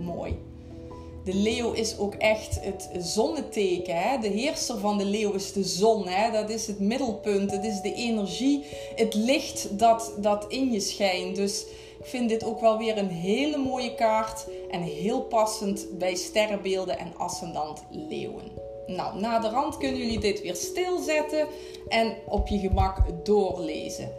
Mooi. 0.00 0.38
De 1.24 1.34
leeuw 1.34 1.72
is 1.72 1.98
ook 1.98 2.14
echt 2.14 2.58
het 2.60 2.90
zonneteken. 2.98 3.96
Hè? 3.96 4.18
De 4.18 4.28
heerser 4.28 4.78
van 4.78 4.98
de 4.98 5.04
leeuw 5.04 5.32
is 5.32 5.52
de 5.52 5.64
zon. 5.64 6.08
Hè? 6.08 6.30
Dat 6.30 6.50
is 6.50 6.66
het 6.66 6.80
middelpunt. 6.80 7.50
Het 7.50 7.64
is 7.64 7.80
de 7.80 7.94
energie, 7.94 8.64
het 8.94 9.14
licht 9.14 9.78
dat, 9.78 10.12
dat 10.18 10.44
in 10.48 10.72
je 10.72 10.80
schijnt. 10.80 11.36
Dus 11.36 11.66
ik 11.98 12.06
vind 12.06 12.28
dit 12.28 12.44
ook 12.44 12.60
wel 12.60 12.78
weer 12.78 12.98
een 12.98 13.10
hele 13.10 13.56
mooie 13.56 13.94
kaart. 13.94 14.46
En 14.70 14.82
heel 14.82 15.20
passend 15.20 15.98
bij 15.98 16.14
sterrenbeelden 16.14 16.98
en 16.98 17.12
ascendant 17.16 17.82
leeuwen. 17.90 18.71
Nou, 18.86 19.20
na 19.20 19.38
de 19.38 19.48
rand 19.48 19.76
kunnen 19.76 19.98
jullie 19.98 20.20
dit 20.20 20.42
weer 20.42 20.56
stilzetten 20.56 21.46
en 21.88 22.16
op 22.26 22.48
je 22.48 22.58
gemak 22.58 22.96
doorlezen. 23.24 24.12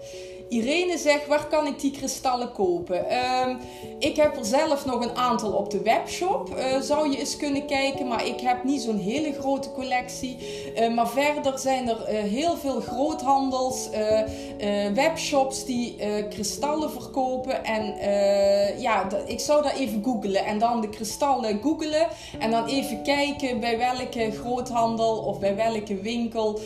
Irene 0.49 0.97
zegt, 0.97 1.27
waar 1.27 1.47
kan 1.47 1.67
ik 1.67 1.79
die 1.79 1.91
kristallen 1.91 2.51
kopen? 2.51 3.09
Ehm, 3.09 3.55
ik 3.99 4.15
heb 4.15 4.37
er 4.37 4.45
zelf 4.45 4.85
nog 4.85 5.01
een 5.01 5.15
aantal 5.15 5.51
op 5.51 5.71
de 5.71 5.81
webshop. 5.81 6.49
Uh, 6.49 6.81
zou 6.81 7.11
je 7.11 7.17
eens 7.17 7.37
kunnen 7.37 7.65
kijken, 7.65 8.07
maar 8.07 8.27
ik 8.27 8.39
heb 8.39 8.63
niet 8.63 8.81
zo'n 8.81 8.97
hele 8.97 9.33
grote 9.33 9.71
collectie. 9.71 10.37
Uh, 10.79 10.93
maar 10.93 11.09
verder 11.09 11.59
zijn 11.59 11.89
er 11.89 11.97
uh, 11.99 12.19
heel 12.19 12.57
veel 12.57 12.81
groothandels, 12.81 13.89
webshops 14.93 15.65
die 15.65 15.95
kristallen 16.29 16.91
verkopen. 16.91 17.65
En 17.65 17.95
ja, 18.79 19.07
ik 19.25 19.39
zou 19.39 19.63
dat 19.63 19.71
even 19.71 20.03
googlen 20.03 20.45
en 20.45 20.59
dan 20.59 20.81
de 20.81 20.89
kristallen 20.89 21.61
googlen. 21.61 22.07
En 22.39 22.51
dan 22.51 22.65
even 22.65 23.03
kijken 23.03 23.59
bij 23.59 23.77
welke 23.77 24.31
groothandel 24.31 25.17
of 25.17 25.39
bij 25.39 25.55
welke 25.55 25.95
winkel 25.95 26.59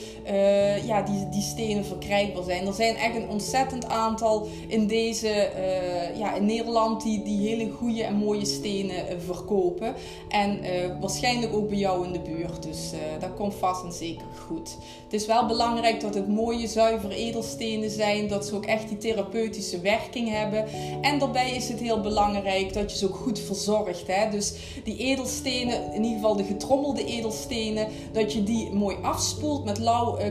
ja, 0.86 1.02
die, 1.02 1.30
die 1.30 1.42
stenen 1.42 1.86
verkrijgbaar 1.86 2.44
zijn. 2.44 2.68
Er 2.68 2.74
zijn 2.74 2.96
echt 2.96 3.16
een 3.16 3.30
ontzettend 3.30 3.67
aantal 3.88 4.48
in 4.68 4.88
deze, 4.88 5.28
uh, 5.28 6.18
ja, 6.20 6.34
in 6.34 6.46
Nederland 6.46 7.04
die, 7.04 7.24
die 7.24 7.48
hele 7.48 7.72
goede 7.72 8.04
en 8.04 8.16
mooie 8.16 8.46
stenen 8.46 8.96
uh, 8.96 9.20
verkopen. 9.26 9.96
En 10.30 10.60
uh, 10.64 10.70
waarschijnlijk 11.02 11.54
ook 11.54 11.70
bij 11.70 11.78
jou 11.78 12.06
in 12.06 12.12
de 12.12 12.20
buurt. 12.20 12.64
Dus 12.64 12.92
dat 13.20 13.34
komt 13.36 13.54
vast 13.54 13.84
en 13.84 13.92
zeker 13.92 14.26
goed. 14.48 14.78
Het 15.04 15.14
is 15.14 15.26
wel 15.26 15.46
belangrijk 15.46 16.02
dat 16.02 16.14
het 16.14 16.28
mooie, 16.28 16.68
zuiver 16.68 17.12
edelstenen 17.12 17.90
zijn. 17.90 18.28
Dat 18.28 18.46
ze 18.46 18.56
ook 18.56 18.66
echt 18.66 18.88
die 18.88 18.98
therapeutische 18.98 19.80
werking 19.80 20.30
hebben. 20.30 20.66
En 21.02 21.20
daarbij 21.20 21.52
is 21.52 21.70
het 21.70 21.80
heel 21.80 22.02
belangrijk 22.02 22.74
dat 22.74 22.92
je 22.92 22.98
ze 22.98 23.08
ook 23.08 23.16
goed 23.16 23.40
verzorgt. 23.40 24.08
Hè? 24.08 24.30
Dus 24.30 24.54
die 24.84 24.98
edelstenen, 24.98 25.94
in 25.94 26.04
ieder 26.04 26.20
geval 26.20 26.36
de 26.36 26.44
getrommelde 26.44 27.06
edelstenen, 27.06 27.88
dat 28.12 28.34
je 28.34 28.44
die 28.44 28.72
mooi 28.74 28.98
afspoelt 29.02 29.66
met 29.66 29.82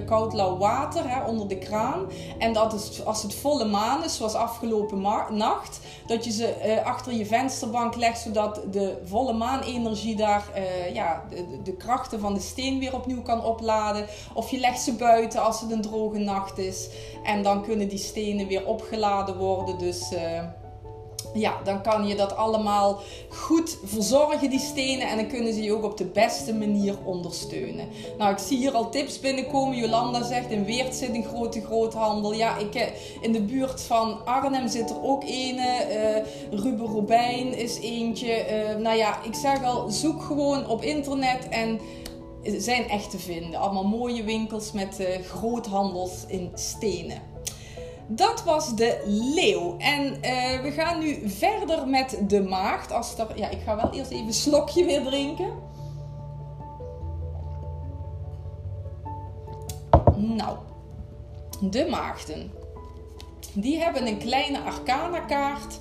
koud 0.07 0.33
lauw 0.33 0.57
water 0.57 1.09
hè, 1.09 1.29
onder 1.29 1.49
de 1.49 1.59
kraan. 1.59 2.07
En 2.39 2.53
dat 2.53 2.75
is, 2.75 3.05
als 3.05 3.23
het 3.27 3.35
volle 3.35 3.65
maan 3.65 4.05
is, 4.05 4.17
zoals 4.17 4.35
afgelopen 4.35 5.01
nacht, 5.31 5.81
dat 6.07 6.25
je 6.25 6.31
ze 6.31 6.55
uh, 6.67 6.87
achter 6.87 7.13
je 7.13 7.27
vensterbank 7.27 7.97
legt, 7.97 8.21
zodat 8.21 8.63
de 8.71 9.03
volle 9.05 9.33
maanenergie 9.33 10.17
daar 10.17 10.45
uh, 10.57 10.95
ja, 10.95 11.25
de, 11.31 11.63
de, 11.63 11.77
krachten 11.77 12.21
van 12.21 12.35
de 12.35 12.41
steen 12.41 12.79
weer 12.79 12.95
opnieuw 12.95 13.23
kan 13.23 13.45
opladen. 13.45 14.07
Of 14.35 14.51
je 14.51 14.59
legt 14.59 14.81
ze 14.81 14.93
buiten 14.93 15.43
als 15.43 15.61
het 15.61 15.71
een 15.71 15.83
droge 15.83 16.19
nacht 16.19 16.59
is. 16.59 16.89
En 17.25 17.43
dan 17.43 17.63
kunnen 17.63 17.89
die 17.89 17.99
stenen 17.99 18.47
weer 18.47 18.67
opgeladen 18.67 19.37
worden. 19.37 19.79
Dus. 19.79 20.13
Ja, 21.37 21.61
dan 21.65 21.83
kan 21.83 22.07
je 22.07 22.15
dat 22.15 22.37
allemaal 22.37 23.01
goed 23.29 23.79
verzorgen, 23.85 24.51
die 24.51 24.59
stenen. 24.59 25.09
En 25.09 25.17
dan 25.17 25.27
kunnen 25.27 25.53
ze 25.53 25.63
je 25.63 25.73
ook 25.73 25.85
op 25.85 25.97
de 25.97 26.05
beste 26.05 26.55
manier 26.55 26.95
ondersteunen. 27.05 27.89
Nou, 28.19 28.33
ik 28.33 28.39
zie 28.39 28.59
hier 28.59 28.73
al 28.73 28.91
tips 28.91 29.21
binnenkomen. 29.21 29.77
Jolanda 29.77 30.23
zegt, 30.23 30.51
in 30.51 30.65
Weert 30.65 30.95
zit 30.95 31.15
een 31.15 31.25
grote 31.25 31.61
groothandel. 31.61 32.33
Ja, 32.35 32.57
ik, 32.57 32.75
eh, 32.75 32.87
in 33.21 33.33
de 33.33 33.43
buurt 33.43 33.81
van 33.81 34.25
Arnhem 34.25 34.69
zit 34.69 34.91
er 34.91 35.03
ook 35.03 35.23
een. 35.27 35.57
Uh, 35.57 36.61
Ruben 36.61 36.87
Robijn 36.87 37.59
is 37.59 37.79
eentje. 37.81 38.47
Uh, 38.51 38.77
nou 38.77 38.97
ja, 38.97 39.23
ik 39.23 39.35
zeg 39.35 39.65
al, 39.65 39.91
zoek 39.91 40.23
gewoon 40.23 40.69
op 40.69 40.83
internet 40.83 41.49
en 41.49 41.81
zijn 42.43 42.89
echt 42.89 43.11
te 43.11 43.19
vinden. 43.19 43.61
Allemaal 43.61 43.85
mooie 43.85 44.25
winkels 44.25 44.73
met 44.73 45.01
uh, 45.01 45.07
groothandels 45.27 46.13
in 46.27 46.51
stenen. 46.55 47.36
Dat 48.09 48.45
was 48.45 48.75
de 48.75 49.03
leeuw. 49.35 49.77
En 49.79 50.05
uh, 50.05 50.63
we 50.63 50.71
gaan 50.71 50.99
nu 50.99 51.31
verder 51.31 51.89
met 51.89 52.19
de 52.29 52.43
maagd. 52.43 52.93
Als 52.93 53.19
er, 53.19 53.39
ja, 53.39 53.49
ik 53.49 53.61
ga 53.65 53.77
wel 53.77 53.93
eerst 53.93 54.11
even 54.11 54.27
een 54.27 54.35
slokje 54.35 54.85
weer 54.85 55.03
drinken. 55.03 55.51
Nou, 60.17 60.57
de 61.61 61.87
maagden. 61.91 62.53
Die 63.53 63.79
hebben 63.79 64.07
een 64.07 64.19
kleine 64.19 64.61
arcana 64.61 65.21
kaart. 65.21 65.79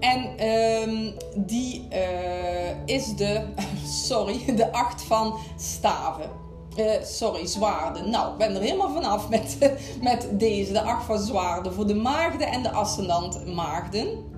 En 0.00 0.48
um, 0.48 1.14
die 1.36 1.88
uh, 1.92 2.84
is 2.84 3.16
de, 3.16 3.46
sorry, 4.06 4.54
de 4.54 4.72
acht 4.72 5.02
van 5.02 5.38
staven. 5.56 6.43
Uh, 6.76 7.04
sorry, 7.04 7.46
zwaarden. 7.46 8.10
Nou, 8.10 8.32
ik 8.32 8.38
ben 8.38 8.54
er 8.54 8.60
helemaal 8.60 8.92
vanaf 8.92 9.28
met, 9.28 9.58
met 10.02 10.28
deze, 10.32 10.72
de 10.72 10.82
acht 10.82 11.04
van 11.04 11.18
zwaarden. 11.18 11.74
Voor 11.74 11.86
de 11.86 11.94
maagden 11.94 12.46
en 12.46 12.62
de 12.62 12.70
ascendant 12.70 13.54
maagden. 13.54 14.32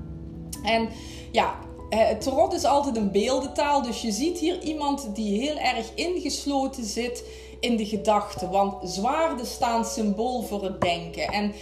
En 0.62 0.88
ja, 1.32 1.54
het 1.88 2.20
tarot 2.20 2.52
is 2.52 2.64
altijd 2.64 2.96
een 2.96 3.10
beeldentaal. 3.10 3.82
Dus 3.82 4.02
je 4.02 4.12
ziet 4.12 4.38
hier 4.38 4.62
iemand 4.62 5.14
die 5.14 5.40
heel 5.40 5.56
erg 5.56 5.94
ingesloten 5.94 6.84
zit 6.84 7.24
in 7.60 7.76
de 7.76 7.86
gedachten. 7.86 8.50
Want 8.50 8.90
zwaarden 8.90 9.46
staan 9.46 9.84
symbool 9.84 10.42
voor 10.42 10.64
het 10.64 10.80
denken. 10.80 11.28
En 11.28 11.52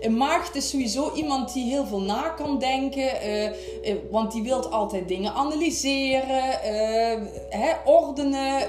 een 0.00 0.16
maagd 0.16 0.54
is 0.54 0.68
sowieso 0.68 1.12
iemand 1.14 1.52
die 1.52 1.70
heel 1.70 1.86
veel 1.86 2.00
na 2.00 2.28
kan 2.28 2.58
denken, 2.58 3.26
uh, 3.26 3.44
uh, 3.44 3.50
want 4.10 4.32
die 4.32 4.42
wil 4.42 4.68
altijd 4.68 5.08
dingen 5.08 5.32
analyseren, 5.32 6.44
uh, 6.46 7.26
hè, 7.48 7.72
ordenen, 7.84 8.60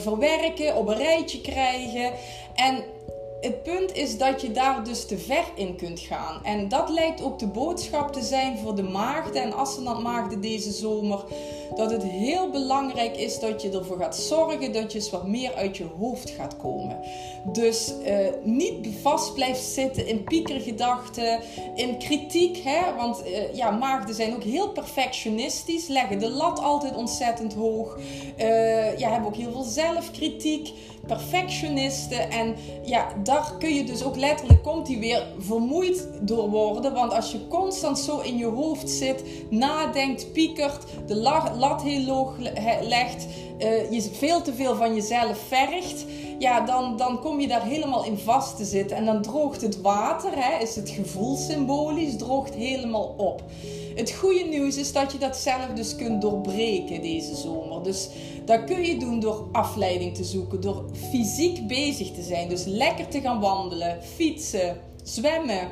verwerken, 0.00 0.76
op 0.76 0.88
een 0.88 0.96
rijtje 0.96 1.40
krijgen. 1.40 2.12
En 2.54 2.84
het 3.46 3.62
punt 3.62 3.96
is 3.96 4.18
dat 4.18 4.40
je 4.40 4.52
daar 4.52 4.84
dus 4.84 5.06
te 5.06 5.18
ver 5.18 5.44
in 5.54 5.76
kunt 5.76 6.00
gaan. 6.00 6.44
En 6.44 6.68
dat 6.68 6.88
lijkt 6.88 7.22
ook 7.22 7.38
de 7.38 7.46
boodschap 7.46 8.12
te 8.12 8.22
zijn 8.22 8.58
voor 8.58 8.74
de 8.74 8.82
maagden 8.82 9.42
en 9.42 10.02
maagden 10.02 10.40
deze 10.40 10.72
zomer. 10.72 11.24
Dat 11.74 11.90
het 11.90 12.02
heel 12.02 12.50
belangrijk 12.50 13.16
is 13.16 13.38
dat 13.38 13.62
je 13.62 13.70
ervoor 13.70 13.98
gaat 13.98 14.16
zorgen 14.16 14.72
dat 14.72 14.92
je 14.92 14.98
eens 14.98 15.10
wat 15.10 15.26
meer 15.26 15.54
uit 15.54 15.76
je 15.76 15.86
hoofd 15.98 16.30
gaat 16.30 16.56
komen. 16.56 16.98
Dus 17.52 17.92
uh, 18.06 18.16
niet 18.42 18.88
vast 19.02 19.34
blijft 19.34 19.62
zitten 19.62 20.06
in 20.06 20.24
piekergedachten, 20.24 21.40
in 21.74 21.98
kritiek. 21.98 22.56
Hè? 22.64 22.94
Want 22.96 23.26
uh, 23.26 23.54
ja, 23.54 23.70
maagden 23.70 24.14
zijn 24.14 24.34
ook 24.34 24.42
heel 24.42 24.68
perfectionistisch, 24.68 25.86
leggen 25.86 26.18
de 26.18 26.30
lat 26.30 26.58
altijd 26.58 26.96
ontzettend 26.96 27.54
hoog. 27.54 27.98
Uh, 28.38 28.98
ja, 28.98 29.10
hebben 29.10 29.28
ook 29.28 29.36
heel 29.36 29.52
veel 29.52 29.62
zelfkritiek 29.62 30.72
perfectionisten. 31.06 32.30
En 32.30 32.54
ja, 32.82 33.08
daar 33.22 33.52
kun 33.58 33.74
je 33.74 33.84
dus 33.84 34.02
ook 34.02 34.16
letterlijk, 34.16 34.62
komt 34.62 34.88
hij 34.88 34.98
weer 34.98 35.26
vermoeid 35.38 36.08
door 36.20 36.50
worden. 36.50 36.94
Want 36.94 37.12
als 37.12 37.32
je 37.32 37.48
constant 37.48 37.98
zo 37.98 38.18
in 38.18 38.36
je 38.36 38.46
hoofd 38.46 38.90
zit, 38.90 39.24
nadenkt, 39.50 40.32
piekert, 40.32 40.84
de 41.06 41.16
lat 41.16 41.82
heel 41.82 42.04
hoog 42.04 42.36
legt, 42.82 43.26
uh, 43.58 43.90
je 43.90 44.02
veel 44.02 44.42
te 44.42 44.54
veel 44.54 44.76
van 44.76 44.94
jezelf 44.94 45.38
vergt, 45.48 46.04
ja, 46.38 46.60
dan, 46.60 46.96
dan 46.96 47.20
kom 47.20 47.40
je 47.40 47.48
daar 47.48 47.64
helemaal 47.64 48.04
in 48.04 48.18
vast 48.18 48.56
te 48.56 48.64
zitten. 48.64 48.96
En 48.96 49.04
dan 49.04 49.22
droogt 49.22 49.60
het 49.60 49.80
water, 49.80 50.30
hè, 50.34 50.62
is 50.62 50.76
het 50.76 50.90
gevoel 50.90 51.36
symbolisch, 51.36 52.16
droogt 52.16 52.54
helemaal 52.54 53.14
op. 53.16 53.42
Het 53.94 54.10
goede 54.10 54.44
nieuws 54.44 54.76
is 54.76 54.92
dat 54.92 55.12
je 55.12 55.18
dat 55.18 55.36
zelf 55.36 55.66
dus 55.74 55.96
kunt 55.96 56.22
doorbreken 56.22 57.02
deze 57.02 57.34
zomer. 57.34 57.82
Dus 57.82 58.08
dat 58.46 58.64
kun 58.64 58.82
je 58.82 58.98
doen 58.98 59.20
door 59.20 59.48
afleiding 59.52 60.14
te 60.14 60.24
zoeken, 60.24 60.60
door 60.60 60.84
fysiek 61.10 61.66
bezig 61.66 62.10
te 62.10 62.22
zijn. 62.22 62.48
Dus 62.48 62.64
lekker 62.64 63.08
te 63.08 63.20
gaan 63.20 63.40
wandelen, 63.40 64.02
fietsen, 64.02 64.80
zwemmen 65.02 65.68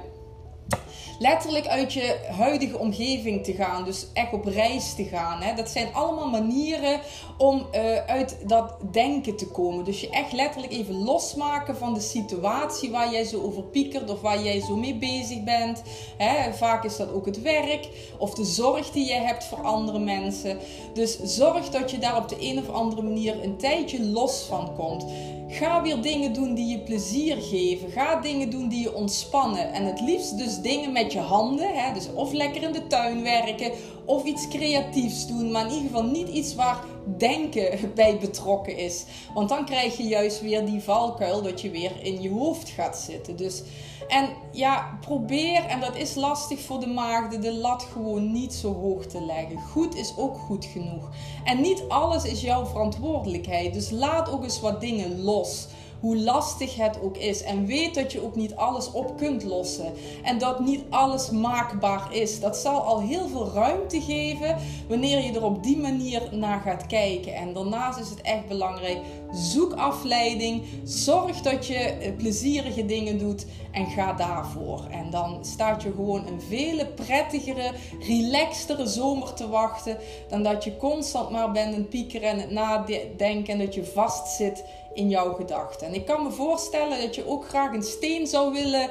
letterlijk 1.19 1.67
uit 1.67 1.93
je 1.93 2.19
huidige 2.37 2.79
omgeving 2.79 3.45
te 3.45 3.53
gaan. 3.53 3.85
Dus 3.85 4.07
echt 4.13 4.33
op 4.33 4.45
reis 4.45 4.95
te 4.95 5.05
gaan. 5.05 5.43
Hè. 5.43 5.55
Dat 5.55 5.69
zijn 5.69 5.95
allemaal 5.95 6.29
manieren 6.29 7.01
om 7.39 7.67
uh, 7.75 7.97
uit 8.07 8.37
dat 8.47 8.77
denken 8.93 9.37
te 9.37 9.47
komen. 9.47 9.85
Dus 9.85 10.01
je 10.01 10.11
echt 10.11 10.33
letterlijk 10.33 10.73
even 10.73 10.95
losmaken 10.95 11.77
van 11.77 11.95
de 11.95 12.01
situatie 12.01 12.91
waar 12.91 13.13
jij 13.13 13.25
zo 13.25 13.43
over 13.43 13.63
piekert 13.63 14.11
of 14.11 14.21
waar 14.21 14.43
jij 14.43 14.61
zo 14.61 14.77
mee 14.77 14.97
bezig 14.97 15.45
bent. 15.45 15.83
Hè. 16.17 16.53
Vaak 16.53 16.85
is 16.85 16.97
dat 16.97 17.13
ook 17.13 17.27
het 17.27 17.43
werk 17.43 17.89
of 18.19 18.35
de 18.35 18.45
zorg 18.45 18.91
die 18.91 19.07
je 19.07 19.15
hebt 19.15 19.45
voor 19.45 19.63
andere 19.63 19.99
mensen. 19.99 20.59
Dus 20.95 21.19
zorg 21.23 21.71
dat 21.71 21.91
je 21.91 21.99
daar 21.99 22.17
op 22.17 22.29
de 22.29 22.37
een 22.41 22.59
of 22.59 22.69
andere 22.69 23.03
manier 23.03 23.43
een 23.43 23.57
tijdje 23.57 24.05
los 24.05 24.45
van 24.49 24.75
komt. 24.75 25.05
Ga 25.49 25.83
weer 25.83 26.03
dingen 26.03 26.33
doen 26.33 26.55
die 26.55 26.67
je 26.67 26.79
plezier 26.79 27.37
geven. 27.37 27.91
Ga 27.91 28.21
dingen 28.21 28.51
doen 28.51 28.69
die 28.69 28.81
je 28.81 28.95
ontspannen. 28.95 29.73
En 29.73 29.85
het 29.85 30.01
liefst 30.01 30.39
dus 30.39 30.61
dingen 30.61 30.93
met 30.93 31.13
je 31.13 31.19
handen. 31.19 31.75
Hè? 31.75 31.93
Dus 31.93 32.13
of 32.13 32.33
lekker 32.33 32.63
in 32.63 32.73
de 32.73 32.87
tuin 32.87 33.23
werken. 33.23 33.73
Of 34.07 34.25
iets 34.25 34.49
creatiefs 34.49 35.27
doen, 35.27 35.51
maar 35.51 35.67
in 35.67 35.73
ieder 35.73 35.87
geval 35.87 36.05
niet 36.05 36.29
iets 36.29 36.55
waar 36.55 36.85
denken 37.19 37.93
bij 37.95 38.19
betrokken 38.19 38.77
is. 38.77 39.05
Want 39.35 39.49
dan 39.49 39.65
krijg 39.65 39.97
je 39.97 40.03
juist 40.03 40.41
weer 40.41 40.67
die 40.67 40.83
valkuil 40.83 41.43
dat 41.43 41.61
je 41.61 41.71
weer 41.71 41.93
in 42.03 42.23
je 42.23 42.31
hoofd 42.31 42.69
gaat 42.69 42.97
zitten. 42.97 43.37
Dus, 43.37 43.63
en 44.09 44.29
ja, 44.53 44.99
probeer, 45.01 45.65
en 45.65 45.81
dat 45.81 45.97
is 45.97 46.15
lastig 46.15 46.61
voor 46.61 46.81
de 46.81 46.87
maagden, 46.87 47.41
de 47.41 47.55
lat 47.55 47.83
gewoon 47.93 48.33
niet 48.33 48.55
zo 48.55 48.75
hoog 48.75 49.07
te 49.07 49.25
leggen. 49.25 49.61
Goed 49.61 49.95
is 49.95 50.15
ook 50.17 50.37
goed 50.37 50.65
genoeg. 50.65 51.11
En 51.45 51.61
niet 51.61 51.85
alles 51.89 52.25
is 52.25 52.41
jouw 52.41 52.67
verantwoordelijkheid. 52.67 53.75
Dus 53.75 53.91
laat 53.91 54.31
ook 54.31 54.43
eens 54.43 54.61
wat 54.61 54.81
dingen 54.81 55.23
los 55.23 55.67
hoe 56.05 56.17
lastig 56.17 56.77
het 56.77 57.01
ook 57.03 57.17
is. 57.17 57.43
En 57.43 57.67
weet 57.67 57.95
dat 57.95 58.13
je 58.13 58.25
ook 58.25 58.37
niet 58.37 58.55
alles 58.55 58.93
op 58.93 59.17
kunt 59.17 59.43
lossen. 59.45 59.93
En 60.23 60.39
dat 60.39 60.61
niet 60.61 60.83
alles 60.91 61.31
maakbaar 61.31 62.15
is. 62.15 62.41
Dat 62.41 62.57
zal 62.57 62.81
al 62.81 63.01
heel 63.01 63.29
veel 63.29 63.51
ruimte 63.55 64.01
geven 64.01 64.57
wanneer 64.89 65.23
je 65.23 65.33
er 65.33 65.45
op 65.45 65.63
die 65.63 65.77
manier 65.77 66.23
naar 66.31 66.61
gaat 66.61 66.87
kijken. 66.87 67.35
En 67.35 67.53
daarnaast 67.53 67.99
is 67.99 68.09
het 68.09 68.21
echt 68.21 68.49
belangrijk. 68.49 68.99
Zoek 69.33 69.73
afleiding. 69.73 70.63
Zorg 70.83 71.41
dat 71.41 71.67
je 71.67 71.75
eh, 71.75 72.17
plezierige 72.17 72.87
dingen 72.87 73.19
doet. 73.19 73.47
En 73.73 73.87
ga 73.87 74.13
daarvoor. 74.13 74.87
En 74.91 75.11
dan 75.11 75.39
staat 75.45 75.83
je 75.83 75.93
gewoon 75.93 76.27
een 76.27 76.41
vele 76.41 76.87
prettigere, 76.87 77.73
relaxtere 78.01 78.87
zomer 78.87 79.35
te 79.35 79.49
wachten. 79.49 79.97
Dan 80.29 80.43
dat 80.43 80.65
je 80.65 80.77
constant 80.77 81.31
maar 81.31 81.53
bent 81.53 81.75
een 81.75 81.89
piekeren 81.89 82.29
en 82.29 82.39
het 82.39 82.51
nadenken. 82.51 83.53
En 83.53 83.59
dat 83.59 83.75
je 83.75 83.85
vastzit 83.85 84.65
in 84.95 85.09
jouw 85.09 85.33
gedachten. 85.33 85.87
En 85.87 85.95
ik 85.95 86.07
kan 86.07 86.23
me 86.23 86.31
voorstellen 86.31 87.01
dat 87.01 87.15
je 87.15 87.29
ook 87.29 87.45
graag 87.49 87.73
een 87.73 87.83
steen 87.83 88.27
zou 88.27 88.53
willen 88.53 88.91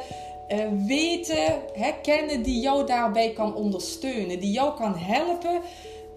uh, 0.49 0.65
weten, 0.87 1.61
hè, 1.73 1.91
kennen 2.01 2.41
die 2.41 2.59
jou 2.59 2.85
daarbij 2.85 3.33
kan 3.33 3.55
ondersteunen, 3.55 4.39
die 4.39 4.51
jou 4.51 4.75
kan 4.75 4.95
helpen 4.95 5.61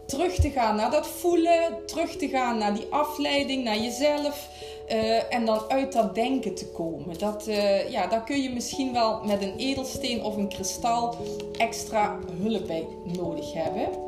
terug 0.07 0.35
te 0.35 0.51
gaan 0.51 0.77
naar 0.77 0.91
dat 0.91 1.07
voelen, 1.07 1.87
terug 1.87 2.17
te 2.17 2.29
gaan 2.29 2.59
naar 2.59 2.75
die 2.75 2.87
afleiding, 2.91 3.65
naar 3.65 3.79
jezelf. 3.79 4.49
Uh, 4.93 5.35
en 5.35 5.45
dan 5.45 5.61
uit 5.69 5.93
dat 5.93 6.15
denken 6.15 6.55
te 6.55 6.67
komen. 6.67 7.19
Dat, 7.19 7.47
uh, 7.49 7.91
ja, 7.91 8.07
daar 8.07 8.25
kun 8.25 8.43
je 8.43 8.51
misschien 8.51 8.93
wel 8.93 9.25
met 9.25 9.43
een 9.43 9.57
edelsteen 9.57 10.23
of 10.23 10.37
een 10.37 10.49
kristal 10.49 11.17
extra 11.59 12.19
hulp 12.43 12.67
bij 12.67 12.87
nodig 13.17 13.53
hebben. 13.53 14.06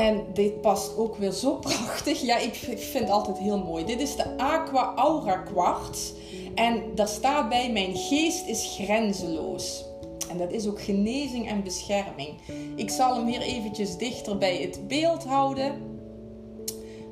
En 0.00 0.24
dit 0.32 0.60
past 0.60 0.96
ook 0.96 1.16
weer 1.16 1.32
zo 1.32 1.54
prachtig. 1.54 2.20
Ja, 2.20 2.38
ik 2.38 2.54
vind 2.54 2.92
het 2.92 3.10
altijd 3.10 3.38
heel 3.38 3.58
mooi. 3.58 3.84
Dit 3.84 4.00
is 4.00 4.16
de 4.16 4.36
Aqua 4.36 4.92
Aura 4.96 5.36
Quartz. 5.36 6.12
En 6.54 6.82
daar 6.94 7.08
staat 7.08 7.48
bij: 7.48 7.72
Mijn 7.72 7.96
geest 7.96 8.46
is 8.46 8.76
grenzeloos. 8.78 9.84
En 10.30 10.38
dat 10.38 10.52
is 10.52 10.68
ook 10.68 10.82
genezing 10.82 11.48
en 11.48 11.62
bescherming. 11.62 12.28
Ik 12.76 12.90
zal 12.90 13.14
hem 13.14 13.26
weer 13.26 13.40
eventjes 13.40 13.96
dichter 13.96 14.38
bij 14.38 14.56
het 14.56 14.88
beeld 14.88 15.24
houden. 15.24 15.88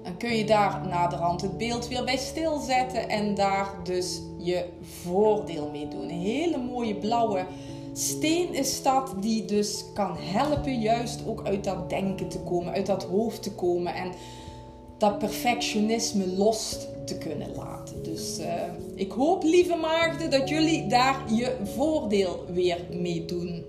Dan 0.03 0.17
kun 0.17 0.37
je 0.37 0.45
daar 0.45 0.87
naderhand 0.89 1.41
het 1.41 1.59
beeld 1.59 1.89
weer 1.89 2.05
bij 2.05 2.17
stilzetten 2.17 3.09
en 3.09 3.35
daar 3.35 3.75
dus 3.85 4.21
je 4.39 4.65
voordeel 5.03 5.71
mee 5.71 5.89
doen. 5.89 6.09
Hele 6.09 6.59
mooie 6.59 6.95
blauwe 6.95 7.47
steen 7.99 8.55
is 8.55 8.83
dat 8.83 9.15
die 9.21 9.45
dus 9.45 9.85
kan 9.95 10.17
helpen 10.19 10.81
juist 10.81 11.21
ook 11.27 11.47
uit 11.47 11.65
dat 11.65 11.91
denken 11.91 12.29
te 12.29 12.39
komen, 12.39 12.73
uit 12.73 12.87
dat 12.87 13.05
hoofd 13.05 13.43
te 13.43 13.53
komen 13.53 13.95
en 13.95 14.13
dat 14.99 15.19
perfectionisme 15.19 16.27
los 16.27 16.77
te 17.05 17.19
kunnen 17.19 17.55
laten. 17.55 18.03
Dus 18.03 18.39
uh, 18.39 18.47
ik 18.95 19.13
hoop, 19.13 19.43
lieve 19.43 19.77
maagden, 19.77 20.31
dat 20.31 20.49
jullie 20.49 20.87
daar 20.87 21.33
je 21.33 21.57
voordeel 21.75 22.45
weer 22.53 22.79
mee 22.91 23.25
doen. 23.25 23.65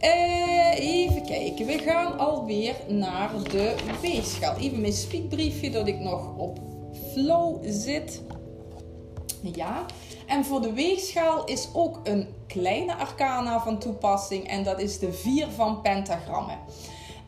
Uh, 0.00 0.78
even 0.78 1.24
kijken, 1.24 1.66
we 1.66 1.78
gaan 1.78 2.18
alweer 2.18 2.76
naar 2.88 3.30
de 3.50 3.74
weegschaal. 4.02 4.56
Even 4.56 4.80
mijn 4.80 4.92
spiekbriefje 4.92 5.70
dat 5.70 5.86
ik 5.86 6.00
nog 6.00 6.36
op 6.36 6.58
flow 7.12 7.56
zit. 7.64 8.22
Ja, 9.54 9.86
en 10.28 10.44
voor 10.44 10.60
de 10.60 10.72
weegschaal 10.72 11.44
is 11.44 11.68
ook 11.72 12.00
een 12.02 12.28
kleine 12.46 12.94
arcana 12.94 13.60
van 13.60 13.78
toepassing 13.78 14.48
en 14.48 14.64
dat 14.64 14.80
is 14.80 14.98
de 14.98 15.12
4 15.12 15.48
van 15.50 15.80
pentagrammen. 15.80 16.58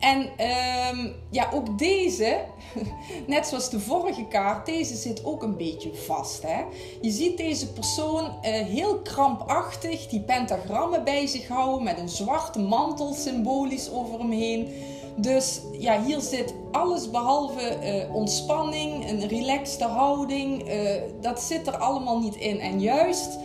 En 0.00 0.20
um, 0.20 1.14
ja, 1.30 1.50
ook 1.52 1.78
deze, 1.78 2.44
net 3.26 3.46
zoals 3.46 3.70
de 3.70 3.80
vorige 3.80 4.26
kaart, 4.28 4.66
deze 4.66 4.94
zit 4.94 5.24
ook 5.24 5.42
een 5.42 5.56
beetje 5.56 5.94
vast. 5.94 6.42
Hè? 6.42 6.62
Je 7.00 7.10
ziet 7.10 7.36
deze 7.36 7.72
persoon 7.72 8.24
uh, 8.24 8.30
heel 8.42 8.98
krampachtig 8.98 10.06
die 10.06 10.20
pentagrammen 10.20 11.04
bij 11.04 11.26
zich 11.26 11.48
houden 11.48 11.82
met 11.82 11.98
een 11.98 12.08
zwarte 12.08 12.58
mantel 12.58 13.12
symbolisch 13.12 13.90
over 13.90 14.18
hem 14.18 14.30
heen. 14.30 14.68
Dus 15.16 15.60
ja, 15.78 16.02
hier 16.02 16.20
zit 16.20 16.54
alles 16.72 17.10
behalve 17.10 17.78
uh, 17.82 18.14
ontspanning, 18.14 19.10
een 19.10 19.28
relaxte 19.28 19.84
houding. 19.84 20.68
Uh, 20.68 20.90
dat 21.20 21.40
zit 21.40 21.66
er 21.66 21.76
allemaal 21.76 22.18
niet 22.18 22.36
in. 22.36 22.60
En 22.60 22.80
juist 22.80 23.38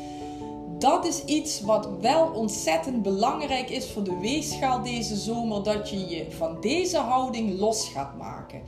dat 0.80 1.06
is 1.06 1.26
iets 1.26 1.62
wat 1.62 1.90
wel 2.02 2.28
ontzettend 2.28 3.02
belangrijk 3.02 3.70
is 3.70 3.92
voor 3.92 4.04
de 4.04 4.18
weegschaal 4.20 4.84
deze 4.84 5.16
zomer. 5.16 5.64
Dat 5.64 5.90
je 5.90 6.08
je 6.08 6.26
van 6.32 6.58
deze 6.62 6.98
houding 6.98 7.60
los 7.60 7.88
gaat 7.88 8.18
maken. 8.18 8.62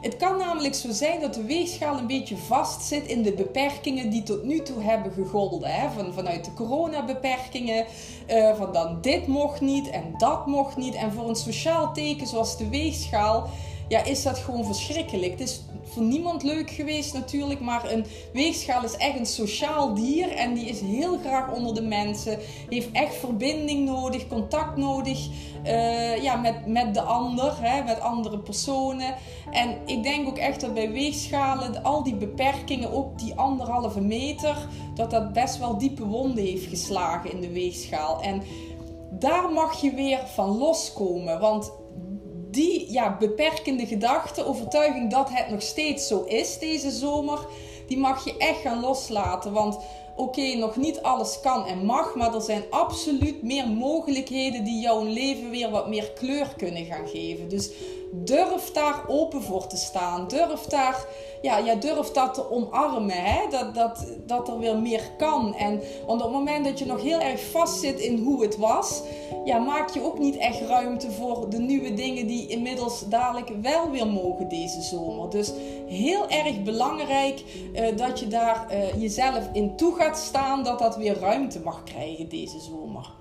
Het 0.00 0.16
kan 0.16 0.38
namelijk 0.38 0.74
zo 0.74 0.90
zijn 0.90 1.20
dat 1.20 1.34
de 1.34 1.44
weegschaal 1.44 1.98
een 1.98 2.06
beetje 2.06 2.36
vast 2.36 2.82
zit 2.82 3.06
in 3.06 3.22
de 3.22 3.32
beperkingen 3.32 4.10
die 4.10 4.22
tot 4.22 4.42
nu 4.42 4.62
toe 4.62 4.82
hebben 4.82 5.12
gegolden. 5.12 5.70
Hè? 5.70 5.90
Van, 5.90 6.12
vanuit 6.12 6.44
de 6.44 6.54
coronabeperkingen, 6.54 7.86
uh, 8.28 8.54
van 8.54 8.72
dan 8.72 8.98
dit 9.00 9.26
mocht 9.26 9.60
niet 9.60 9.90
en 9.90 10.14
dat 10.16 10.46
mocht 10.46 10.76
niet. 10.76 10.94
En 10.94 11.12
voor 11.12 11.28
een 11.28 11.36
sociaal 11.36 11.92
teken 11.92 12.26
zoals 12.26 12.56
de 12.56 12.68
weegschaal, 12.68 13.48
ja, 13.88 14.04
is 14.04 14.22
dat 14.22 14.38
gewoon 14.38 14.64
verschrikkelijk. 14.64 15.38
Het 15.38 15.64
voor 15.90 16.02
niemand 16.02 16.42
leuk 16.42 16.70
geweest 16.70 17.14
natuurlijk. 17.14 17.60
Maar 17.60 17.92
een 17.92 18.04
weegschaal 18.32 18.84
is 18.84 18.96
echt 18.96 19.18
een 19.18 19.26
sociaal 19.26 19.94
dier. 19.94 20.32
En 20.32 20.54
die 20.54 20.66
is 20.66 20.80
heel 20.80 21.18
graag 21.18 21.52
onder 21.52 21.74
de 21.74 21.82
mensen. 21.82 22.38
Heeft 22.68 22.88
echt 22.92 23.14
verbinding 23.14 23.84
nodig, 23.84 24.28
contact 24.28 24.76
nodig. 24.76 25.28
Uh, 25.64 26.22
ja, 26.22 26.36
met, 26.36 26.66
met 26.66 26.94
de 26.94 27.00
ander, 27.00 27.56
hè, 27.60 27.84
met 27.84 28.00
andere 28.00 28.38
personen. 28.38 29.14
En 29.50 29.76
ik 29.86 30.02
denk 30.02 30.28
ook 30.28 30.38
echt 30.38 30.60
dat 30.60 30.74
bij 30.74 30.92
weegschalen 30.92 31.82
al 31.82 32.02
die 32.02 32.14
beperkingen, 32.16 32.92
ook 32.92 33.18
die 33.18 33.34
anderhalve 33.34 34.00
meter, 34.00 34.56
dat 34.94 35.10
dat 35.10 35.32
best 35.32 35.58
wel 35.58 35.78
diepe 35.78 36.04
wonden 36.04 36.44
heeft 36.44 36.66
geslagen 36.66 37.32
in 37.32 37.40
de 37.40 37.52
weegschaal. 37.52 38.20
En 38.20 38.42
daar 39.10 39.50
mag 39.50 39.80
je 39.80 39.94
weer 39.94 40.20
van 40.34 40.58
loskomen. 40.58 41.40
Want 41.40 41.72
die 42.50 42.92
ja, 42.92 43.16
beperkende 43.18 43.86
gedachte, 43.86 44.46
overtuiging 44.46 45.10
dat 45.10 45.28
het 45.30 45.50
nog 45.50 45.62
steeds 45.62 46.06
zo 46.06 46.24
is 46.24 46.58
deze 46.58 46.90
zomer, 46.90 47.38
die 47.86 47.98
mag 47.98 48.24
je 48.24 48.36
echt 48.36 48.60
gaan 48.60 48.80
loslaten. 48.80 49.52
Want 49.52 49.78
oké, 50.16 50.54
nog 50.56 50.76
niet 50.76 51.02
alles 51.02 51.40
kan 51.40 51.66
en 51.66 51.84
mag, 51.84 52.14
maar 52.14 52.34
er 52.34 52.40
zijn 52.40 52.62
absoluut 52.70 53.42
meer 53.42 53.68
mogelijkheden 53.68 54.64
die 54.64 54.80
jouw 54.80 55.04
leven 55.04 55.50
weer 55.50 55.70
wat 55.70 55.88
meer 55.88 56.10
kleur 56.10 56.54
kunnen 56.56 56.84
gaan 56.84 57.08
geven. 57.08 57.48
Dus 57.48 57.70
durf 58.12 58.70
daar 58.72 59.04
open 59.06 59.42
voor 59.42 59.66
te 59.66 59.76
staan. 59.76 60.28
Durf 60.28 60.60
daar, 60.60 61.06
ja, 61.42 61.58
ja 61.58 61.74
durf 61.74 62.10
dat 62.10 62.34
te 62.34 62.50
omarmen. 62.50 63.24
Hè? 63.24 63.48
Dat, 63.50 63.74
dat, 63.74 64.06
dat 64.26 64.48
er 64.48 64.58
weer 64.58 64.78
meer 64.78 65.10
kan. 65.16 65.54
En, 65.54 65.82
want 66.06 66.20
op 66.22 66.26
het 66.26 66.36
moment 66.36 66.64
dat 66.64 66.78
je 66.78 66.86
nog 66.86 67.02
heel 67.02 67.20
erg 67.20 67.50
vastzit 67.50 68.00
in 68.00 68.18
hoe 68.18 68.42
het 68.42 68.56
was, 68.56 69.02
ja, 69.44 69.58
maak 69.58 69.90
je 69.90 70.02
ook 70.02 70.18
niet 70.18 70.36
echt 70.36 70.60
ruimte 70.60 71.10
voor 71.10 71.50
de 71.50 71.58
nieuwe 71.58 71.94
dingen 71.94 72.26
die 72.26 72.48
inmiddels 72.48 73.08
dadelijk 73.08 73.50
wel 73.62 73.90
weer 73.90 74.06
mogen 74.06 74.48
deze 74.48 74.82
zomer. 74.82 75.30
Dus 75.30 75.52
heel 75.86 76.28
erg 76.28 76.62
belangrijk 76.62 77.44
uh, 77.72 77.96
dat 77.96 78.20
je 78.20 78.26
daar 78.26 78.66
uh, 78.72 79.00
jezelf 79.02 79.48
in 79.52 79.76
toe 79.76 79.94
gaat 79.94 80.18
staan, 80.18 80.64
dat 80.64 80.78
dat 80.78 80.96
weer 80.96 81.18
ruimte 81.18 81.60
mag 81.60 81.82
krijgen 81.82 82.28
deze 82.28 82.60
zomer. 82.60 83.17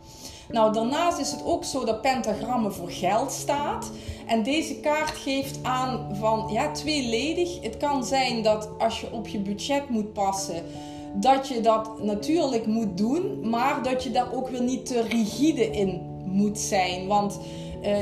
Nou, 0.50 0.74
daarnaast 0.74 1.20
is 1.20 1.32
het 1.32 1.45
ook 1.45 1.64
zo 1.64 1.86
dat 1.86 2.02
pentagrammen 2.02 2.74
voor 2.74 2.91
geld 2.91 3.32
staat. 3.32 3.91
En 4.28 4.43
deze 4.43 4.80
kaart 4.80 5.10
geeft 5.18 5.60
aan 5.62 6.16
van 6.20 6.50
ja, 6.52 6.72
tweeledig. 6.72 7.62
Het 7.62 7.78
kan 7.78 8.06
zijn 8.06 8.43
dat 8.43 8.70
als 8.78 9.02
je 9.02 9.12
op 9.12 9.28
je 9.28 9.39
budget 9.39 9.89
moet 9.89 10.14
passen, 10.14 10.64
dat 11.14 11.48
je 11.48 11.62
dat 11.62 12.04
natuurlijk 12.04 12.66
moet 12.66 12.98
doen, 12.98 13.50
maar 13.50 13.84
dat 13.84 14.04
je 14.04 14.12
daar 14.12 14.34
ook 14.34 14.50
weer 14.50 14.64
niet 14.64 14.86
te 14.86 15.02
rigide 15.02 15.72
in 15.72 16.02
moet 16.26 16.60
zijn. 16.60 17.08
Want 17.08 17.39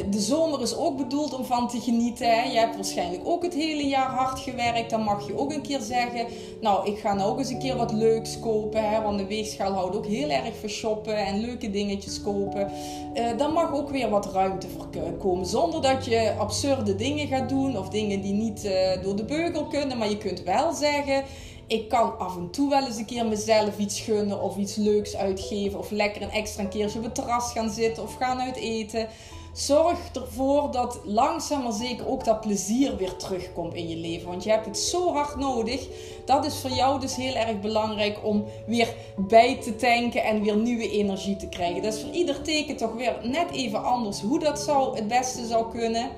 de 0.09 0.19
zomer 0.19 0.61
is 0.61 0.75
ook 0.75 0.97
bedoeld 0.97 1.33
om 1.33 1.45
van 1.45 1.67
te 1.67 1.79
genieten. 1.79 2.51
Je 2.51 2.57
hebt 2.57 2.75
waarschijnlijk 2.75 3.21
ook 3.25 3.43
het 3.43 3.53
hele 3.53 3.87
jaar 3.87 4.09
hard 4.09 4.39
gewerkt. 4.39 4.89
Dan 4.89 5.01
mag 5.01 5.27
je 5.27 5.37
ook 5.37 5.53
een 5.53 5.61
keer 5.61 5.79
zeggen: 5.79 6.27
Nou, 6.61 6.91
ik 6.91 6.97
ga 6.99 7.13
nou 7.13 7.29
ook 7.29 7.39
eens 7.39 7.49
een 7.49 7.59
keer 7.59 7.75
wat 7.75 7.93
leuks 7.93 8.39
kopen. 8.39 8.89
Hè? 8.89 9.01
Want 9.01 9.17
de 9.17 9.25
weegschaal 9.25 9.71
houdt 9.71 9.95
ook 9.95 10.05
heel 10.05 10.29
erg 10.29 10.59
van 10.59 10.69
shoppen 10.69 11.17
en 11.17 11.39
leuke 11.39 11.71
dingetjes 11.71 12.21
kopen. 12.21 12.71
Uh, 13.13 13.37
dan 13.37 13.53
mag 13.53 13.73
ook 13.73 13.89
weer 13.89 14.09
wat 14.09 14.33
ruimte 14.33 14.67
voor 14.67 15.17
komen. 15.17 15.45
Zonder 15.45 15.81
dat 15.81 16.05
je 16.05 16.33
absurde 16.37 16.95
dingen 16.95 17.27
gaat 17.27 17.49
doen 17.49 17.77
of 17.77 17.89
dingen 17.89 18.21
die 18.21 18.33
niet 18.33 18.65
uh, 18.65 19.03
door 19.03 19.15
de 19.15 19.25
beugel 19.25 19.65
kunnen. 19.65 19.97
Maar 19.97 20.09
je 20.09 20.17
kunt 20.17 20.43
wel 20.43 20.73
zeggen 20.73 21.23
ik 21.67 21.89
kan 21.89 22.17
af 22.17 22.37
en 22.37 22.49
toe 22.49 22.69
wel 22.69 22.85
eens 22.85 22.97
een 22.97 23.05
keer 23.05 23.25
mezelf 23.25 23.77
iets 23.77 23.99
gunnen 23.99 24.41
of 24.41 24.57
iets 24.57 24.75
leuks 24.75 25.15
uitgeven. 25.15 25.79
Of 25.79 25.91
lekker 25.91 26.21
een 26.21 26.31
extra 26.31 26.65
keertje 26.65 26.97
op 26.97 27.05
het 27.05 27.15
terras 27.15 27.51
gaan 27.51 27.69
zitten 27.69 28.03
of 28.03 28.15
gaan 28.15 28.39
uit 28.39 28.55
eten. 28.55 29.07
Zorg 29.55 29.97
ervoor 30.13 30.71
dat 30.71 30.99
langzaam 31.03 31.63
maar 31.63 31.73
zeker 31.73 32.07
ook 32.07 32.23
dat 32.23 32.41
plezier 32.41 32.97
weer 32.97 33.15
terugkomt 33.15 33.73
in 33.73 33.89
je 33.89 33.95
leven. 33.95 34.27
Want 34.27 34.43
je 34.43 34.49
hebt 34.49 34.65
het 34.65 34.77
zo 34.77 35.13
hard 35.13 35.35
nodig. 35.35 35.87
Dat 36.25 36.45
is 36.45 36.57
voor 36.57 36.69
jou 36.69 36.99
dus 36.99 37.15
heel 37.15 37.33
erg 37.33 37.59
belangrijk 37.59 38.19
om 38.23 38.45
weer 38.65 38.93
bij 39.17 39.61
te 39.61 39.75
tanken 39.75 40.23
en 40.23 40.41
weer 40.41 40.55
nieuwe 40.55 40.89
energie 40.89 41.35
te 41.35 41.47
krijgen. 41.47 41.81
Dat 41.81 41.93
is 41.93 42.01
voor 42.01 42.13
ieder 42.13 42.41
teken 42.41 42.75
toch 42.75 42.93
weer 42.93 43.15
net 43.23 43.51
even 43.51 43.83
anders 43.83 44.21
hoe 44.21 44.39
dat 44.39 44.59
zou, 44.59 44.95
het 44.95 45.07
beste 45.07 45.45
zou 45.45 45.71
kunnen. 45.71 46.09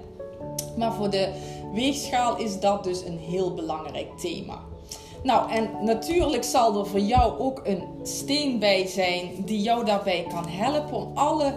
Maar 0.77 0.93
voor 0.93 1.09
de 1.09 1.33
weegschaal 1.73 2.37
is 2.37 2.59
dat 2.59 2.83
dus 2.83 3.05
een 3.05 3.19
heel 3.19 3.53
belangrijk 3.53 4.17
thema. 4.17 4.59
Nou, 5.23 5.51
en 5.51 5.69
natuurlijk 5.81 6.43
zal 6.43 6.79
er 6.79 6.85
voor 6.85 6.99
jou 6.99 7.39
ook 7.39 7.61
een 7.63 7.83
steen 8.03 8.59
bij 8.59 8.87
zijn 8.87 9.29
die 9.45 9.61
jou 9.61 9.85
daarbij 9.85 10.25
kan 10.29 10.47
helpen 10.47 10.97
om 10.97 11.11
alle 11.13 11.53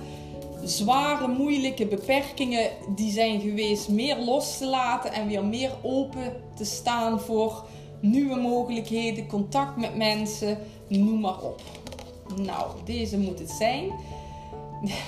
zware, 0.65 1.29
moeilijke 1.29 1.87
beperkingen 1.87 2.71
die 2.95 3.13
zijn 3.13 3.41
geweest 3.41 3.89
meer 3.89 4.19
los 4.19 4.59
te 4.59 4.67
laten 4.67 5.13
en 5.13 5.29
weer 5.29 5.45
meer 5.45 5.73
open 5.83 6.33
te 6.57 6.65
staan 6.65 7.21
voor 7.21 7.65
nieuwe 8.01 8.37
mogelijkheden, 8.37 9.27
contact 9.27 9.77
met 9.77 9.97
mensen, 9.97 10.59
noem 10.89 11.21
maar 11.21 11.43
op. 11.43 11.61
Nou, 12.37 12.71
deze 12.85 13.19
moet 13.19 13.39
het 13.39 13.51
zijn. 13.51 13.91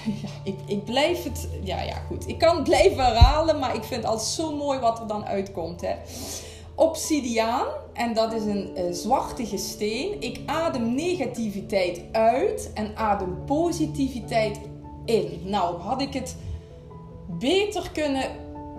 Ja, 0.05 0.29
ik, 0.45 0.55
ik 0.67 0.85
blijf 0.85 1.25
het. 1.25 1.49
Ja, 1.65 1.83
ja, 1.83 1.95
goed. 1.95 2.29
Ik 2.29 2.39
kan 2.39 2.55
het 2.55 2.65
blijven 2.65 3.05
herhalen, 3.05 3.59
maar 3.59 3.75
ik 3.75 3.85
vind 3.85 4.03
het 4.03 4.11
altijd 4.11 4.29
zo 4.29 4.57
mooi 4.57 4.79
wat 4.79 5.01
er 5.01 5.07
dan 5.07 5.25
uitkomt. 5.25 5.81
Hè. 5.81 5.95
Obsidiaan, 6.75 7.67
en 7.93 8.15
dat 8.15 8.33
is 8.33 8.45
een 8.45 8.71
uh, 8.77 8.83
zwartige 8.91 9.57
steen. 9.57 10.21
Ik 10.21 10.41
adem 10.47 10.95
negativiteit 10.95 12.03
uit 12.13 12.71
en 12.75 12.97
adem 12.97 13.45
positiviteit 13.45 14.59
Nou, 15.45 15.79
had 15.79 16.03
ik 16.03 16.13
het 16.13 16.37
beter 17.39 17.91
kunnen 17.93 18.31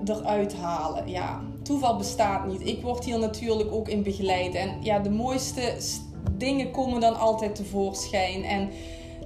eruit 0.05 0.53
halen. 0.53 1.09
Ja, 1.09 1.41
toeval 1.63 1.97
bestaat 1.97 2.47
niet. 2.47 2.67
Ik 2.67 2.81
word 2.81 3.05
hier 3.05 3.19
natuurlijk 3.19 3.71
ook 3.71 3.87
in 3.87 4.03
begeleid. 4.03 4.55
En 4.55 4.77
ja, 4.81 4.99
de 4.99 5.09
mooiste 5.09 5.75
dingen 6.31 6.71
komen 6.71 7.01
dan 7.01 7.15
altijd 7.15 7.55
tevoorschijn. 7.55 8.43
En 8.43 8.69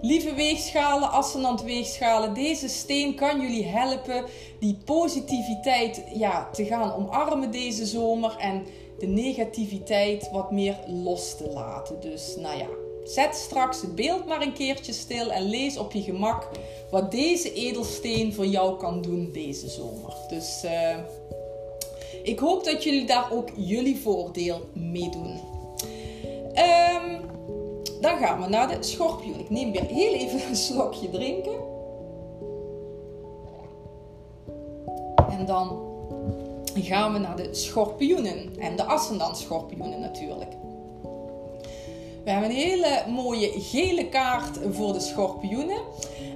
lieve 0.01 0.33
weegschalen, 0.33 1.11
ascendant 1.11 1.63
weegschalen, 1.63 2.33
deze 2.33 2.67
steen 2.67 3.15
kan 3.15 3.41
jullie 3.41 3.65
helpen 3.65 4.25
die 4.59 4.77
positiviteit 4.85 6.03
ja, 6.13 6.49
te 6.51 6.65
gaan 6.65 6.93
omarmen 6.93 7.51
deze 7.51 7.85
zomer. 7.85 8.35
En 8.37 8.65
de 8.99 9.07
negativiteit 9.07 10.29
wat 10.31 10.51
meer 10.51 10.77
los 10.87 11.37
te 11.37 11.49
laten. 11.53 11.99
Dus 11.99 12.35
nou 12.39 12.57
ja, 12.57 12.67
Zet 13.07 13.35
straks 13.35 13.81
het 13.81 13.95
beeld 13.95 14.25
maar 14.25 14.41
een 14.41 14.53
keertje 14.53 14.93
stil 14.93 15.31
en 15.31 15.49
lees 15.49 15.77
op 15.77 15.91
je 15.91 16.01
gemak 16.01 16.47
wat 16.91 17.11
deze 17.11 17.53
edelsteen 17.53 18.33
voor 18.33 18.45
jou 18.45 18.77
kan 18.77 19.01
doen 19.01 19.29
deze 19.33 19.69
zomer. 19.69 20.13
Dus 20.29 20.61
uh, 20.65 20.97
ik 22.23 22.39
hoop 22.39 22.63
dat 22.63 22.83
jullie 22.83 23.05
daar 23.05 23.31
ook 23.31 23.49
jullie 23.55 23.97
voordeel 23.97 24.61
mee 24.73 25.09
doen. 25.09 25.39
Um, 26.55 27.21
dan 28.01 28.17
gaan 28.17 28.41
we 28.41 28.47
naar 28.47 28.67
de 28.67 28.77
schorpioen. 28.79 29.39
Ik 29.39 29.49
neem 29.49 29.71
weer 29.71 29.85
heel 29.85 30.13
even 30.13 30.47
een 30.47 30.55
slokje 30.55 31.09
drinken. 31.09 31.59
En 35.29 35.45
dan 35.45 35.85
gaan 36.73 37.13
we 37.13 37.19
naar 37.19 37.35
de 37.35 37.53
schorpioenen. 37.53 38.59
En 38.59 38.75
de 38.75 38.83
ascendant 38.83 39.37
schorpioenen 39.37 39.99
natuurlijk. 39.99 40.51
We 42.27 42.33
hebben 42.33 42.49
een 42.49 42.55
hele 42.55 43.03
mooie 43.09 43.51
gele 43.55 44.09
kaart 44.09 44.59
voor 44.71 44.93
de 44.93 44.99
schorpioenen. 44.99 45.81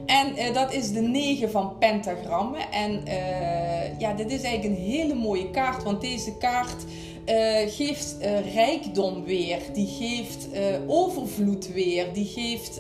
En 0.06 0.28
uh, 0.38 0.54
dat 0.54 0.74
is 0.74 0.92
de 0.92 1.02
9 1.02 1.52
van 1.52 1.78
pentagrammen. 1.80 2.72
En 2.72 3.02
uh, 3.08 4.00
ja, 4.00 4.14
dit 4.14 4.32
is 4.32 4.44
eigenlijk 4.44 4.80
een 4.80 4.86
hele 4.86 5.14
mooie 5.14 5.50
kaart. 5.50 5.84
Want 5.84 6.02
deze 6.02 6.38
kaart 6.38 6.84
uh, 7.26 7.36
geeft 7.68 8.16
rijkdom 8.54 9.24
weer. 9.24 9.60
Die 9.74 9.88
geeft 9.88 10.48
overvloed 10.88 11.74
weer. 11.74 12.14
Die 12.14 12.26
geeft 12.26 12.80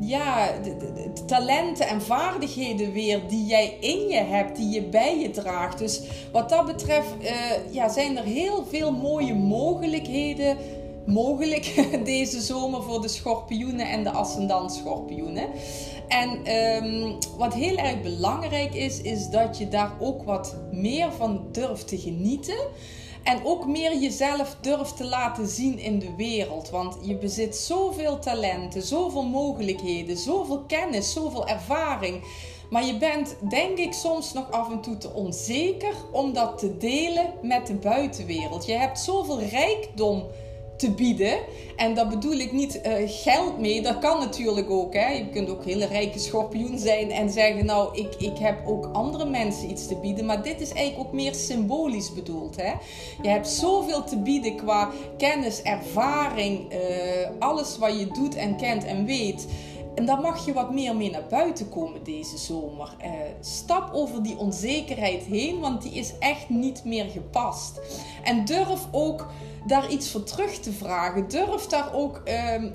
ja, 0.00 0.52
de, 0.62 1.12
talenten 1.26 1.88
en 1.88 2.02
vaardigheden 2.02 2.92
weer 2.92 3.20
die 3.28 3.46
jij 3.46 3.76
in 3.80 4.08
je 4.08 4.22
hebt, 4.22 4.56
die 4.56 4.68
je 4.68 4.82
bij 4.82 5.18
je 5.18 5.30
draagt. 5.30 5.78
Dus 5.78 6.02
wat 6.32 6.48
dat 6.48 6.66
betreft 6.66 7.14
ja, 7.70 7.88
zijn 7.88 8.16
er 8.16 8.24
heel 8.24 8.64
veel 8.70 8.92
mooie 8.92 9.34
mogelijkheden 9.34 10.56
mogelijk 11.08 11.88
deze 12.04 12.40
zomer 12.40 12.82
voor 12.82 13.02
de 13.02 13.08
schorpioenen 13.08 13.90
en 13.90 14.04
de 14.04 14.10
ascendant 14.10 14.72
schorpioenen. 14.72 15.48
En 16.08 16.54
um, 16.84 17.18
wat 17.36 17.54
heel 17.54 17.76
erg 17.76 18.02
belangrijk 18.02 18.74
is, 18.74 19.00
is 19.00 19.28
dat 19.28 19.58
je 19.58 19.68
daar 19.68 19.92
ook 20.00 20.22
wat 20.22 20.56
meer 20.72 21.12
van 21.12 21.48
durft 21.52 21.88
te 21.88 21.98
genieten. 21.98 22.58
En 23.22 23.44
ook 23.44 23.66
meer 23.66 23.98
jezelf 23.98 24.56
durft 24.60 24.96
te 24.96 25.04
laten 25.04 25.46
zien 25.46 25.78
in 25.78 25.98
de 25.98 26.14
wereld. 26.16 26.70
Want 26.70 26.96
je 27.02 27.16
bezit 27.16 27.56
zoveel 27.56 28.18
talenten, 28.18 28.82
zoveel 28.82 29.24
mogelijkheden, 29.24 30.16
zoveel 30.16 30.64
kennis, 30.66 31.12
zoveel 31.12 31.48
ervaring. 31.48 32.22
Maar 32.70 32.84
je 32.84 32.98
bent, 32.98 33.36
denk 33.48 33.78
ik, 33.78 33.92
soms 33.92 34.32
nog 34.32 34.50
af 34.50 34.70
en 34.70 34.80
toe 34.80 34.96
te 34.96 35.12
onzeker 35.12 35.94
om 36.12 36.32
dat 36.32 36.58
te 36.58 36.76
delen 36.76 37.32
met 37.42 37.66
de 37.66 37.74
buitenwereld. 37.74 38.66
Je 38.66 38.72
hebt 38.72 38.98
zoveel 38.98 39.40
rijkdom 39.40 40.24
te 40.78 40.90
bieden. 40.90 41.38
En 41.76 41.94
dat 41.94 42.08
bedoel 42.08 42.32
ik 42.32 42.52
niet 42.52 42.80
uh, 42.86 42.92
geld 43.06 43.58
mee, 43.58 43.82
dat 43.82 43.98
kan 43.98 44.18
natuurlijk 44.18 44.70
ook. 44.70 44.94
Hè. 44.94 45.08
Je 45.08 45.28
kunt 45.28 45.50
ook 45.50 45.64
hele 45.64 45.86
rijke 45.86 46.18
schorpioen 46.18 46.78
zijn 46.78 47.10
en 47.10 47.30
zeggen: 47.30 47.66
Nou, 47.66 47.98
ik, 47.98 48.14
ik 48.14 48.38
heb 48.38 48.66
ook 48.66 48.88
andere 48.92 49.24
mensen 49.24 49.70
iets 49.70 49.86
te 49.86 49.96
bieden. 49.96 50.26
Maar 50.26 50.42
dit 50.42 50.60
is 50.60 50.72
eigenlijk 50.72 51.08
ook 51.08 51.14
meer 51.14 51.34
symbolisch 51.34 52.14
bedoeld. 52.14 52.56
Hè. 52.56 52.72
Je 53.22 53.28
hebt 53.28 53.48
zoveel 53.48 54.04
te 54.04 54.18
bieden 54.18 54.56
qua 54.56 54.90
kennis, 55.16 55.62
ervaring, 55.62 56.72
uh, 56.72 56.78
alles 57.38 57.78
wat 57.78 57.98
je 57.98 58.06
doet 58.06 58.34
en 58.34 58.56
kent 58.56 58.84
en 58.84 59.04
weet. 59.04 59.46
En 59.98 60.06
dan 60.06 60.20
mag 60.20 60.46
je 60.46 60.52
wat 60.52 60.72
meer 60.72 60.96
mee 60.96 61.10
naar 61.10 61.26
buiten 61.28 61.68
komen 61.68 62.04
deze 62.04 62.38
zomer. 62.38 62.96
Uh, 63.00 63.10
stap 63.40 63.90
over 63.92 64.22
die 64.22 64.38
onzekerheid 64.38 65.22
heen, 65.22 65.60
want 65.60 65.82
die 65.82 65.92
is 65.92 66.12
echt 66.18 66.48
niet 66.48 66.84
meer 66.84 67.04
gepast. 67.04 67.80
En 68.24 68.44
durf 68.44 68.86
ook 68.90 69.26
daar 69.66 69.90
iets 69.90 70.10
voor 70.10 70.22
terug 70.22 70.58
te 70.58 70.72
vragen. 70.72 71.28
Durf 71.28 71.66
daar 71.66 71.94
ook 71.94 72.22
um, 72.54 72.74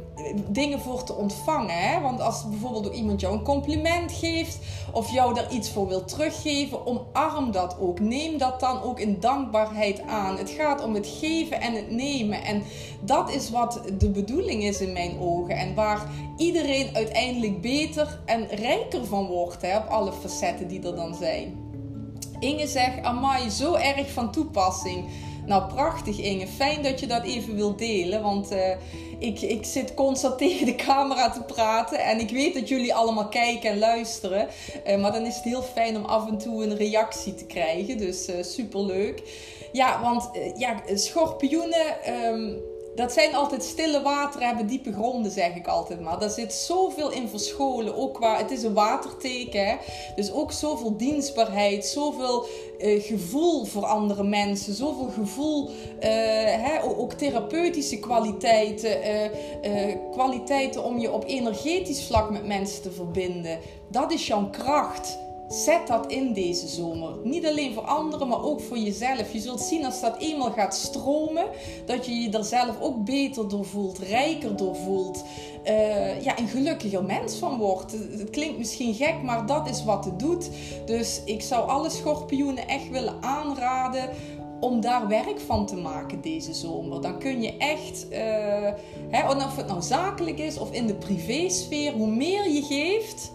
dingen 0.49 0.79
voor 0.79 1.03
te 1.03 1.13
ontvangen. 1.13 1.75
Hè? 1.77 2.01
Want 2.01 2.21
als 2.21 2.49
bijvoorbeeld 2.49 2.95
iemand 2.95 3.21
jou 3.21 3.34
een 3.34 3.43
compliment 3.43 4.11
geeft 4.11 4.59
of 4.91 5.11
jou 5.11 5.34
daar 5.34 5.51
iets 5.51 5.69
voor 5.69 5.88
wil 5.88 6.05
teruggeven, 6.05 6.86
omarm 6.86 7.51
dat 7.51 7.77
ook. 7.79 7.99
Neem 7.99 8.38
dat 8.38 8.59
dan 8.59 8.81
ook 8.81 8.99
in 8.99 9.19
dankbaarheid 9.19 10.01
aan. 10.01 10.38
Het 10.38 10.49
gaat 10.49 10.84
om 10.84 10.93
het 10.93 11.07
geven 11.07 11.61
en 11.61 11.73
het 11.73 11.91
nemen. 11.91 12.43
En 12.43 12.63
dat 13.01 13.31
is 13.31 13.49
wat 13.49 13.81
de 13.97 14.09
bedoeling 14.09 14.63
is 14.63 14.81
in 14.81 14.93
mijn 14.93 15.19
ogen. 15.19 15.55
En 15.55 15.75
waar 15.75 16.09
iedereen 16.38 16.95
uiteindelijk 16.95 17.61
beter 17.61 18.19
en 18.25 18.47
rijker 18.47 19.05
van 19.05 19.25
wordt 19.25 19.61
hè, 19.61 19.77
op 19.77 19.88
alle 19.88 20.11
facetten 20.11 20.67
die 20.67 20.81
er 20.81 20.95
dan 20.95 21.15
zijn. 21.15 21.71
Inge 22.39 22.67
zegt, 22.67 23.03
amai, 23.03 23.49
zo 23.49 23.73
erg 23.73 24.11
van 24.11 24.31
toepassing. 24.31 25.05
Nou, 25.45 25.73
prachtig 25.73 26.19
Inge. 26.19 26.47
Fijn 26.47 26.83
dat 26.83 26.99
je 26.99 27.07
dat 27.07 27.23
even 27.23 27.55
wilt 27.55 27.79
delen. 27.79 28.21
Want 28.21 28.51
uh, 28.51 28.69
ik, 29.19 29.41
ik 29.41 29.65
zit 29.65 29.93
constant 29.93 30.37
tegen 30.47 30.65
de 30.65 30.75
camera 30.75 31.29
te 31.29 31.41
praten. 31.41 31.99
En 31.99 32.19
ik 32.19 32.29
weet 32.29 32.53
dat 32.53 32.67
jullie 32.67 32.93
allemaal 32.93 33.27
kijken 33.27 33.69
en 33.69 33.79
luisteren. 33.79 34.47
Uh, 34.87 35.01
maar 35.01 35.11
dan 35.11 35.25
is 35.25 35.35
het 35.35 35.43
heel 35.43 35.61
fijn 35.61 35.97
om 35.97 36.05
af 36.05 36.27
en 36.27 36.37
toe 36.37 36.63
een 36.63 36.75
reactie 36.75 37.35
te 37.35 37.45
krijgen. 37.45 37.97
Dus 37.97 38.29
uh, 38.29 38.43
superleuk. 38.43 39.21
Ja, 39.71 40.01
want 40.01 40.29
ja, 40.57 40.81
schorpioenen... 40.93 42.13
Um, 42.25 42.71
dat 42.95 43.11
zijn 43.13 43.35
altijd 43.35 43.63
stille 43.63 44.01
wateren, 44.01 44.47
hebben 44.47 44.67
diepe 44.67 44.93
gronden, 44.93 45.31
zeg 45.31 45.55
ik 45.55 45.67
altijd 45.67 46.01
maar. 46.01 46.19
Daar 46.19 46.29
zit 46.29 46.53
zoveel 46.53 47.11
in 47.11 47.27
verscholen. 47.27 47.97
Ook 47.97 48.13
qua, 48.13 48.37
het 48.37 48.51
is 48.51 48.63
een 48.63 48.73
waterteken. 48.73 49.67
Hè? 49.67 49.75
Dus 50.15 50.31
ook 50.31 50.51
zoveel 50.51 50.97
dienstbaarheid, 50.97 51.85
zoveel 51.85 52.45
uh, 52.79 53.03
gevoel 53.03 53.65
voor 53.65 53.85
andere 53.85 54.23
mensen. 54.23 54.73
Zoveel 54.73 55.09
gevoel, 55.09 55.69
uh, 55.69 55.73
hè? 55.99 56.83
ook 56.83 57.13
therapeutische 57.13 57.99
kwaliteiten. 57.99 58.97
Uh, 59.65 59.95
kwaliteiten 60.11 60.83
om 60.83 60.99
je 60.99 61.11
op 61.11 61.23
energetisch 61.27 62.05
vlak 62.05 62.29
met 62.29 62.47
mensen 62.47 62.81
te 62.81 62.91
verbinden. 62.91 63.59
Dat 63.91 64.11
is 64.11 64.27
jouw 64.27 64.49
kracht. 64.49 65.17
Zet 65.54 65.88
dat 65.88 66.12
in 66.12 66.34
deze 66.34 66.68
zomer. 66.68 67.14
Niet 67.24 67.45
alleen 67.45 67.74
voor 67.74 67.84
anderen, 67.84 68.28
maar 68.28 68.43
ook 68.43 68.62
voor 68.62 68.78
jezelf. 68.78 69.34
Je 69.34 69.39
zult 69.39 69.62
zien 69.62 69.86
als 69.86 70.01
dat 70.01 70.18
eenmaal 70.18 70.51
gaat 70.51 70.76
stromen, 70.76 71.45
dat 71.86 72.06
je 72.06 72.16
je 72.16 72.30
er 72.30 72.43
zelf 72.43 72.82
ook 72.82 73.06
beter 73.06 73.49
door 73.49 73.66
voelt, 73.66 73.99
rijker 73.99 74.56
door 74.56 74.76
voelt. 74.76 75.24
Uh, 75.66 76.24
ja, 76.24 76.39
een 76.39 76.47
gelukkiger 76.47 77.04
mens 77.04 77.36
van 77.36 77.58
wordt. 77.58 77.91
Het 77.91 78.30
klinkt 78.30 78.58
misschien 78.58 78.93
gek, 78.93 79.22
maar 79.24 79.45
dat 79.45 79.70
is 79.70 79.84
wat 79.84 80.06
het 80.06 80.20
doet. 80.20 80.49
Dus 80.86 81.22
ik 81.26 81.41
zou 81.41 81.70
alle 81.70 81.89
schorpioenen 81.89 82.68
echt 82.68 82.89
willen 82.89 83.16
aanraden 83.22 84.10
om 84.60 84.82
daar 84.82 85.08
werk 85.08 85.39
van 85.39 85.66
te 85.66 85.76
maken 85.76 86.22
deze 86.22 86.54
zomer. 86.54 87.01
Dan 87.01 87.20
kun 87.20 87.41
je 87.41 87.58
echt, 87.58 88.06
uh, 88.12 88.18
hè, 89.10 89.30
of 89.30 89.56
het 89.56 89.68
nou 89.68 89.82
zakelijk 89.82 90.39
is 90.39 90.58
of 90.58 90.72
in 90.72 90.88
de 90.88 90.95
privésfeer, 90.95 91.93
hoe 91.93 92.08
meer 92.08 92.49
je 92.49 92.62
geeft 92.62 93.32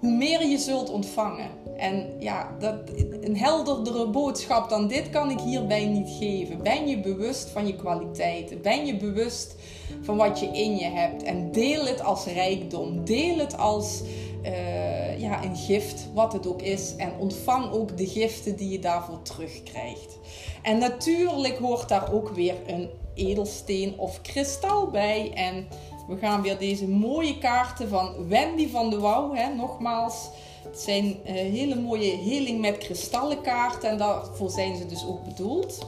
hoe 0.00 0.12
meer 0.12 0.46
je 0.46 0.58
zult 0.58 0.90
ontvangen. 0.90 1.50
En 1.80 2.16
ja, 2.18 2.56
dat, 2.58 2.74
een 3.20 3.36
helderdere 3.36 4.06
boodschap 4.06 4.68
dan 4.68 4.88
dit 4.88 5.10
kan 5.10 5.30
ik 5.30 5.40
hierbij 5.40 5.86
niet 5.86 6.16
geven. 6.18 6.62
Ben 6.62 6.88
je 6.88 7.00
bewust 7.00 7.48
van 7.48 7.66
je 7.66 7.76
kwaliteiten? 7.76 8.62
Ben 8.62 8.86
je 8.86 8.96
bewust 8.96 9.54
van 10.02 10.16
wat 10.16 10.40
je 10.40 10.46
in 10.46 10.76
je 10.76 10.84
hebt? 10.84 11.22
En 11.22 11.52
deel 11.52 11.86
het 11.86 12.02
als 12.02 12.24
rijkdom. 12.24 13.04
Deel 13.04 13.38
het 13.38 13.58
als 13.58 14.02
uh, 14.42 15.20
ja, 15.20 15.44
een 15.44 15.56
gift, 15.56 16.08
wat 16.14 16.32
het 16.32 16.46
ook 16.46 16.62
is. 16.62 16.94
En 16.96 17.12
ontvang 17.18 17.72
ook 17.72 17.96
de 17.96 18.06
giften 18.06 18.56
die 18.56 18.70
je 18.70 18.78
daarvoor 18.78 19.22
terugkrijgt. 19.22 20.18
En 20.62 20.78
natuurlijk 20.78 21.58
hoort 21.58 21.88
daar 21.88 22.12
ook 22.12 22.28
weer 22.28 22.54
een 22.66 22.88
edelsteen 23.14 23.98
of 23.98 24.20
kristal 24.20 24.86
bij. 24.86 25.32
En 25.34 25.66
we 26.08 26.16
gaan 26.16 26.42
weer 26.42 26.58
deze 26.58 26.88
mooie 26.88 27.38
kaarten 27.38 27.88
van 27.88 28.28
Wendy 28.28 28.68
van 28.68 28.90
de 28.90 28.98
Wouw, 28.98 29.34
hè, 29.34 29.54
nogmaals. 29.54 30.28
Het 30.62 30.80
zijn 30.80 31.04
uh, 31.04 31.32
hele 31.32 31.80
mooie 31.80 32.16
heling 32.16 32.60
met 32.60 32.78
kristallenkaarten 32.78 33.90
en 33.90 33.98
daarvoor 33.98 34.50
zijn 34.50 34.76
ze 34.76 34.86
dus 34.86 35.06
ook 35.06 35.24
bedoeld. 35.24 35.78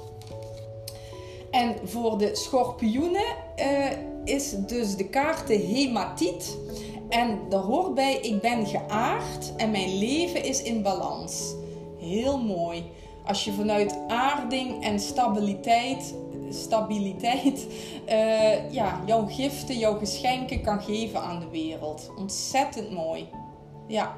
En 1.50 1.76
voor 1.84 2.18
de 2.18 2.36
schorpioenen 2.36 3.34
uh, 3.56 3.90
is 4.24 4.54
dus 4.66 4.96
de 4.96 5.08
kaarten 5.08 5.60
hematiet. 5.60 6.56
En 7.08 7.38
daar 7.48 7.60
hoort 7.60 7.94
bij, 7.94 8.16
ik 8.16 8.40
ben 8.40 8.66
geaard 8.66 9.56
en 9.56 9.70
mijn 9.70 9.98
leven 9.98 10.44
is 10.44 10.62
in 10.62 10.82
balans. 10.82 11.54
Heel 11.98 12.38
mooi. 12.38 12.84
Als 13.26 13.44
je 13.44 13.52
vanuit 13.52 13.98
aarding 14.08 14.84
en 14.84 15.00
stabiliteit, 15.00 16.14
stabiliteit 16.50 17.66
uh, 18.08 18.72
ja, 18.72 19.02
jouw 19.06 19.26
giften, 19.26 19.78
jouw 19.78 19.98
geschenken 19.98 20.62
kan 20.62 20.82
geven 20.82 21.22
aan 21.22 21.40
de 21.40 21.48
wereld. 21.50 22.10
Ontzettend 22.18 22.90
mooi. 22.90 23.28
Ja, 23.86 24.16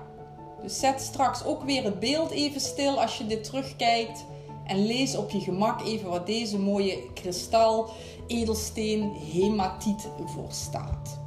dus 0.64 0.78
zet 0.78 1.00
straks 1.00 1.44
ook 1.44 1.62
weer 1.62 1.84
het 1.84 2.00
beeld 2.00 2.30
even 2.30 2.60
stil 2.60 3.00
als 3.00 3.18
je 3.18 3.26
dit 3.26 3.44
terugkijkt. 3.44 4.24
En 4.66 4.86
lees 4.86 5.16
op 5.16 5.30
je 5.30 5.40
gemak 5.40 5.84
even 5.84 6.08
wat 6.08 6.26
deze 6.26 6.58
mooie 6.58 6.98
kristal 7.14 7.90
edelsteen 8.26 9.12
hematiet 9.32 10.08
voor 10.24 10.48
staat. 10.50 11.18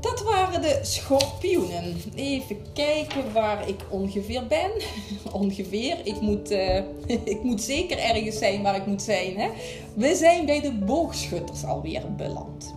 Dat 0.00 0.22
waren 0.22 0.62
de 0.62 0.78
schorpioenen. 0.82 1.96
Even 2.14 2.56
kijken 2.72 3.32
waar 3.32 3.68
ik 3.68 3.80
ongeveer 3.90 4.46
ben. 4.46 4.70
ongeveer. 5.42 5.96
Ik 6.04 6.20
moet, 6.20 6.50
uh, 6.50 6.76
ik 7.34 7.42
moet 7.42 7.62
zeker 7.62 7.98
ergens 7.98 8.38
zijn 8.38 8.62
waar 8.62 8.76
ik 8.76 8.86
moet 8.86 9.02
zijn. 9.02 9.36
Hè? 9.36 9.48
We 9.94 10.14
zijn 10.14 10.46
bij 10.46 10.60
de 10.60 10.72
boogschutters 10.72 11.64
alweer 11.64 12.14
beland. 12.14 12.74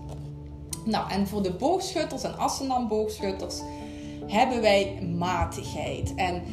Nou, 0.86 1.12
en 1.12 1.28
voor 1.28 1.44
de 1.44 1.52
boogschutters 1.52 2.24
en 2.24 2.38
Assenam 2.38 2.88
boogschutters 2.88 3.62
hebben 4.30 4.62
wij 4.62 5.00
matigheid. 5.18 6.14
En 6.16 6.44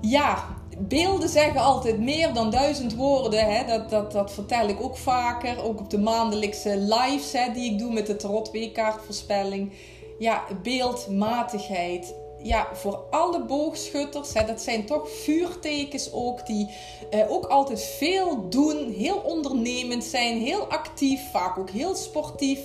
ja, 0.00 0.44
beelden 0.78 1.28
zeggen 1.28 1.60
altijd 1.60 1.98
meer 1.98 2.32
dan 2.32 2.50
duizend 2.50 2.94
woorden. 2.94 3.54
Hè? 3.54 3.66
Dat, 3.66 3.90
dat, 3.90 4.12
dat 4.12 4.32
vertel 4.32 4.68
ik 4.68 4.82
ook 4.82 4.96
vaker. 4.96 5.64
Ook 5.64 5.80
op 5.80 5.90
de 5.90 5.98
maandelijkse 5.98 6.76
lives 6.76 7.32
hè, 7.32 7.52
die 7.52 7.72
ik 7.72 7.78
doe 7.78 7.92
met 7.92 8.06
de 8.06 8.16
Tarot 8.16 8.50
Weekkaartvoorspelling. 8.50 9.72
Ja, 10.18 10.44
beeldmatigheid. 10.62 12.14
Ja, 12.42 12.68
voor 12.72 13.04
alle 13.10 13.44
boogschutters, 13.44 14.34
hè, 14.34 14.46
dat 14.46 14.60
zijn 14.60 14.86
toch 14.86 15.10
vuurtekens 15.10 16.12
ook, 16.12 16.46
die 16.46 16.68
eh, 17.10 17.30
ook 17.30 17.46
altijd 17.46 17.82
veel 17.82 18.48
doen, 18.48 18.90
heel 18.90 19.16
ondernemend 19.16 20.04
zijn, 20.04 20.38
heel 20.38 20.66
actief, 20.66 21.30
vaak 21.30 21.58
ook 21.58 21.70
heel 21.70 21.94
sportief. 21.94 22.60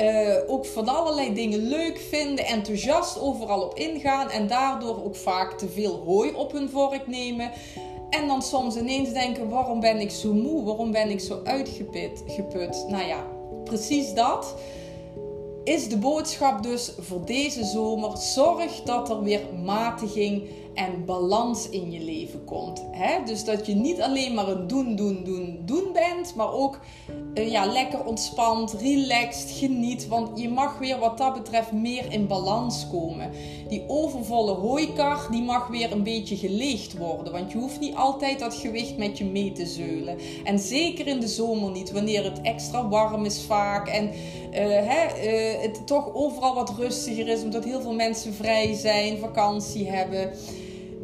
Uh, 0.00 0.36
ook 0.46 0.66
van 0.66 0.88
allerlei 0.88 1.34
dingen 1.34 1.58
leuk 1.58 1.98
vinden, 1.98 2.44
enthousiast 2.44 3.20
overal 3.20 3.62
op 3.62 3.78
ingaan 3.78 4.30
en 4.30 4.46
daardoor 4.46 5.04
ook 5.04 5.16
vaak 5.16 5.58
te 5.58 5.68
veel 5.68 6.02
hooi 6.04 6.32
op 6.32 6.52
hun 6.52 6.70
vork 6.70 7.06
nemen. 7.06 7.50
En 8.10 8.26
dan 8.26 8.42
soms 8.42 8.76
ineens 8.76 9.12
denken: 9.12 9.48
waarom 9.48 9.80
ben 9.80 10.00
ik 10.00 10.10
zo 10.10 10.32
moe? 10.32 10.64
Waarom 10.64 10.90
ben 10.92 11.10
ik 11.10 11.20
zo 11.20 11.40
uitgeput? 11.44 12.22
Geput? 12.26 12.84
Nou 12.88 13.06
ja, 13.06 13.26
precies 13.64 14.14
dat 14.14 14.54
is 15.64 15.88
de 15.88 15.96
boodschap 15.96 16.62
dus 16.62 16.92
voor 16.98 17.24
deze 17.24 17.64
zomer: 17.64 18.16
zorg 18.16 18.82
dat 18.82 19.10
er 19.10 19.22
weer 19.22 19.42
matiging 19.64 20.48
en 20.74 21.04
balans 21.04 21.68
in 21.68 21.90
je 21.90 22.00
leven 22.00 22.44
komt. 22.44 22.84
Hè? 22.90 23.24
Dus 23.24 23.44
dat 23.44 23.66
je 23.66 23.74
niet 23.74 24.00
alleen 24.00 24.34
maar 24.34 24.48
een 24.48 24.66
doen, 24.66 24.96
doen, 24.96 25.24
doen, 25.24 25.58
doen 25.64 25.84
bent, 25.92 26.34
maar 26.34 26.52
ook 26.52 26.80
uh, 27.34 27.50
ja, 27.50 27.64
lekker 27.64 28.04
ontspant, 28.04 28.72
relaxed, 28.72 29.50
geniet. 29.50 30.08
Want 30.08 30.40
je 30.40 30.48
mag 30.48 30.78
weer 30.78 30.98
wat 30.98 31.18
dat 31.18 31.34
betreft 31.34 31.72
meer 31.72 32.12
in 32.12 32.26
balans 32.26 32.86
komen. 32.90 33.30
Die 33.68 33.84
overvolle 33.86 34.52
hooikar, 34.52 35.28
die 35.30 35.42
mag 35.42 35.68
weer 35.68 35.92
een 35.92 36.02
beetje 36.02 36.36
geleegd 36.36 36.96
worden. 36.98 37.32
Want 37.32 37.52
je 37.52 37.58
hoeft 37.58 37.80
niet 37.80 37.94
altijd 37.94 38.38
dat 38.38 38.54
gewicht 38.54 38.96
met 38.96 39.18
je 39.18 39.24
mee 39.24 39.52
te 39.52 39.66
zeulen. 39.66 40.18
En 40.44 40.58
zeker 40.58 41.06
in 41.06 41.20
de 41.20 41.28
zomer 41.28 41.70
niet, 41.70 41.92
wanneer 41.92 42.24
het 42.24 42.40
extra 42.40 42.88
warm 42.88 43.24
is 43.24 43.42
vaak. 43.42 43.88
En 43.88 44.04
uh, 44.04 44.12
hè, 44.60 45.06
uh, 45.06 45.62
het 45.62 45.86
toch 45.86 46.14
overal 46.14 46.54
wat 46.54 46.74
rustiger 46.78 47.28
is, 47.28 47.42
omdat 47.42 47.64
heel 47.64 47.80
veel 47.80 47.94
mensen 47.94 48.34
vrij 48.34 48.74
zijn, 48.74 49.18
vakantie 49.18 49.88
hebben 49.90 50.32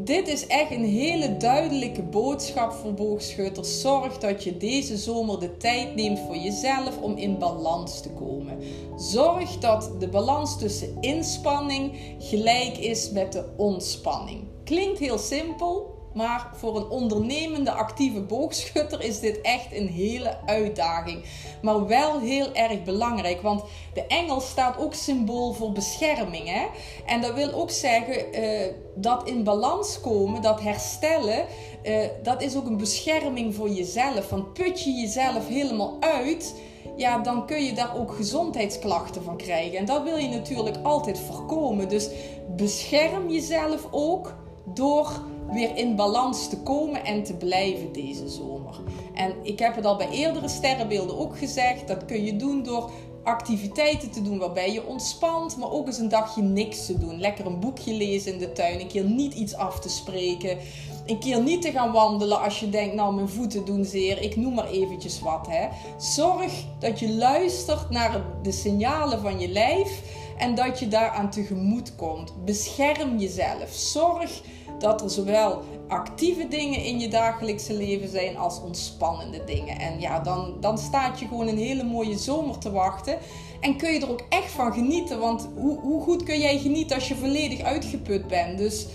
dit 0.05 0.29
is 0.29 0.47
echt 0.47 0.71
een 0.71 0.85
hele 0.85 1.37
duidelijke 1.37 2.03
boodschap 2.03 2.73
voor 2.73 2.95
boogschutters. 2.95 3.81
Zorg 3.81 4.19
dat 4.19 4.45
je 4.45 4.57
deze 4.57 4.97
zomer 4.97 5.41
de 5.41 5.57
tijd 5.57 5.95
neemt 5.95 6.19
voor 6.19 6.37
jezelf 6.37 7.01
om 7.01 7.17
in 7.17 7.39
balans 7.39 8.01
te 8.01 8.11
komen. 8.11 8.59
Zorg 8.97 9.59
dat 9.59 9.91
de 9.99 10.09
balans 10.09 10.59
tussen 10.59 10.97
inspanning 11.01 11.93
gelijk 12.19 12.79
is 12.79 13.11
met 13.11 13.33
de 13.33 13.45
ontspanning. 13.57 14.45
Klinkt 14.65 14.99
heel 14.99 15.19
simpel, 15.19 15.90
maar 16.15 16.51
voor 16.55 16.77
een 16.77 16.89
ondernemende 16.89 17.71
actieve 17.71 18.21
boogschutter 18.21 19.03
is 19.03 19.21
dit 19.21 19.41
echt 19.41 19.73
een 19.73 19.89
hele 19.89 20.37
uitdaging. 20.47 21.25
Maar 21.63 21.87
wel 21.87 22.21
heel 22.21 22.53
erg 22.53 22.83
belangrijk, 22.83 23.43
want 23.43 23.63
de 23.95 24.07
engel 24.07 24.41
staat 24.41 24.79
ook 24.79 24.95
symbool 24.95 25.53
voor 25.53 25.73
bescherming. 25.73 26.49
Hè? 26.49 26.67
En 27.07 27.21
dat 27.21 27.35
wil 27.35 27.53
ook 27.53 27.71
zeggen 27.71 28.41
uh, 28.41 28.67
dat 28.95 29.29
in 29.29 29.45
balans 29.45 30.01
komen, 30.01 30.43
dat 30.43 30.61
herstellen, 30.61 31.47
uh, 31.83 31.99
dat 32.23 32.43
is 32.43 32.57
ook 32.57 32.67
een 32.67 32.77
bescherming 32.77 33.55
voor 33.55 33.69
jezelf. 33.69 34.29
Want 34.29 34.53
put 34.53 34.83
je 34.83 34.93
jezelf 34.93 35.49
helemaal 35.49 35.97
uit 36.01 36.55
ja, 36.97 37.19
dan 37.19 37.47
kun 37.47 37.65
je 37.65 37.73
daar 37.73 37.97
ook 37.97 38.15
gezondheidsklachten 38.15 39.23
van 39.23 39.37
krijgen. 39.37 39.79
En 39.79 39.85
dat 39.85 40.03
wil 40.03 40.17
je 40.17 40.29
natuurlijk 40.29 40.77
altijd 40.83 41.19
voorkomen. 41.19 41.89
Dus 41.89 42.09
bescherm 42.57 43.31
jezelf 43.31 43.87
ook 43.91 44.35
door 44.65 45.11
weer 45.53 45.77
in 45.77 45.97
balans 45.97 46.49
te 46.49 46.59
komen 46.59 47.05
en 47.05 47.23
te 47.23 47.35
blijven 47.35 47.93
deze 47.93 48.29
zomer. 48.29 48.81
En 49.15 49.35
ik 49.43 49.59
heb 49.59 49.77
het 49.77 49.85
al 49.85 49.97
bij 49.97 50.11
eerdere 50.11 50.49
sterrenbeelden 50.49 51.19
ook 51.19 51.39
gezegd. 51.39 51.89
Dat 51.89 52.05
kun 52.05 52.25
je 52.25 52.37
doen 52.37 52.63
door 52.63 52.91
activiteiten 53.23 54.11
te 54.11 54.23
doen 54.23 54.39
waarbij 54.39 54.73
je 54.73 54.87
ontspant, 54.87 55.57
maar 55.57 55.71
ook 55.71 55.87
eens 55.87 55.99
een 55.99 56.09
dagje 56.09 56.43
niks 56.43 56.87
te 56.87 56.99
doen. 56.99 57.21
Lekker 57.21 57.47
een 57.47 57.61
boekje 57.61 57.93
lezen 57.93 58.33
in 58.33 58.39
de 58.39 58.53
tuin, 58.53 58.81
een 58.81 58.89
keer 58.89 59.05
niet 59.05 59.35
iets 59.35 59.55
af 59.55 59.81
te 59.81 59.89
spreken, 59.89 60.59
een 61.07 61.19
keer 61.19 61.43
niet 61.43 61.63
te 61.63 61.71
gaan 61.71 61.93
wandelen 61.93 62.41
als 62.41 62.61
je 62.61 62.71
denkt, 62.71 62.95
nou 62.95 63.15
mijn 63.15 63.29
voeten 63.29 63.65
doen 63.65 63.85
zeer, 63.85 64.23
ik 64.23 64.37
noem 64.37 64.55
maar 64.55 64.69
eventjes 64.69 65.21
wat. 65.21 65.47
Hè. 65.51 65.69
Zorg 65.99 66.53
dat 66.79 66.99
je 66.99 67.13
luistert 67.13 67.91
naar 67.91 68.25
de 68.43 68.53
signalen 68.53 69.21
van 69.21 69.41
je 69.41 69.49
lijf 69.49 70.03
en 70.39 70.55
dat 70.55 70.79
je 70.79 70.89
daaraan 70.89 71.31
tegemoet 71.31 71.97
komt. 71.97 72.45
Bescherm 72.45 73.19
jezelf. 73.19 73.71
Zorg 73.73 74.43
dat 74.81 75.03
er 75.03 75.11
zowel 75.11 75.63
actieve 75.89 76.49
dingen 76.49 76.85
in 76.85 77.01
je 77.01 77.09
dagelijkse 77.09 77.75
leven 77.75 78.09
zijn 78.09 78.37
als 78.37 78.61
ontspannende 78.63 79.45
dingen. 79.45 79.79
En 79.79 80.01
ja, 80.01 80.21
dan, 80.21 80.57
dan 80.61 80.79
staat 80.79 81.21
je 81.21 81.27
gewoon 81.27 81.49
een 81.49 81.59
hele 81.59 81.85
mooie 81.85 82.19
zomer 82.19 82.59
te 82.59 82.71
wachten. 82.71 83.19
En 83.61 83.77
kun 83.77 83.93
je 83.93 84.01
er 84.01 84.11
ook 84.11 84.25
echt 84.29 84.51
van 84.51 84.73
genieten. 84.73 85.19
Want 85.19 85.49
hoe, 85.57 85.81
hoe 85.81 86.03
goed 86.03 86.23
kun 86.23 86.39
jij 86.39 86.59
genieten 86.59 86.97
als 86.97 87.09
je 87.09 87.15
volledig 87.15 87.61
uitgeput 87.61 88.27
bent? 88.27 88.59
Dus 88.59 88.87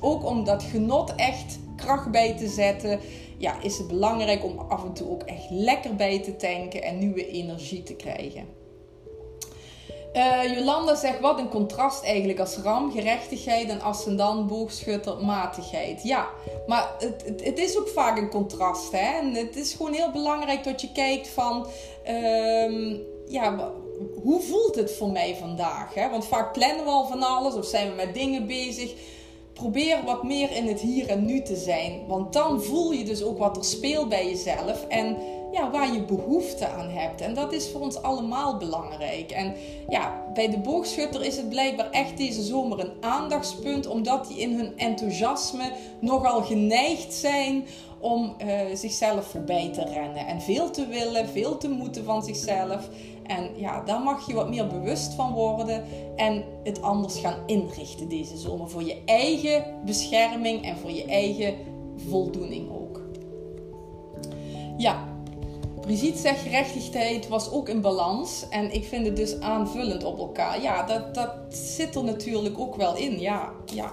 ook 0.00 0.24
om 0.24 0.44
dat 0.44 0.62
genot 0.62 1.14
echt 1.14 1.58
kracht 1.76 2.10
bij 2.10 2.36
te 2.36 2.48
zetten, 2.48 3.00
ja, 3.38 3.60
is 3.62 3.78
het 3.78 3.88
belangrijk 3.88 4.44
om 4.44 4.58
af 4.58 4.84
en 4.84 4.92
toe 4.92 5.10
ook 5.10 5.22
echt 5.22 5.50
lekker 5.50 5.96
bij 5.96 6.22
te 6.22 6.36
tanken 6.36 6.82
en 6.82 6.98
nieuwe 6.98 7.30
energie 7.30 7.82
te 7.82 7.94
krijgen. 7.94 8.65
Uh, 10.16 10.54
Jolanda 10.54 10.94
zegt 10.94 11.20
wat 11.20 11.38
een 11.38 11.48
contrast 11.48 12.04
eigenlijk 12.04 12.40
als 12.40 12.56
ram, 12.56 12.92
gerechtigheid 12.92 13.68
en 13.68 13.80
ascendant, 13.80 14.46
boogschutter, 14.46 15.24
matigheid. 15.24 16.02
Ja, 16.02 16.28
maar 16.66 16.94
het, 16.98 17.42
het, 17.42 17.58
is 17.58 17.78
ook 17.78 17.88
vaak 17.88 18.18
een 18.18 18.30
contrast. 18.30 18.92
Hè? 18.92 19.18
En 19.18 19.34
het 19.34 19.56
is 19.56 19.72
gewoon 19.72 19.92
heel 19.92 20.10
belangrijk 20.10 20.64
dat 20.64 20.80
je 20.80 20.92
kijkt 20.92 21.28
van, 21.28 21.66
um, 22.08 23.00
ja, 23.28 23.72
hoe 24.22 24.40
voelt 24.40 24.74
het 24.74 24.92
voor 24.92 25.10
mij 25.10 25.36
vandaag? 25.40 25.94
Hè? 25.94 26.10
Want 26.10 26.26
vaak 26.26 26.52
plannen 26.52 26.84
we 26.84 26.90
al 26.90 27.06
van 27.06 27.22
alles 27.22 27.54
of 27.54 27.66
zijn 27.66 27.88
we 27.88 27.94
met 27.94 28.14
dingen 28.14 28.46
bezig. 28.46 28.94
Probeer 29.52 30.04
wat 30.04 30.22
meer 30.22 30.50
in 30.50 30.66
het 30.66 30.80
hier 30.80 31.08
en 31.08 31.24
nu 31.24 31.42
te 31.42 31.56
zijn. 31.56 32.06
Want 32.06 32.32
dan 32.32 32.62
voel 32.62 32.92
je 32.92 33.04
dus 33.04 33.22
ook 33.22 33.38
wat 33.38 33.56
er 33.56 33.64
speelt 33.64 34.08
bij 34.08 34.28
jezelf. 34.28 34.86
En 34.88 35.16
ja, 35.56 35.70
waar 35.70 35.92
je 35.92 36.02
behoefte 36.02 36.68
aan 36.68 36.88
hebt. 36.88 37.20
En 37.20 37.34
dat 37.34 37.52
is 37.52 37.68
voor 37.68 37.80
ons 37.80 38.02
allemaal 38.02 38.56
belangrijk. 38.56 39.30
En 39.30 39.54
ja, 39.88 40.22
bij 40.34 40.50
de 40.50 40.58
boogschutter 40.58 41.24
is 41.24 41.36
het 41.36 41.48
blijkbaar 41.48 41.90
echt 41.90 42.16
deze 42.16 42.42
zomer 42.42 42.80
een 42.80 42.92
aandachtspunt, 43.00 43.86
omdat 43.86 44.28
die 44.28 44.38
in 44.38 44.54
hun 44.54 44.78
enthousiasme 44.78 45.72
nogal 46.00 46.42
geneigd 46.42 47.14
zijn 47.14 47.66
om 48.00 48.36
uh, 48.44 48.60
zichzelf 48.74 49.26
voorbij 49.26 49.70
te 49.72 49.84
rennen. 49.84 50.26
En 50.26 50.40
veel 50.40 50.70
te 50.70 50.86
willen, 50.86 51.28
veel 51.28 51.56
te 51.56 51.68
moeten 51.68 52.04
van 52.04 52.22
zichzelf. 52.22 52.88
En 53.22 53.50
ja, 53.56 53.82
daar 53.84 54.00
mag 54.00 54.26
je 54.26 54.34
wat 54.34 54.48
meer 54.48 54.66
bewust 54.66 55.14
van 55.14 55.32
worden 55.32 55.84
en 56.16 56.44
het 56.64 56.82
anders 56.82 57.18
gaan 57.18 57.38
inrichten 57.46 58.08
deze 58.08 58.36
zomer. 58.36 58.70
Voor 58.70 58.82
je 58.82 59.02
eigen 59.04 59.64
bescherming 59.84 60.64
en 60.64 60.76
voor 60.76 60.90
je 60.90 61.04
eigen 61.04 61.54
voldoening 62.08 62.70
ook. 62.70 63.00
Ja, 64.76 65.15
Brigitte 65.86 66.20
zegt 66.20 66.40
gerechtigheid 66.40 67.28
was 67.28 67.50
ook 67.50 67.68
in 67.68 67.80
balans. 67.80 68.44
En 68.50 68.72
ik 68.72 68.84
vind 68.84 69.06
het 69.06 69.16
dus 69.16 69.40
aanvullend 69.40 70.04
op 70.04 70.18
elkaar. 70.18 70.62
Ja, 70.62 70.82
dat, 70.82 71.14
dat 71.14 71.30
zit 71.48 71.94
er 71.94 72.04
natuurlijk 72.04 72.58
ook 72.58 72.76
wel 72.76 72.96
in. 72.96 73.20
Ja, 73.20 73.52
ja. 73.74 73.92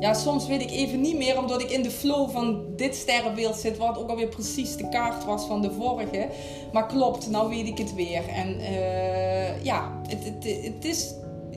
ja, 0.00 0.14
soms 0.14 0.46
weet 0.46 0.60
ik 0.60 0.70
even 0.70 1.00
niet 1.00 1.16
meer, 1.16 1.38
omdat 1.38 1.60
ik 1.60 1.70
in 1.70 1.82
de 1.82 1.90
flow 1.90 2.30
van 2.30 2.64
dit 2.76 2.94
sterrenbeeld 2.94 3.56
zit. 3.56 3.76
Wat 3.76 3.98
ook 3.98 4.08
alweer 4.08 4.28
precies 4.28 4.76
de 4.76 4.88
kaart 4.88 5.24
was 5.24 5.46
van 5.46 5.62
de 5.62 5.72
vorige. 5.72 6.28
Maar 6.72 6.86
klopt, 6.86 7.30
nou 7.30 7.48
weet 7.48 7.66
ik 7.66 7.78
het 7.78 7.94
weer. 7.94 8.28
En 8.28 8.60
uh, 8.60 9.64
ja, 9.64 10.00
het, 10.08 10.24
het, 10.24 10.64
het 10.64 10.84
is, 10.84 11.14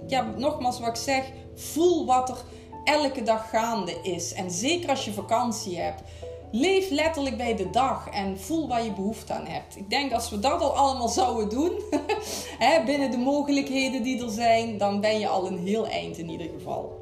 ja, 0.08 0.34
nogmaals 0.38 0.80
wat 0.80 0.90
ik 0.90 0.96
zeg, 0.96 1.32
voel 1.56 2.06
wat 2.06 2.30
er 2.30 2.38
elke 2.84 3.24
dag 3.24 3.50
gaande 3.50 4.00
is. 4.04 4.34
En 4.34 4.52
zeker 4.52 4.90
als 4.90 5.06
je 5.06 5.12
vakantie 5.12 5.78
hebt 5.78 6.02
Leef 6.52 6.90
letterlijk 6.90 7.38
bij 7.38 7.56
de 7.56 7.70
dag 7.70 8.10
en 8.10 8.40
voel 8.40 8.68
waar 8.68 8.84
je 8.84 8.92
behoefte 8.92 9.34
aan 9.34 9.46
hebt. 9.46 9.76
Ik 9.76 9.90
denk 9.90 10.14
als 10.14 10.30
we 10.30 10.40
dat 10.40 10.62
al 10.62 10.76
allemaal 10.76 11.08
zouden 11.08 11.50
doen, 11.50 11.72
binnen 12.86 13.12
de 13.12 13.18
mogelijkheden 13.18 14.04
die 14.04 14.24
er 14.24 14.32
zijn, 14.32 14.78
dan 14.78 15.02
ben 15.02 15.20
je 15.20 15.28
al 15.28 15.48
een 15.48 15.58
heel 15.58 15.88
eind 15.88 16.18
in 16.18 16.30
ieder 16.30 16.50
geval. 16.58 17.02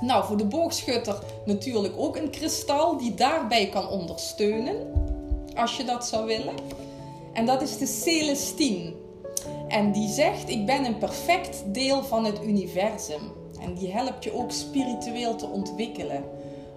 Nou, 0.00 0.24
voor 0.24 0.36
de 0.36 0.46
boogschutter 0.46 1.18
natuurlijk 1.44 1.94
ook 1.96 2.16
een 2.16 2.30
kristal 2.30 2.96
die 2.96 3.14
daarbij 3.14 3.68
kan 3.68 3.88
ondersteunen, 3.88 4.76
als 5.54 5.76
je 5.76 5.84
dat 5.84 6.06
zou 6.06 6.26
willen. 6.26 6.54
En 7.32 7.46
dat 7.46 7.62
is 7.62 7.78
de 7.78 7.86
Celestine. 7.86 8.92
En 9.68 9.92
die 9.92 10.08
zegt: 10.08 10.48
Ik 10.48 10.66
ben 10.66 10.84
een 10.84 10.98
perfect 10.98 11.62
deel 11.66 12.02
van 12.02 12.24
het 12.24 12.42
universum. 12.44 13.32
En 13.60 13.74
die 13.74 13.92
helpt 13.92 14.24
je 14.24 14.34
ook 14.34 14.50
spiritueel 14.50 15.36
te 15.36 15.46
ontwikkelen 15.46 16.24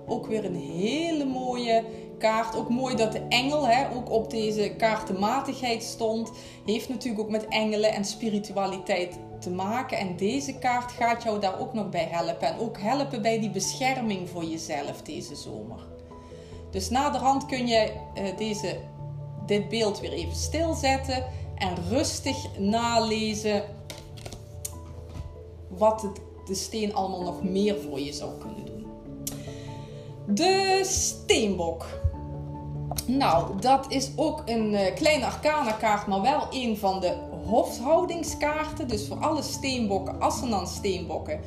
ook 0.10 0.28
weer 0.28 0.46
een 0.46 0.56
hele 0.56 1.26
mooie 1.26 1.84
kaart. 2.18 2.56
Ook 2.56 2.70
mooi 2.70 2.96
dat 2.96 3.12
de 3.12 3.22
engel 3.30 3.68
hè, 3.68 3.96
ook 3.96 4.12
op 4.12 4.30
deze 4.30 4.74
kaartenmatigheid 4.78 5.84
stond. 5.84 6.32
Heeft 6.66 6.90
natuurlijk 6.90 7.24
ook 7.24 7.30
met 7.30 7.48
engelen 7.48 7.94
en 7.94 8.06
spiritualiteit 8.06 9.20
te 9.40 9.50
maken. 9.50 9.98
En 9.98 10.16
deze 10.16 10.58
kaart 10.58 10.92
gaat 10.92 11.24
jou 11.24 11.40
daar 11.40 11.60
ook 11.60 11.74
nog 11.74 11.90
bij 11.90 12.08
helpen. 12.12 12.48
En 12.48 12.60
ook 12.60 12.78
helpen 12.80 13.22
bij 13.22 13.40
die 13.40 13.52
bescherming 13.52 14.30
voor 14.30 14.44
jezelf 14.44 15.02
deze 15.02 15.36
zomer. 15.36 15.88
Dus 16.72 16.90
naderhand 16.90 17.46
kun 17.46 17.68
je 17.68 17.92
uh, 18.18 18.38
deze, 18.38 18.78
dit 19.46 19.70
beeld 19.70 20.00
weer 20.00 20.12
even 20.12 20.36
stilzetten 20.36 21.26
en 21.56 21.76
rustig 21.90 22.58
nalezen 22.58 23.64
wat 25.68 26.10
de 26.46 26.56
steen 26.56 26.96
allemaal 26.96 27.22
nog 27.22 27.44
meer 27.44 27.80
voor 27.82 28.00
je 28.00 28.14
zou 28.14 28.32
kunnen 28.40 28.66
doen. 28.66 28.69
De 30.34 30.82
steenbok. 30.84 31.86
Nou, 33.06 33.60
dat 33.62 33.86
is 33.90 34.12
ook 34.16 34.42
een 34.46 34.74
uh, 34.74 34.96
kleine 34.96 35.26
arcana 35.26 35.72
kaart, 35.72 36.08
maar 36.08 36.22
wel 36.22 36.48
een 36.52 36.78
van 36.78 37.00
de 37.00 37.14
hofhoudingskaarten. 37.46 38.88
Dus 38.88 39.08
voor 39.08 39.18
alle 39.18 39.42
steenbokken, 39.42 40.20
assenan 40.20 40.68
steenbokken. 40.68 41.40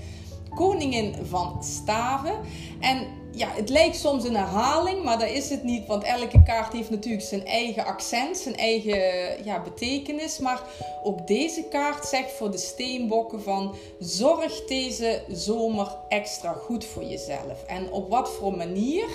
Koningin 0.54 1.14
van 1.28 1.56
staven. 1.64 2.34
En 2.80 3.06
ja, 3.34 3.48
het 3.48 3.68
lijkt 3.68 3.96
soms 3.96 4.24
een 4.24 4.36
herhaling, 4.36 5.02
maar 5.02 5.18
dat 5.18 5.28
is 5.28 5.50
het 5.50 5.62
niet. 5.62 5.86
Want 5.86 6.02
elke 6.02 6.42
kaart 6.42 6.72
heeft 6.72 6.90
natuurlijk 6.90 7.24
zijn 7.24 7.46
eigen 7.46 7.84
accent, 7.84 8.36
zijn 8.36 8.56
eigen 8.56 9.44
ja, 9.44 9.62
betekenis. 9.62 10.38
Maar 10.38 10.62
ook 11.02 11.26
deze 11.26 11.62
kaart 11.62 12.06
zegt 12.06 12.32
voor 12.32 12.50
de 12.50 12.58
steenbokken 12.58 13.42
van... 13.42 13.74
zorg 13.98 14.64
deze 14.64 15.22
zomer 15.28 15.96
extra 16.08 16.52
goed 16.52 16.84
voor 16.84 17.04
jezelf. 17.04 17.64
En 17.66 17.92
op 17.92 18.10
wat 18.10 18.30
voor 18.30 18.56
manier? 18.56 19.06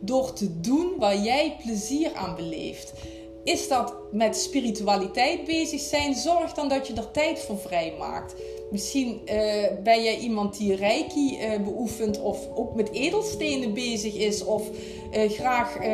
Door 0.00 0.32
te 0.32 0.60
doen 0.60 0.92
waar 0.98 1.16
jij 1.16 1.56
plezier 1.62 2.14
aan 2.14 2.36
beleeft. 2.36 2.92
Is 3.44 3.68
dat 3.68 3.94
met 4.12 4.36
spiritualiteit 4.36 5.44
bezig 5.44 5.80
zijn? 5.80 6.14
Zorg 6.14 6.52
dan 6.52 6.68
dat 6.68 6.86
je 6.86 6.94
er 6.94 7.10
tijd 7.10 7.38
voor 7.38 7.58
vrij 7.58 7.94
maakt. 7.98 8.34
Misschien 8.70 9.20
uh, 9.24 9.32
ben 9.82 10.02
jij 10.02 10.18
iemand 10.18 10.58
die 10.58 10.74
reiki 10.74 11.38
uh, 11.40 11.64
beoefent 11.64 12.20
of 12.20 12.38
ook 12.54 12.74
met 12.74 12.92
edelstenen 12.92 13.74
bezig 13.74 14.14
is 14.14 14.44
of 14.44 14.62
uh, 15.12 15.30
graag 15.30 15.84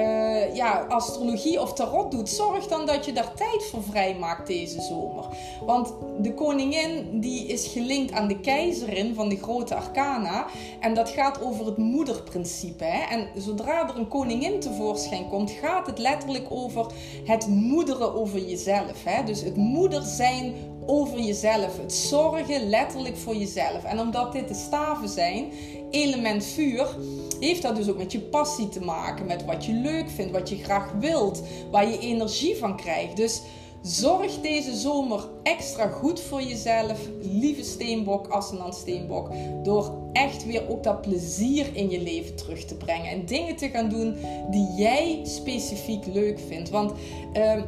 ja, 0.55 0.87
astrologie 0.89 1.61
of 1.61 1.73
tarot 1.73 2.11
doet. 2.11 2.29
Zorg 2.29 2.67
dan 2.67 2.87
dat 2.87 3.05
je 3.05 3.13
daar 3.13 3.35
tijd 3.35 3.65
voor 3.65 3.83
vrijmaakt 3.83 4.47
deze 4.47 4.81
zomer. 4.81 5.25
Want 5.67 5.95
de 6.21 6.35
koningin 6.35 7.21
die 7.21 7.47
is 7.47 7.67
gelinkt 7.67 8.13
aan 8.13 8.29
de 8.29 8.41
keizerin 8.41 9.15
van 9.15 9.29
de 9.29 9.37
grote 9.37 9.75
arcana 9.75 10.47
en 10.81 10.95
dat 10.95 11.09
gaat 11.09 11.43
over 11.43 11.67
het 11.67 11.77
moederprincipe. 11.77 12.85
Hè? 12.85 13.17
En 13.17 13.29
zodra 13.37 13.89
er 13.89 13.97
een 13.97 14.09
koningin 14.09 14.61
tevoorschijn 14.61 15.29
komt, 15.29 15.51
gaat 15.51 15.87
het 15.87 15.99
letterlijk 15.99 16.47
over 16.51 16.87
het 17.25 17.47
moederen 17.47 18.15
over 18.15 18.39
jezelf. 18.39 19.05
Hè? 19.05 19.25
Dus 19.25 19.41
het 19.41 19.57
moeder 19.57 20.03
zijn 20.03 20.55
over 20.87 21.21
jezelf. 21.21 21.79
Het 21.79 21.93
zorgen 21.93 22.69
letterlijk 22.69 23.17
voor 23.17 23.37
jezelf. 23.37 23.85
En 23.85 24.01
omdat 24.01 24.33
dit 24.33 24.49
de 24.49 24.55
staven 24.55 25.09
zijn, 25.09 25.53
element 25.91 26.45
vuur, 26.45 26.97
heeft 27.41 27.63
dat 27.63 27.77
dus 27.77 27.89
ook 27.89 27.99
met 27.99 28.13
je 28.13 28.21
passie 28.21 28.69
te 28.69 28.81
maken. 28.81 29.27
Met 29.27 29.45
wat 29.45 29.65
je 29.65 29.73
leuk 29.73 30.11
vindt, 30.11 30.33
wat 30.33 30.49
je 30.49 30.57
graag 30.57 30.93
wilt, 31.01 31.43
waar 31.71 31.89
je 31.89 31.99
energie 31.99 32.57
van 32.57 32.77
krijgt. 32.77 33.17
Dus 33.17 33.43
zorg 33.83 34.41
deze 34.41 34.77
zomer 34.77 35.29
extra 35.43 35.87
goed 35.87 36.21
voor 36.21 36.43
jezelf, 36.43 36.99
lieve 37.21 37.65
steenbok, 37.65 38.27
ascendant 38.27 38.75
steenbok. 38.75 39.31
Door 39.63 39.93
echt 40.13 40.47
weer 40.47 40.69
ook 40.69 40.83
dat 40.83 41.01
plezier 41.01 41.67
in 41.73 41.91
je 41.91 42.01
leven 42.01 42.37
terug 42.37 42.65
te 42.65 42.75
brengen. 42.75 43.11
En 43.11 43.27
dingen 43.27 43.57
te 43.57 43.69
gaan 43.69 43.89
doen 43.89 44.17
die 44.51 44.69
jij 44.77 45.21
specifiek 45.23 46.07
leuk 46.07 46.39
vindt. 46.49 46.71
Want... 46.71 46.93
Uh, 47.37 47.63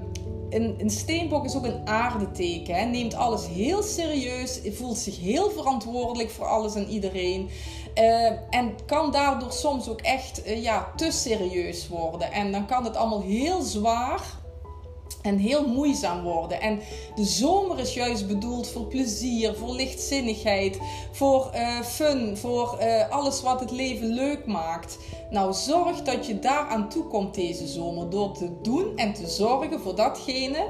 een, 0.54 0.74
een 0.78 0.90
steenbok 0.90 1.44
is 1.44 1.56
ook 1.56 1.64
een 1.64 1.88
aardeteken. 1.88 2.74
Hè. 2.74 2.84
Neemt 2.84 3.14
alles 3.14 3.46
heel 3.46 3.82
serieus. 3.82 4.60
Voelt 4.70 4.98
zich 4.98 5.20
heel 5.20 5.50
verantwoordelijk 5.50 6.30
voor 6.30 6.46
alles 6.46 6.74
en 6.74 6.88
iedereen. 6.88 7.48
Uh, 7.98 8.26
en 8.50 8.74
kan 8.86 9.10
daardoor 9.10 9.52
soms 9.52 9.88
ook 9.88 10.00
echt 10.00 10.46
uh, 10.46 10.62
ja, 10.62 10.92
te 10.96 11.10
serieus 11.10 11.88
worden. 11.88 12.32
En 12.32 12.52
dan 12.52 12.66
kan 12.66 12.84
het 12.84 12.96
allemaal 12.96 13.22
heel 13.22 13.62
zwaar 13.62 14.20
en 15.24 15.38
heel 15.38 15.68
moeizaam 15.68 16.22
worden. 16.22 16.60
En 16.60 16.80
de 17.14 17.24
zomer 17.24 17.78
is 17.78 17.94
juist 17.94 18.26
bedoeld 18.26 18.68
voor 18.68 18.86
plezier, 18.86 19.54
voor 19.54 19.74
lichtzinnigheid, 19.74 20.78
voor 21.12 21.50
uh, 21.54 21.80
fun, 21.80 22.36
voor 22.36 22.78
uh, 22.80 23.10
alles 23.10 23.42
wat 23.42 23.60
het 23.60 23.70
leven 23.70 24.06
leuk 24.06 24.46
maakt. 24.46 24.98
Nou, 25.30 25.52
zorg 25.52 26.02
dat 26.02 26.26
je 26.26 26.38
daar 26.38 26.68
aan 26.68 26.88
toe 26.88 27.04
komt 27.04 27.34
deze 27.34 27.66
zomer 27.66 28.10
door 28.10 28.32
te 28.32 28.50
doen 28.62 28.96
en 28.96 29.12
te 29.12 29.28
zorgen 29.28 29.80
voor 29.80 29.94
datgene 29.94 30.66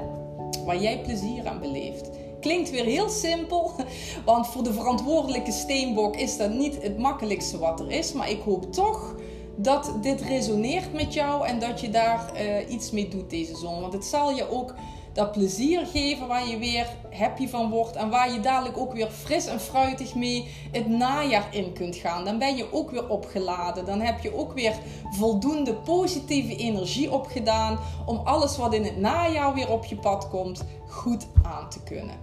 waar 0.65 0.81
jij 0.81 1.01
plezier 1.01 1.47
aan 1.47 1.59
beleeft. 1.59 2.09
Klinkt 2.39 2.69
weer 2.69 2.85
heel 2.85 3.09
simpel, 3.09 3.71
want 4.25 4.47
voor 4.47 4.63
de 4.63 4.73
verantwoordelijke 4.73 5.51
steenbok 5.51 6.15
is 6.15 6.37
dat 6.37 6.53
niet 6.53 6.81
het 6.81 6.97
makkelijkste 6.97 7.57
wat 7.57 7.79
er 7.79 7.91
is. 7.91 8.13
Maar 8.13 8.29
ik 8.29 8.41
hoop 8.41 8.73
toch 8.73 9.15
dat 9.55 9.91
dit 10.01 10.21
resoneert 10.21 10.93
met 10.93 11.13
jou 11.13 11.47
en 11.47 11.59
dat 11.59 11.81
je 11.81 11.89
daar 11.89 12.31
uh, 12.35 12.69
iets 12.69 12.91
mee 12.91 13.07
doet 13.07 13.29
deze 13.29 13.55
zomer. 13.55 13.81
Want 13.81 13.93
het 13.93 14.05
zal 14.05 14.31
je 14.31 14.51
ook 14.51 14.73
dat 15.13 15.31
plezier 15.31 15.85
geven 15.85 16.27
waar 16.27 16.47
je 16.47 16.57
weer 16.57 16.87
happy 17.11 17.47
van 17.47 17.69
wordt 17.69 17.95
en 17.95 18.09
waar 18.09 18.33
je 18.33 18.39
dadelijk 18.39 18.77
ook 18.77 18.93
weer 18.93 19.09
fris 19.09 19.45
en 19.45 19.59
fruitig 19.59 20.15
mee 20.15 20.47
het 20.71 20.87
najaar 20.87 21.47
in 21.51 21.73
kunt 21.73 21.95
gaan. 21.95 22.25
Dan 22.25 22.37
ben 22.37 22.55
je 22.55 22.73
ook 22.73 22.91
weer 22.91 23.09
opgeladen. 23.09 23.85
Dan 23.85 24.01
heb 24.01 24.19
je 24.19 24.35
ook 24.35 24.53
weer 24.53 24.73
voldoende 25.11 25.73
positieve 25.73 26.55
energie 26.55 27.11
opgedaan 27.11 27.79
om 28.05 28.21
alles 28.23 28.57
wat 28.57 28.73
in 28.73 28.83
het 28.83 28.97
najaar 28.97 29.53
weer 29.53 29.71
op 29.71 29.85
je 29.85 29.95
pad 29.95 30.29
komt 30.29 30.63
goed 30.87 31.27
aan 31.43 31.69
te 31.69 31.83
kunnen. 31.83 32.15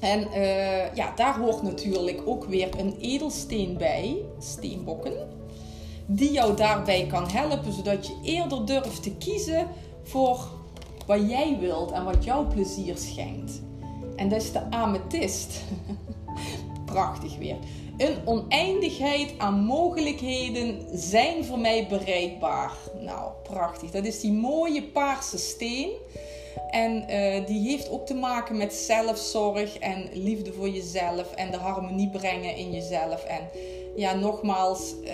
En 0.00 0.28
uh, 0.34 0.94
ja, 0.94 1.12
daar 1.16 1.38
hoort 1.38 1.62
natuurlijk 1.62 2.22
ook 2.26 2.44
weer 2.44 2.68
een 2.78 2.96
edelsteen 3.00 3.76
bij, 3.76 4.16
steenbokken 4.38 5.33
die 6.06 6.32
jou 6.32 6.56
daarbij 6.56 7.06
kan 7.06 7.28
helpen, 7.28 7.72
zodat 7.72 8.06
je 8.06 8.14
eerder 8.22 8.66
durft 8.66 9.02
te 9.02 9.16
kiezen 9.16 9.68
voor 10.02 10.48
wat 11.06 11.30
jij 11.30 11.56
wilt 11.60 11.90
en 11.90 12.04
wat 12.04 12.24
jouw 12.24 12.46
plezier 12.46 12.96
schenkt. 12.96 13.62
En 14.16 14.28
dat 14.28 14.42
is 14.42 14.52
de 14.52 14.70
amethyst. 14.70 15.60
Prachtig 16.86 17.36
weer. 17.36 17.56
Een 17.96 18.16
oneindigheid 18.24 19.34
aan 19.38 19.64
mogelijkheden 19.64 20.86
zijn 20.92 21.44
voor 21.44 21.58
mij 21.58 21.86
bereikbaar. 21.88 22.72
Nou, 23.00 23.32
prachtig. 23.42 23.90
Dat 23.90 24.04
is 24.04 24.20
die 24.20 24.32
mooie 24.32 24.82
paarse 24.82 25.38
steen. 25.38 25.90
En 26.70 26.96
uh, 26.96 27.46
die 27.46 27.68
heeft 27.68 27.90
ook 27.90 28.06
te 28.06 28.14
maken 28.14 28.56
met 28.56 28.74
zelfzorg 28.74 29.78
en 29.78 30.08
liefde 30.12 30.52
voor 30.52 30.68
jezelf 30.68 31.32
en 31.34 31.50
de 31.50 31.56
harmonie 31.56 32.10
brengen 32.10 32.56
in 32.56 32.70
jezelf. 32.70 33.24
En 33.24 33.48
ja, 33.96 34.14
nogmaals, 34.14 34.94
uh, 35.04 35.10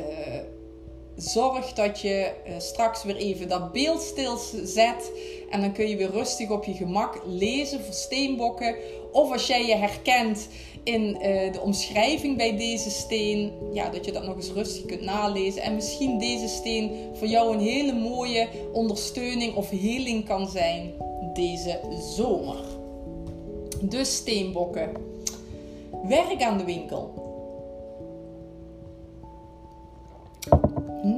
zorg 1.20 1.72
dat 1.72 2.00
je 2.00 2.32
uh, 2.46 2.52
straks 2.58 3.02
weer 3.02 3.16
even 3.16 3.48
dat 3.48 3.72
beeld 3.72 4.02
stilzet. 4.02 5.12
En 5.50 5.60
dan 5.60 5.72
kun 5.72 5.88
je 5.88 5.96
weer 5.96 6.10
rustig 6.10 6.50
op 6.50 6.64
je 6.64 6.74
gemak 6.74 7.22
lezen 7.26 7.80
voor 7.80 7.94
steenbokken. 7.94 8.74
Of 9.12 9.32
als 9.32 9.46
jij 9.46 9.66
je 9.66 9.74
herkent 9.74 10.48
in 10.82 11.02
uh, 11.02 11.52
de 11.52 11.60
omschrijving 11.60 12.36
bij 12.36 12.56
deze 12.56 12.90
steen, 12.90 13.52
ja, 13.72 13.88
dat 13.88 14.04
je 14.04 14.12
dat 14.12 14.24
nog 14.24 14.36
eens 14.36 14.52
rustig 14.52 14.86
kunt 14.86 15.02
nalezen. 15.02 15.62
En 15.62 15.74
misschien 15.74 16.18
deze 16.18 16.48
steen 16.48 16.90
voor 17.14 17.28
jou 17.28 17.54
een 17.54 17.60
hele 17.60 17.92
mooie 17.92 18.48
ondersteuning 18.72 19.54
of 19.54 19.70
heling 19.70 20.26
kan 20.26 20.48
zijn 20.48 20.92
deze 21.34 21.80
zomer. 22.16 22.56
Dus 23.80 24.16
steenbokken. 24.16 24.92
Werk 26.02 26.42
aan 26.42 26.58
de 26.58 26.64
winkel. 26.64 27.19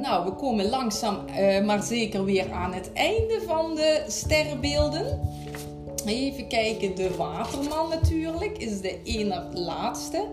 Nou, 0.03 0.25
we 0.25 0.31
komen 0.31 0.69
langzaam 0.69 1.17
uh, 1.29 1.65
maar 1.65 1.83
zeker 1.83 2.25
weer 2.25 2.51
aan 2.51 2.73
het 2.73 2.93
einde 2.93 3.41
van 3.45 3.75
de 3.75 4.03
sterrenbeelden. 4.07 5.19
Even 6.05 6.47
kijken, 6.47 6.95
de 6.95 7.15
waterman 7.15 7.89
natuurlijk 7.89 8.57
is 8.57 8.81
de 8.81 8.99
ene 9.03 9.43
laatste. 9.53 10.25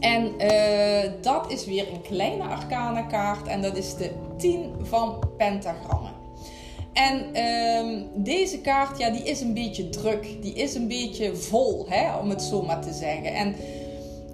En 0.00 0.32
uh, 0.38 1.12
dat 1.20 1.50
is 1.50 1.66
weer 1.66 1.92
een 1.92 2.02
kleine 2.02 2.42
arcana 2.42 3.02
kaart 3.02 3.46
en 3.46 3.62
dat 3.62 3.76
is 3.76 3.94
de 3.94 4.10
10 4.36 4.72
van 4.82 5.18
pentagrammen. 5.36 6.12
En 6.92 7.42
um, 7.42 8.08
deze 8.14 8.60
kaart, 8.60 8.98
ja, 8.98 9.10
die 9.10 9.22
is 9.22 9.40
een 9.40 9.54
beetje 9.54 9.88
druk. 9.88 10.42
Die 10.42 10.54
is 10.54 10.74
een 10.74 10.88
beetje 10.88 11.36
vol, 11.36 11.86
hè, 11.88 12.16
om 12.16 12.30
het 12.30 12.42
zo 12.42 12.62
maar 12.62 12.80
te 12.80 12.92
zeggen. 12.92 13.34
En 13.34 13.54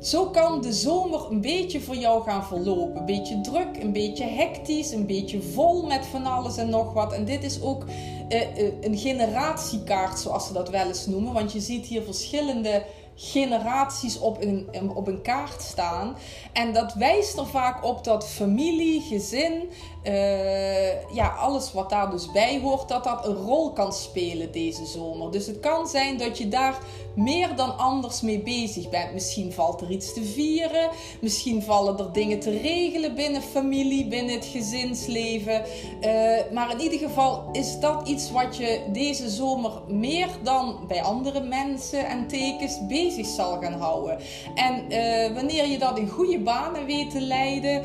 zo 0.01 0.27
kan 0.27 0.61
de 0.61 0.73
zomer 0.73 1.31
een 1.31 1.41
beetje 1.41 1.81
voor 1.81 1.97
jou 1.97 2.23
gaan 2.23 2.45
verlopen. 2.45 2.97
Een 2.97 3.07
beetje 3.07 3.41
druk, 3.41 3.83
een 3.83 3.93
beetje 3.93 4.25
hectisch, 4.25 4.93
een 4.93 5.07
beetje 5.07 5.43
vol 5.43 5.87
met 5.87 6.07
van 6.07 6.27
alles 6.27 6.57
en 6.57 6.69
nog 6.69 6.93
wat. 6.93 7.13
En 7.13 7.25
dit 7.25 7.45
is 7.45 7.63
ook 7.63 7.85
uh, 8.29 8.41
uh, 8.41 8.73
een 8.81 8.99
generatiekaart, 8.99 10.19
zoals 10.19 10.47
ze 10.47 10.53
dat 10.53 10.71
wel 10.71 10.87
eens 10.87 11.07
noemen. 11.07 11.33
Want 11.33 11.53
je 11.53 11.61
ziet 11.61 11.87
hier 11.87 12.03
verschillende 12.03 12.85
generaties 13.15 14.19
op 14.19 14.43
een, 14.43 14.69
op 14.95 15.07
een 15.07 15.23
kaart 15.23 15.63
staan. 15.63 16.17
En 16.53 16.73
dat 16.73 16.95
wijst 16.95 17.39
er 17.39 17.47
vaak 17.47 17.85
op 17.85 18.05
dat 18.05 18.29
familie, 18.29 19.01
gezin, 19.01 19.69
uh, 20.05 21.13
ja, 21.15 21.29
alles 21.29 21.73
wat 21.73 21.91
daar 21.91 22.11
dus 22.11 22.31
bij 22.31 22.61
hoort, 22.61 22.89
dat 22.89 23.05
dat 23.05 23.27
een 23.27 23.35
rol 23.35 23.73
kan 23.73 23.93
spelen 23.93 24.53
deze 24.53 24.87
zomer. 24.87 25.31
Dus 25.31 25.47
het 25.47 25.61
kan 25.61 25.87
zijn 25.87 26.19
dat 26.19 26.39
je 26.39 26.49
daar 26.49 26.79
meer 27.15 27.57
dan 27.57 27.79
anders 27.79 28.21
mee 28.21 28.43
bezig 28.43 28.89
bent. 28.89 29.13
Misschien 29.13 29.53
valt 29.53 29.81
er 29.81 29.91
iets 29.91 30.13
te 30.15 30.25
vieren, 30.25 30.91
misschien 31.21 31.63
vallen 31.63 31.99
er 31.99 32.13
dingen 32.13 32.41
te 32.41 32.51
regelen 32.51 33.15
binnen 33.15 33.43
familie, 33.43 34.07
binnen 34.07 34.35
het 34.35 34.45
gezinsleven. 34.45 35.63
Uh, 36.01 36.53
maar 36.53 36.71
in 36.71 36.81
ieder 36.81 36.99
geval 36.99 37.49
is 37.53 37.81
dat 37.81 38.09
iets 38.09 38.31
wat 38.31 38.57
je 38.57 38.81
deze 38.93 39.29
zomer 39.29 39.73
meer 39.89 40.29
dan 40.43 40.79
bij 40.89 41.03
andere 41.03 41.41
mensen 41.41 42.07
en 42.07 42.27
tekens 42.27 42.87
bezig 42.87 43.27
zal 43.27 43.59
gaan 43.61 43.81
houden. 43.81 44.19
En 44.55 44.85
uh, 44.89 45.35
wanneer 45.35 45.67
je 45.67 45.79
dat 45.79 45.99
in 45.99 46.09
goede 46.09 46.39
banen 46.39 46.87
weet 46.87 47.11
te 47.11 47.21
leiden, 47.21 47.83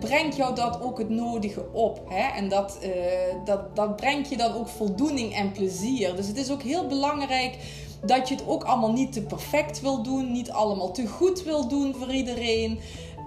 brengt 0.00 0.36
jou 0.36 0.54
dat 0.54 0.82
ook 0.82 0.98
het 0.98 1.08
op. 1.72 2.00
Hè? 2.08 2.36
En 2.36 2.48
dat, 2.48 2.78
uh, 2.82 2.90
dat, 3.44 3.76
dat 3.76 3.96
brengt 3.96 4.28
je 4.28 4.36
dan 4.36 4.52
ook 4.52 4.68
voldoening 4.68 5.34
en 5.34 5.52
plezier. 5.52 6.16
Dus 6.16 6.26
het 6.26 6.36
is 6.36 6.50
ook 6.50 6.62
heel 6.62 6.86
belangrijk 6.86 7.58
dat 8.06 8.28
je 8.28 8.34
het 8.34 8.46
ook 8.46 8.64
allemaal 8.64 8.92
niet 8.92 9.12
te 9.12 9.22
perfect 9.22 9.80
wil 9.80 10.02
doen, 10.02 10.32
niet 10.32 10.50
allemaal 10.50 10.92
te 10.92 11.06
goed 11.06 11.42
wil 11.42 11.68
doen 11.68 11.94
voor 11.94 12.12
iedereen. 12.12 12.78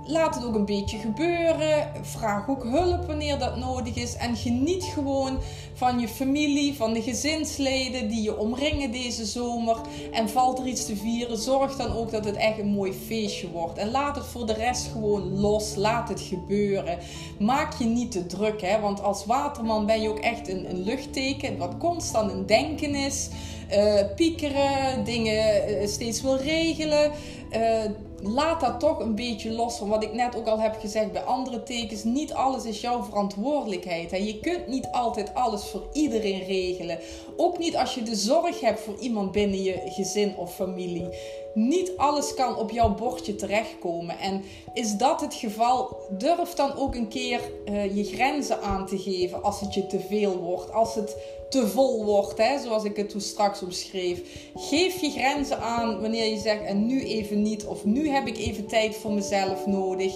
Laat 0.07 0.35
het 0.35 0.45
ook 0.45 0.55
een 0.55 0.65
beetje 0.65 0.97
gebeuren. 0.97 1.91
Vraag 2.01 2.49
ook 2.49 2.63
hulp 2.63 3.05
wanneer 3.05 3.39
dat 3.39 3.57
nodig 3.57 3.95
is. 3.95 4.15
En 4.15 4.35
geniet 4.35 4.83
gewoon 4.83 5.39
van 5.73 5.99
je 5.99 6.07
familie, 6.07 6.75
van 6.75 6.93
de 6.93 7.01
gezinsleden 7.01 8.09
die 8.09 8.21
je 8.21 8.37
omringen 8.37 8.91
deze 8.91 9.25
zomer. 9.25 9.77
En 10.11 10.29
valt 10.29 10.59
er 10.59 10.67
iets 10.67 10.85
te 10.85 10.95
vieren, 10.95 11.37
zorg 11.37 11.75
dan 11.75 11.91
ook 11.91 12.11
dat 12.11 12.25
het 12.25 12.35
echt 12.35 12.59
een 12.59 12.67
mooi 12.67 12.93
feestje 12.93 13.51
wordt. 13.51 13.77
En 13.77 13.91
laat 13.91 14.15
het 14.15 14.25
voor 14.25 14.45
de 14.45 14.53
rest 14.53 14.87
gewoon 14.91 15.39
los. 15.39 15.75
Laat 15.75 16.09
het 16.09 16.21
gebeuren. 16.21 16.97
Maak 17.39 17.79
je 17.79 17.85
niet 17.85 18.11
te 18.11 18.25
druk, 18.25 18.61
hè? 18.61 18.79
want 18.79 19.01
als 19.01 19.25
waterman 19.25 19.85
ben 19.85 20.01
je 20.01 20.09
ook 20.09 20.19
echt 20.19 20.47
een, 20.47 20.69
een 20.69 20.83
luchtteken 20.83 21.57
wat 21.57 21.77
constant 21.77 22.31
een 22.31 22.45
denken 22.45 22.95
is. 22.95 23.29
Uh, 23.71 24.01
piekeren, 24.15 25.03
dingen 25.03 25.69
uh, 25.69 25.87
steeds 25.87 26.21
wil 26.21 26.37
regelen. 26.37 27.11
Uh, 27.51 27.81
laat 28.27 28.61
dat 28.61 28.79
toch 28.79 28.99
een 28.99 29.15
beetje 29.15 29.51
los 29.51 29.77
van 29.77 29.89
wat 29.89 30.03
ik 30.03 30.13
net 30.13 30.35
ook 30.35 30.47
al 30.47 30.59
heb 30.59 30.75
gezegd 30.79 31.11
bij 31.11 31.23
andere 31.23 31.63
tekens. 31.63 32.03
Niet 32.03 32.33
alles 32.33 32.65
is 32.65 32.81
jouw 32.81 33.03
verantwoordelijkheid. 33.03 34.11
Hè. 34.11 34.17
Je 34.17 34.39
kunt 34.39 34.67
niet 34.67 34.87
altijd 34.91 35.33
alles 35.33 35.63
voor 35.63 35.87
iedereen 35.93 36.43
regelen. 36.43 36.99
Ook 37.35 37.57
niet 37.57 37.77
als 37.77 37.95
je 37.95 38.03
de 38.03 38.15
zorg 38.15 38.59
hebt 38.59 38.79
voor 38.79 38.95
iemand 38.99 39.31
binnen 39.31 39.63
je 39.63 39.81
gezin 39.85 40.37
of 40.37 40.55
familie. 40.55 41.09
Niet 41.57 41.97
alles 41.97 42.33
kan 42.33 42.55
op 42.55 42.71
jouw 42.71 42.95
bordje 42.95 43.35
terechtkomen. 43.35 44.19
En 44.19 44.43
is 44.73 44.97
dat 44.97 45.21
het 45.21 45.33
geval, 45.33 45.97
durf 46.17 46.53
dan 46.53 46.75
ook 46.75 46.95
een 46.95 47.07
keer 47.07 47.41
uh, 47.69 47.95
je 47.95 48.03
grenzen 48.03 48.61
aan 48.61 48.85
te 48.85 48.97
geven 48.97 49.43
als 49.43 49.59
het 49.59 49.73
je 49.73 49.87
te 49.87 49.99
veel 49.99 50.37
wordt. 50.37 50.71
Als 50.71 50.95
het 50.95 51.15
te 51.49 51.67
vol 51.67 52.05
wordt, 52.05 52.37
hè, 52.37 52.59
zoals 52.59 52.83
ik 52.83 52.95
het 52.95 53.09
toen 53.09 53.21
straks 53.21 53.61
omschreef. 53.61 54.49
Geef 54.55 55.01
je 55.01 55.09
grenzen 55.09 55.59
aan 55.59 56.01
wanneer 56.01 56.31
je 56.31 56.39
zegt 56.39 56.63
en 56.63 56.85
nu 56.85 57.03
even 57.03 57.41
niet 57.41 57.65
of 57.65 57.85
nu 57.85 58.09
heb 58.09 58.27
ik 58.27 58.37
even 58.37 58.67
tijd 58.67 58.95
voor 58.95 59.11
mezelf 59.11 59.65
nodig. 59.65 60.13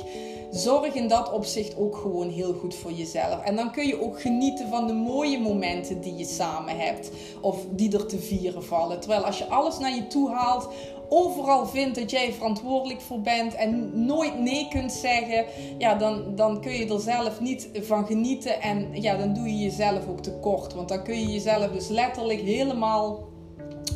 Zorg 0.52 0.94
in 0.94 1.08
dat 1.08 1.32
opzicht 1.32 1.78
ook 1.78 1.96
gewoon 1.96 2.30
heel 2.30 2.54
goed 2.54 2.76
voor 2.76 2.92
jezelf. 2.92 3.44
En 3.44 3.56
dan 3.56 3.72
kun 3.72 3.88
je 3.88 4.02
ook 4.02 4.22
genieten 4.22 4.70
van 4.70 4.88
de 4.88 4.94
mooie 4.94 5.40
momenten 5.40 6.02
die 6.02 6.16
je 6.16 6.26
samen 6.26 6.78
hebt 6.78 7.12
of 7.42 7.58
die 7.70 7.94
er 7.94 8.06
te 8.06 8.20
vieren 8.20 8.64
vallen. 8.64 9.00
Terwijl 9.00 9.26
als 9.26 9.38
je 9.38 9.46
alles 9.46 9.78
naar 9.80 9.96
je 9.96 10.08
toe 10.08 10.30
haalt, 10.30 10.68
overal 11.14 11.68
vindt 11.68 11.96
dat 11.96 12.12
jij 12.12 12.34
verantwoordelijk 12.34 13.02
voor 13.02 13.22
bent 13.22 13.56
en 13.56 14.06
nooit 14.06 14.40
nee 14.40 14.68
kunt 14.68 14.92
zeggen, 14.92 15.46
ja, 15.78 15.96
dan, 15.96 16.36
dan 16.36 16.62
kun 16.62 16.72
je 16.72 16.94
er 16.94 17.00
zelf 17.00 17.40
niet 17.40 17.70
van 17.74 18.06
genieten 18.06 18.62
en 18.62 19.02
ja, 19.02 19.18
dan 19.18 19.34
doe 19.34 19.48
je 19.48 19.58
jezelf 19.58 20.08
ook 20.08 20.20
tekort. 20.20 20.74
Want 20.74 20.90
dan 20.90 21.04
kun 21.04 21.20
je 21.20 21.32
jezelf 21.32 21.72
dus 21.72 21.88
letterlijk 21.88 22.42
helemaal 22.42 23.31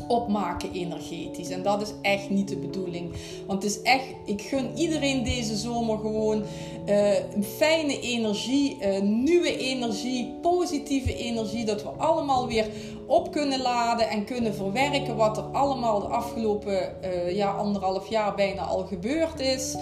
opmaken 0.07 0.71
energetisch. 0.71 1.49
En 1.49 1.63
dat 1.63 1.81
is 1.81 1.93
echt 2.01 2.29
niet 2.29 2.47
de 2.47 2.57
bedoeling. 2.57 3.13
Want 3.47 3.63
het 3.63 3.71
is 3.71 3.81
echt, 3.81 4.03
ik 4.25 4.41
gun 4.41 4.77
iedereen 4.77 5.23
deze 5.23 5.55
zomer 5.55 5.97
gewoon 5.97 6.43
uh, 6.86 7.13
een 7.36 7.43
fijne 7.43 7.99
energie, 7.99 8.77
uh, 8.81 9.01
nieuwe 9.01 9.57
energie, 9.57 10.33
positieve 10.41 11.15
energie. 11.15 11.65
Dat 11.65 11.83
we 11.83 11.89
allemaal 11.89 12.47
weer 12.47 12.67
op 13.07 13.31
kunnen 13.31 13.61
laden 13.61 14.09
en 14.09 14.25
kunnen 14.25 14.55
verwerken 14.55 15.15
wat 15.15 15.38
er 15.38 15.43
allemaal 15.43 15.99
de 15.99 16.07
afgelopen 16.07 16.95
uh, 17.03 17.36
ja, 17.36 17.51
anderhalf 17.51 18.09
jaar 18.09 18.36
bijna 18.36 18.61
al 18.61 18.86
gebeurd 18.86 19.39
is. 19.39 19.75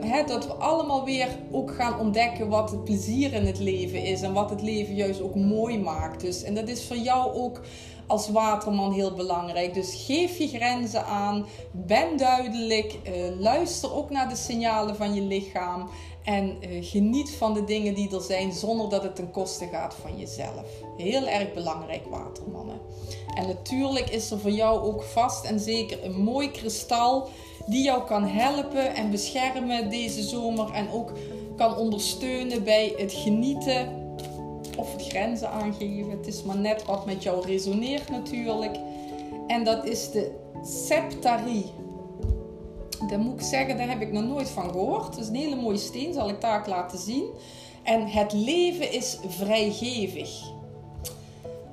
Hè, 0.00 0.24
dat 0.26 0.46
we 0.46 0.52
allemaal 0.52 1.04
weer 1.04 1.28
ook 1.50 1.74
gaan 1.74 2.00
ontdekken 2.00 2.48
wat 2.48 2.70
het 2.70 2.84
plezier 2.84 3.32
in 3.32 3.46
het 3.46 3.58
leven 3.58 4.04
is 4.04 4.22
en 4.22 4.32
wat 4.32 4.50
het 4.50 4.62
leven 4.62 4.94
juist 4.94 5.22
ook 5.22 5.34
mooi 5.34 5.78
maakt. 5.78 6.20
Dus, 6.20 6.42
en 6.42 6.54
dat 6.54 6.68
is 6.68 6.84
voor 6.84 6.96
jou 6.96 7.34
ook 7.34 7.60
als 8.06 8.28
waterman 8.28 8.92
heel 8.92 9.14
belangrijk. 9.14 9.74
Dus 9.74 10.04
geef 10.06 10.38
je 10.38 10.48
grenzen 10.48 11.04
aan, 11.06 11.46
ben 11.70 12.16
duidelijk, 12.16 12.98
uh, 13.08 13.40
luister 13.40 13.94
ook 13.94 14.10
naar 14.10 14.28
de 14.28 14.36
signalen 14.36 14.96
van 14.96 15.14
je 15.14 15.22
lichaam 15.22 15.88
en 16.24 16.56
uh, 16.60 16.84
geniet 16.84 17.30
van 17.30 17.54
de 17.54 17.64
dingen 17.64 17.94
die 17.94 18.14
er 18.14 18.20
zijn 18.20 18.52
zonder 18.52 18.88
dat 18.88 19.02
het 19.02 19.16
ten 19.16 19.30
koste 19.30 19.66
gaat 19.66 19.94
van 20.02 20.18
jezelf. 20.18 20.64
Heel 20.96 21.26
erg 21.26 21.54
belangrijk, 21.54 22.06
watermannen. 22.10 22.80
En 23.34 23.46
natuurlijk 23.46 24.10
is 24.10 24.30
er 24.30 24.38
voor 24.38 24.50
jou 24.50 24.80
ook 24.80 25.02
vast 25.02 25.44
en 25.44 25.60
zeker 25.60 26.04
een 26.04 26.22
mooi 26.22 26.50
kristal 26.50 27.28
die 27.66 27.82
jou 27.82 28.04
kan 28.04 28.24
helpen 28.24 28.94
en 28.94 29.10
beschermen 29.10 29.90
deze 29.90 30.22
zomer 30.22 30.72
en 30.72 30.90
ook 30.90 31.12
kan 31.56 31.76
ondersteunen 31.76 32.64
bij 32.64 32.94
het 32.96 33.12
genieten 33.12 34.03
of 34.76 34.94
grenzen 34.98 35.50
aangeven. 35.50 36.10
Het 36.10 36.26
is 36.26 36.42
maar 36.42 36.58
net 36.58 36.84
wat 36.84 37.06
met 37.06 37.22
jou 37.22 37.46
resoneert 37.46 38.10
natuurlijk. 38.10 38.76
En 39.46 39.64
dat 39.64 39.84
is 39.84 40.10
de 40.10 40.30
septarie. 40.62 41.66
Dat 43.08 43.18
moet 43.18 43.40
ik 43.40 43.46
zeggen, 43.46 43.76
daar 43.76 43.88
heb 43.88 44.00
ik 44.00 44.12
nog 44.12 44.24
nooit 44.24 44.50
van 44.50 44.70
gehoord. 44.70 45.06
Het 45.06 45.18
is 45.18 45.28
een 45.28 45.34
hele 45.34 45.56
mooie 45.56 45.78
steen, 45.78 46.12
zal 46.12 46.28
ik 46.28 46.40
taak 46.40 46.66
laten 46.66 46.98
zien. 46.98 47.24
En 47.82 48.06
het 48.06 48.32
leven 48.32 48.92
is 48.92 49.18
vrijgevig. 49.26 50.52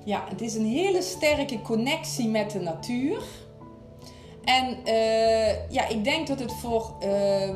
Ja, 0.04 0.26
het 0.30 0.42
is 0.42 0.56
een 0.56 0.66
hele 0.66 1.02
sterke 1.02 1.62
connectie 1.62 2.28
met 2.28 2.52
de 2.52 2.60
natuur. 2.60 3.22
En 4.44 4.78
uh, 4.86 5.70
ja, 5.70 5.88
ik 5.88 6.04
denk 6.04 6.28
dat 6.28 6.40
het 6.40 6.54
voor 6.54 6.94
uh, 7.04 7.10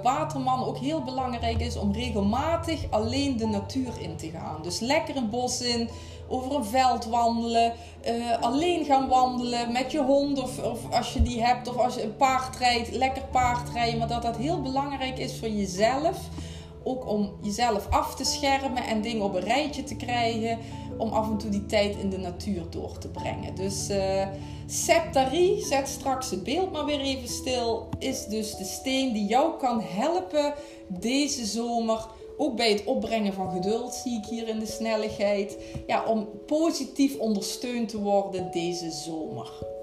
waterman 0.04 0.66
ook 0.66 0.78
heel 0.78 1.04
belangrijk 1.04 1.60
is 1.62 1.78
om 1.78 1.94
regelmatig 1.94 2.80
alleen 2.90 3.38
de 3.38 3.48
natuur 3.48 4.02
in 4.02 4.16
te 4.16 4.30
gaan. 4.30 4.62
Dus 4.62 4.80
lekker 4.80 5.16
een 5.16 5.30
bos 5.30 5.62
in, 5.62 5.90
over 6.28 6.56
een 6.56 6.66
veld 6.66 7.06
wandelen, 7.06 7.74
uh, 8.08 8.42
alleen 8.42 8.86
gaan 8.86 9.08
wandelen 9.08 9.72
met 9.72 9.92
je 9.92 10.04
hond 10.04 10.42
of, 10.42 10.64
of 10.64 10.92
als 10.92 11.14
je 11.14 11.22
die 11.22 11.44
hebt 11.44 11.68
of 11.68 11.78
als 11.78 11.96
je 11.96 12.04
een 12.04 12.16
paard 12.16 12.58
rijdt, 12.58 12.92
lekker 12.92 13.24
paard 13.32 13.70
rijden. 13.74 14.00
Maar 14.00 14.08
dat 14.08 14.22
dat 14.22 14.38
heel 14.38 14.62
belangrijk 14.62 15.18
is 15.18 15.40
voor 15.40 15.50
jezelf. 15.50 16.18
Ook 16.88 17.10
om 17.10 17.32
jezelf 17.42 17.88
af 17.90 18.16
te 18.16 18.24
schermen 18.24 18.84
en 18.84 19.02
dingen 19.02 19.24
op 19.24 19.36
een 19.36 19.44
rijtje 19.44 19.84
te 19.84 19.96
krijgen. 19.96 20.60
Om 20.98 21.10
af 21.10 21.30
en 21.30 21.38
toe 21.38 21.50
die 21.50 21.66
tijd 21.66 21.96
in 21.98 22.10
de 22.10 22.18
natuur 22.18 22.70
door 22.70 22.98
te 22.98 23.08
brengen. 23.08 23.56
Dus 23.56 23.90
uh, 23.90 24.28
Septari, 24.66 25.62
zet 25.62 25.88
straks 25.88 26.30
het 26.30 26.44
beeld 26.44 26.72
maar 26.72 26.86
weer 26.86 27.00
even 27.00 27.30
stil, 27.30 27.90
is 28.00 28.26
dus 28.26 28.56
de 28.56 28.64
steen 28.64 29.14
die 29.14 29.26
jou 29.26 29.58
kan 29.60 29.82
helpen 29.82 30.54
deze 30.88 31.46
zomer 31.46 32.08
ook 32.38 32.56
bij 32.56 32.72
het 32.72 32.84
opbrengen 32.84 33.34
van 33.34 33.52
geduld 33.52 33.94
zie 33.94 34.18
ik 34.18 34.26
hier 34.26 34.48
in 34.48 34.60
de 34.60 34.66
snelheid. 34.66 35.58
Ja, 35.88 36.06
om 36.06 36.30
positief 36.46 37.18
ondersteund 37.18 37.90
te 37.90 38.02
worden 38.02 38.52
deze 38.52 38.92
zomer. 38.92 39.75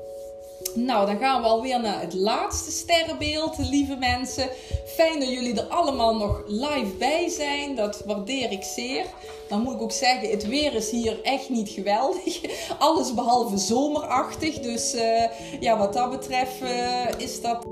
Nou, 0.74 1.06
dan 1.06 1.18
gaan 1.18 1.42
we 1.42 1.48
alweer 1.48 1.80
naar 1.80 2.00
het 2.00 2.14
laatste 2.14 2.70
sterrenbeeld, 2.70 3.58
lieve 3.58 3.96
mensen. 3.96 4.48
Fijn 4.86 5.20
dat 5.20 5.28
jullie 5.28 5.60
er 5.60 5.66
allemaal 5.66 6.16
nog 6.16 6.42
live 6.46 6.94
bij 6.98 7.28
zijn. 7.28 7.74
Dat 7.74 8.02
waardeer 8.06 8.52
ik 8.52 8.62
zeer. 8.62 9.04
Dan 9.48 9.62
moet 9.62 9.74
ik 9.74 9.82
ook 9.82 9.92
zeggen, 9.92 10.30
het 10.30 10.46
weer 10.46 10.74
is 10.74 10.90
hier 10.90 11.22
echt 11.22 11.48
niet 11.48 11.68
geweldig. 11.68 12.40
Alles 12.78 13.14
behalve 13.14 13.56
zomerachtig. 13.56 14.58
Dus 14.58 14.94
uh, 14.94 15.24
ja, 15.60 15.78
wat 15.78 15.92
dat 15.92 16.10
betreft 16.10 16.62
uh, 16.62 17.06
is 17.18 17.40
dat 17.40 17.66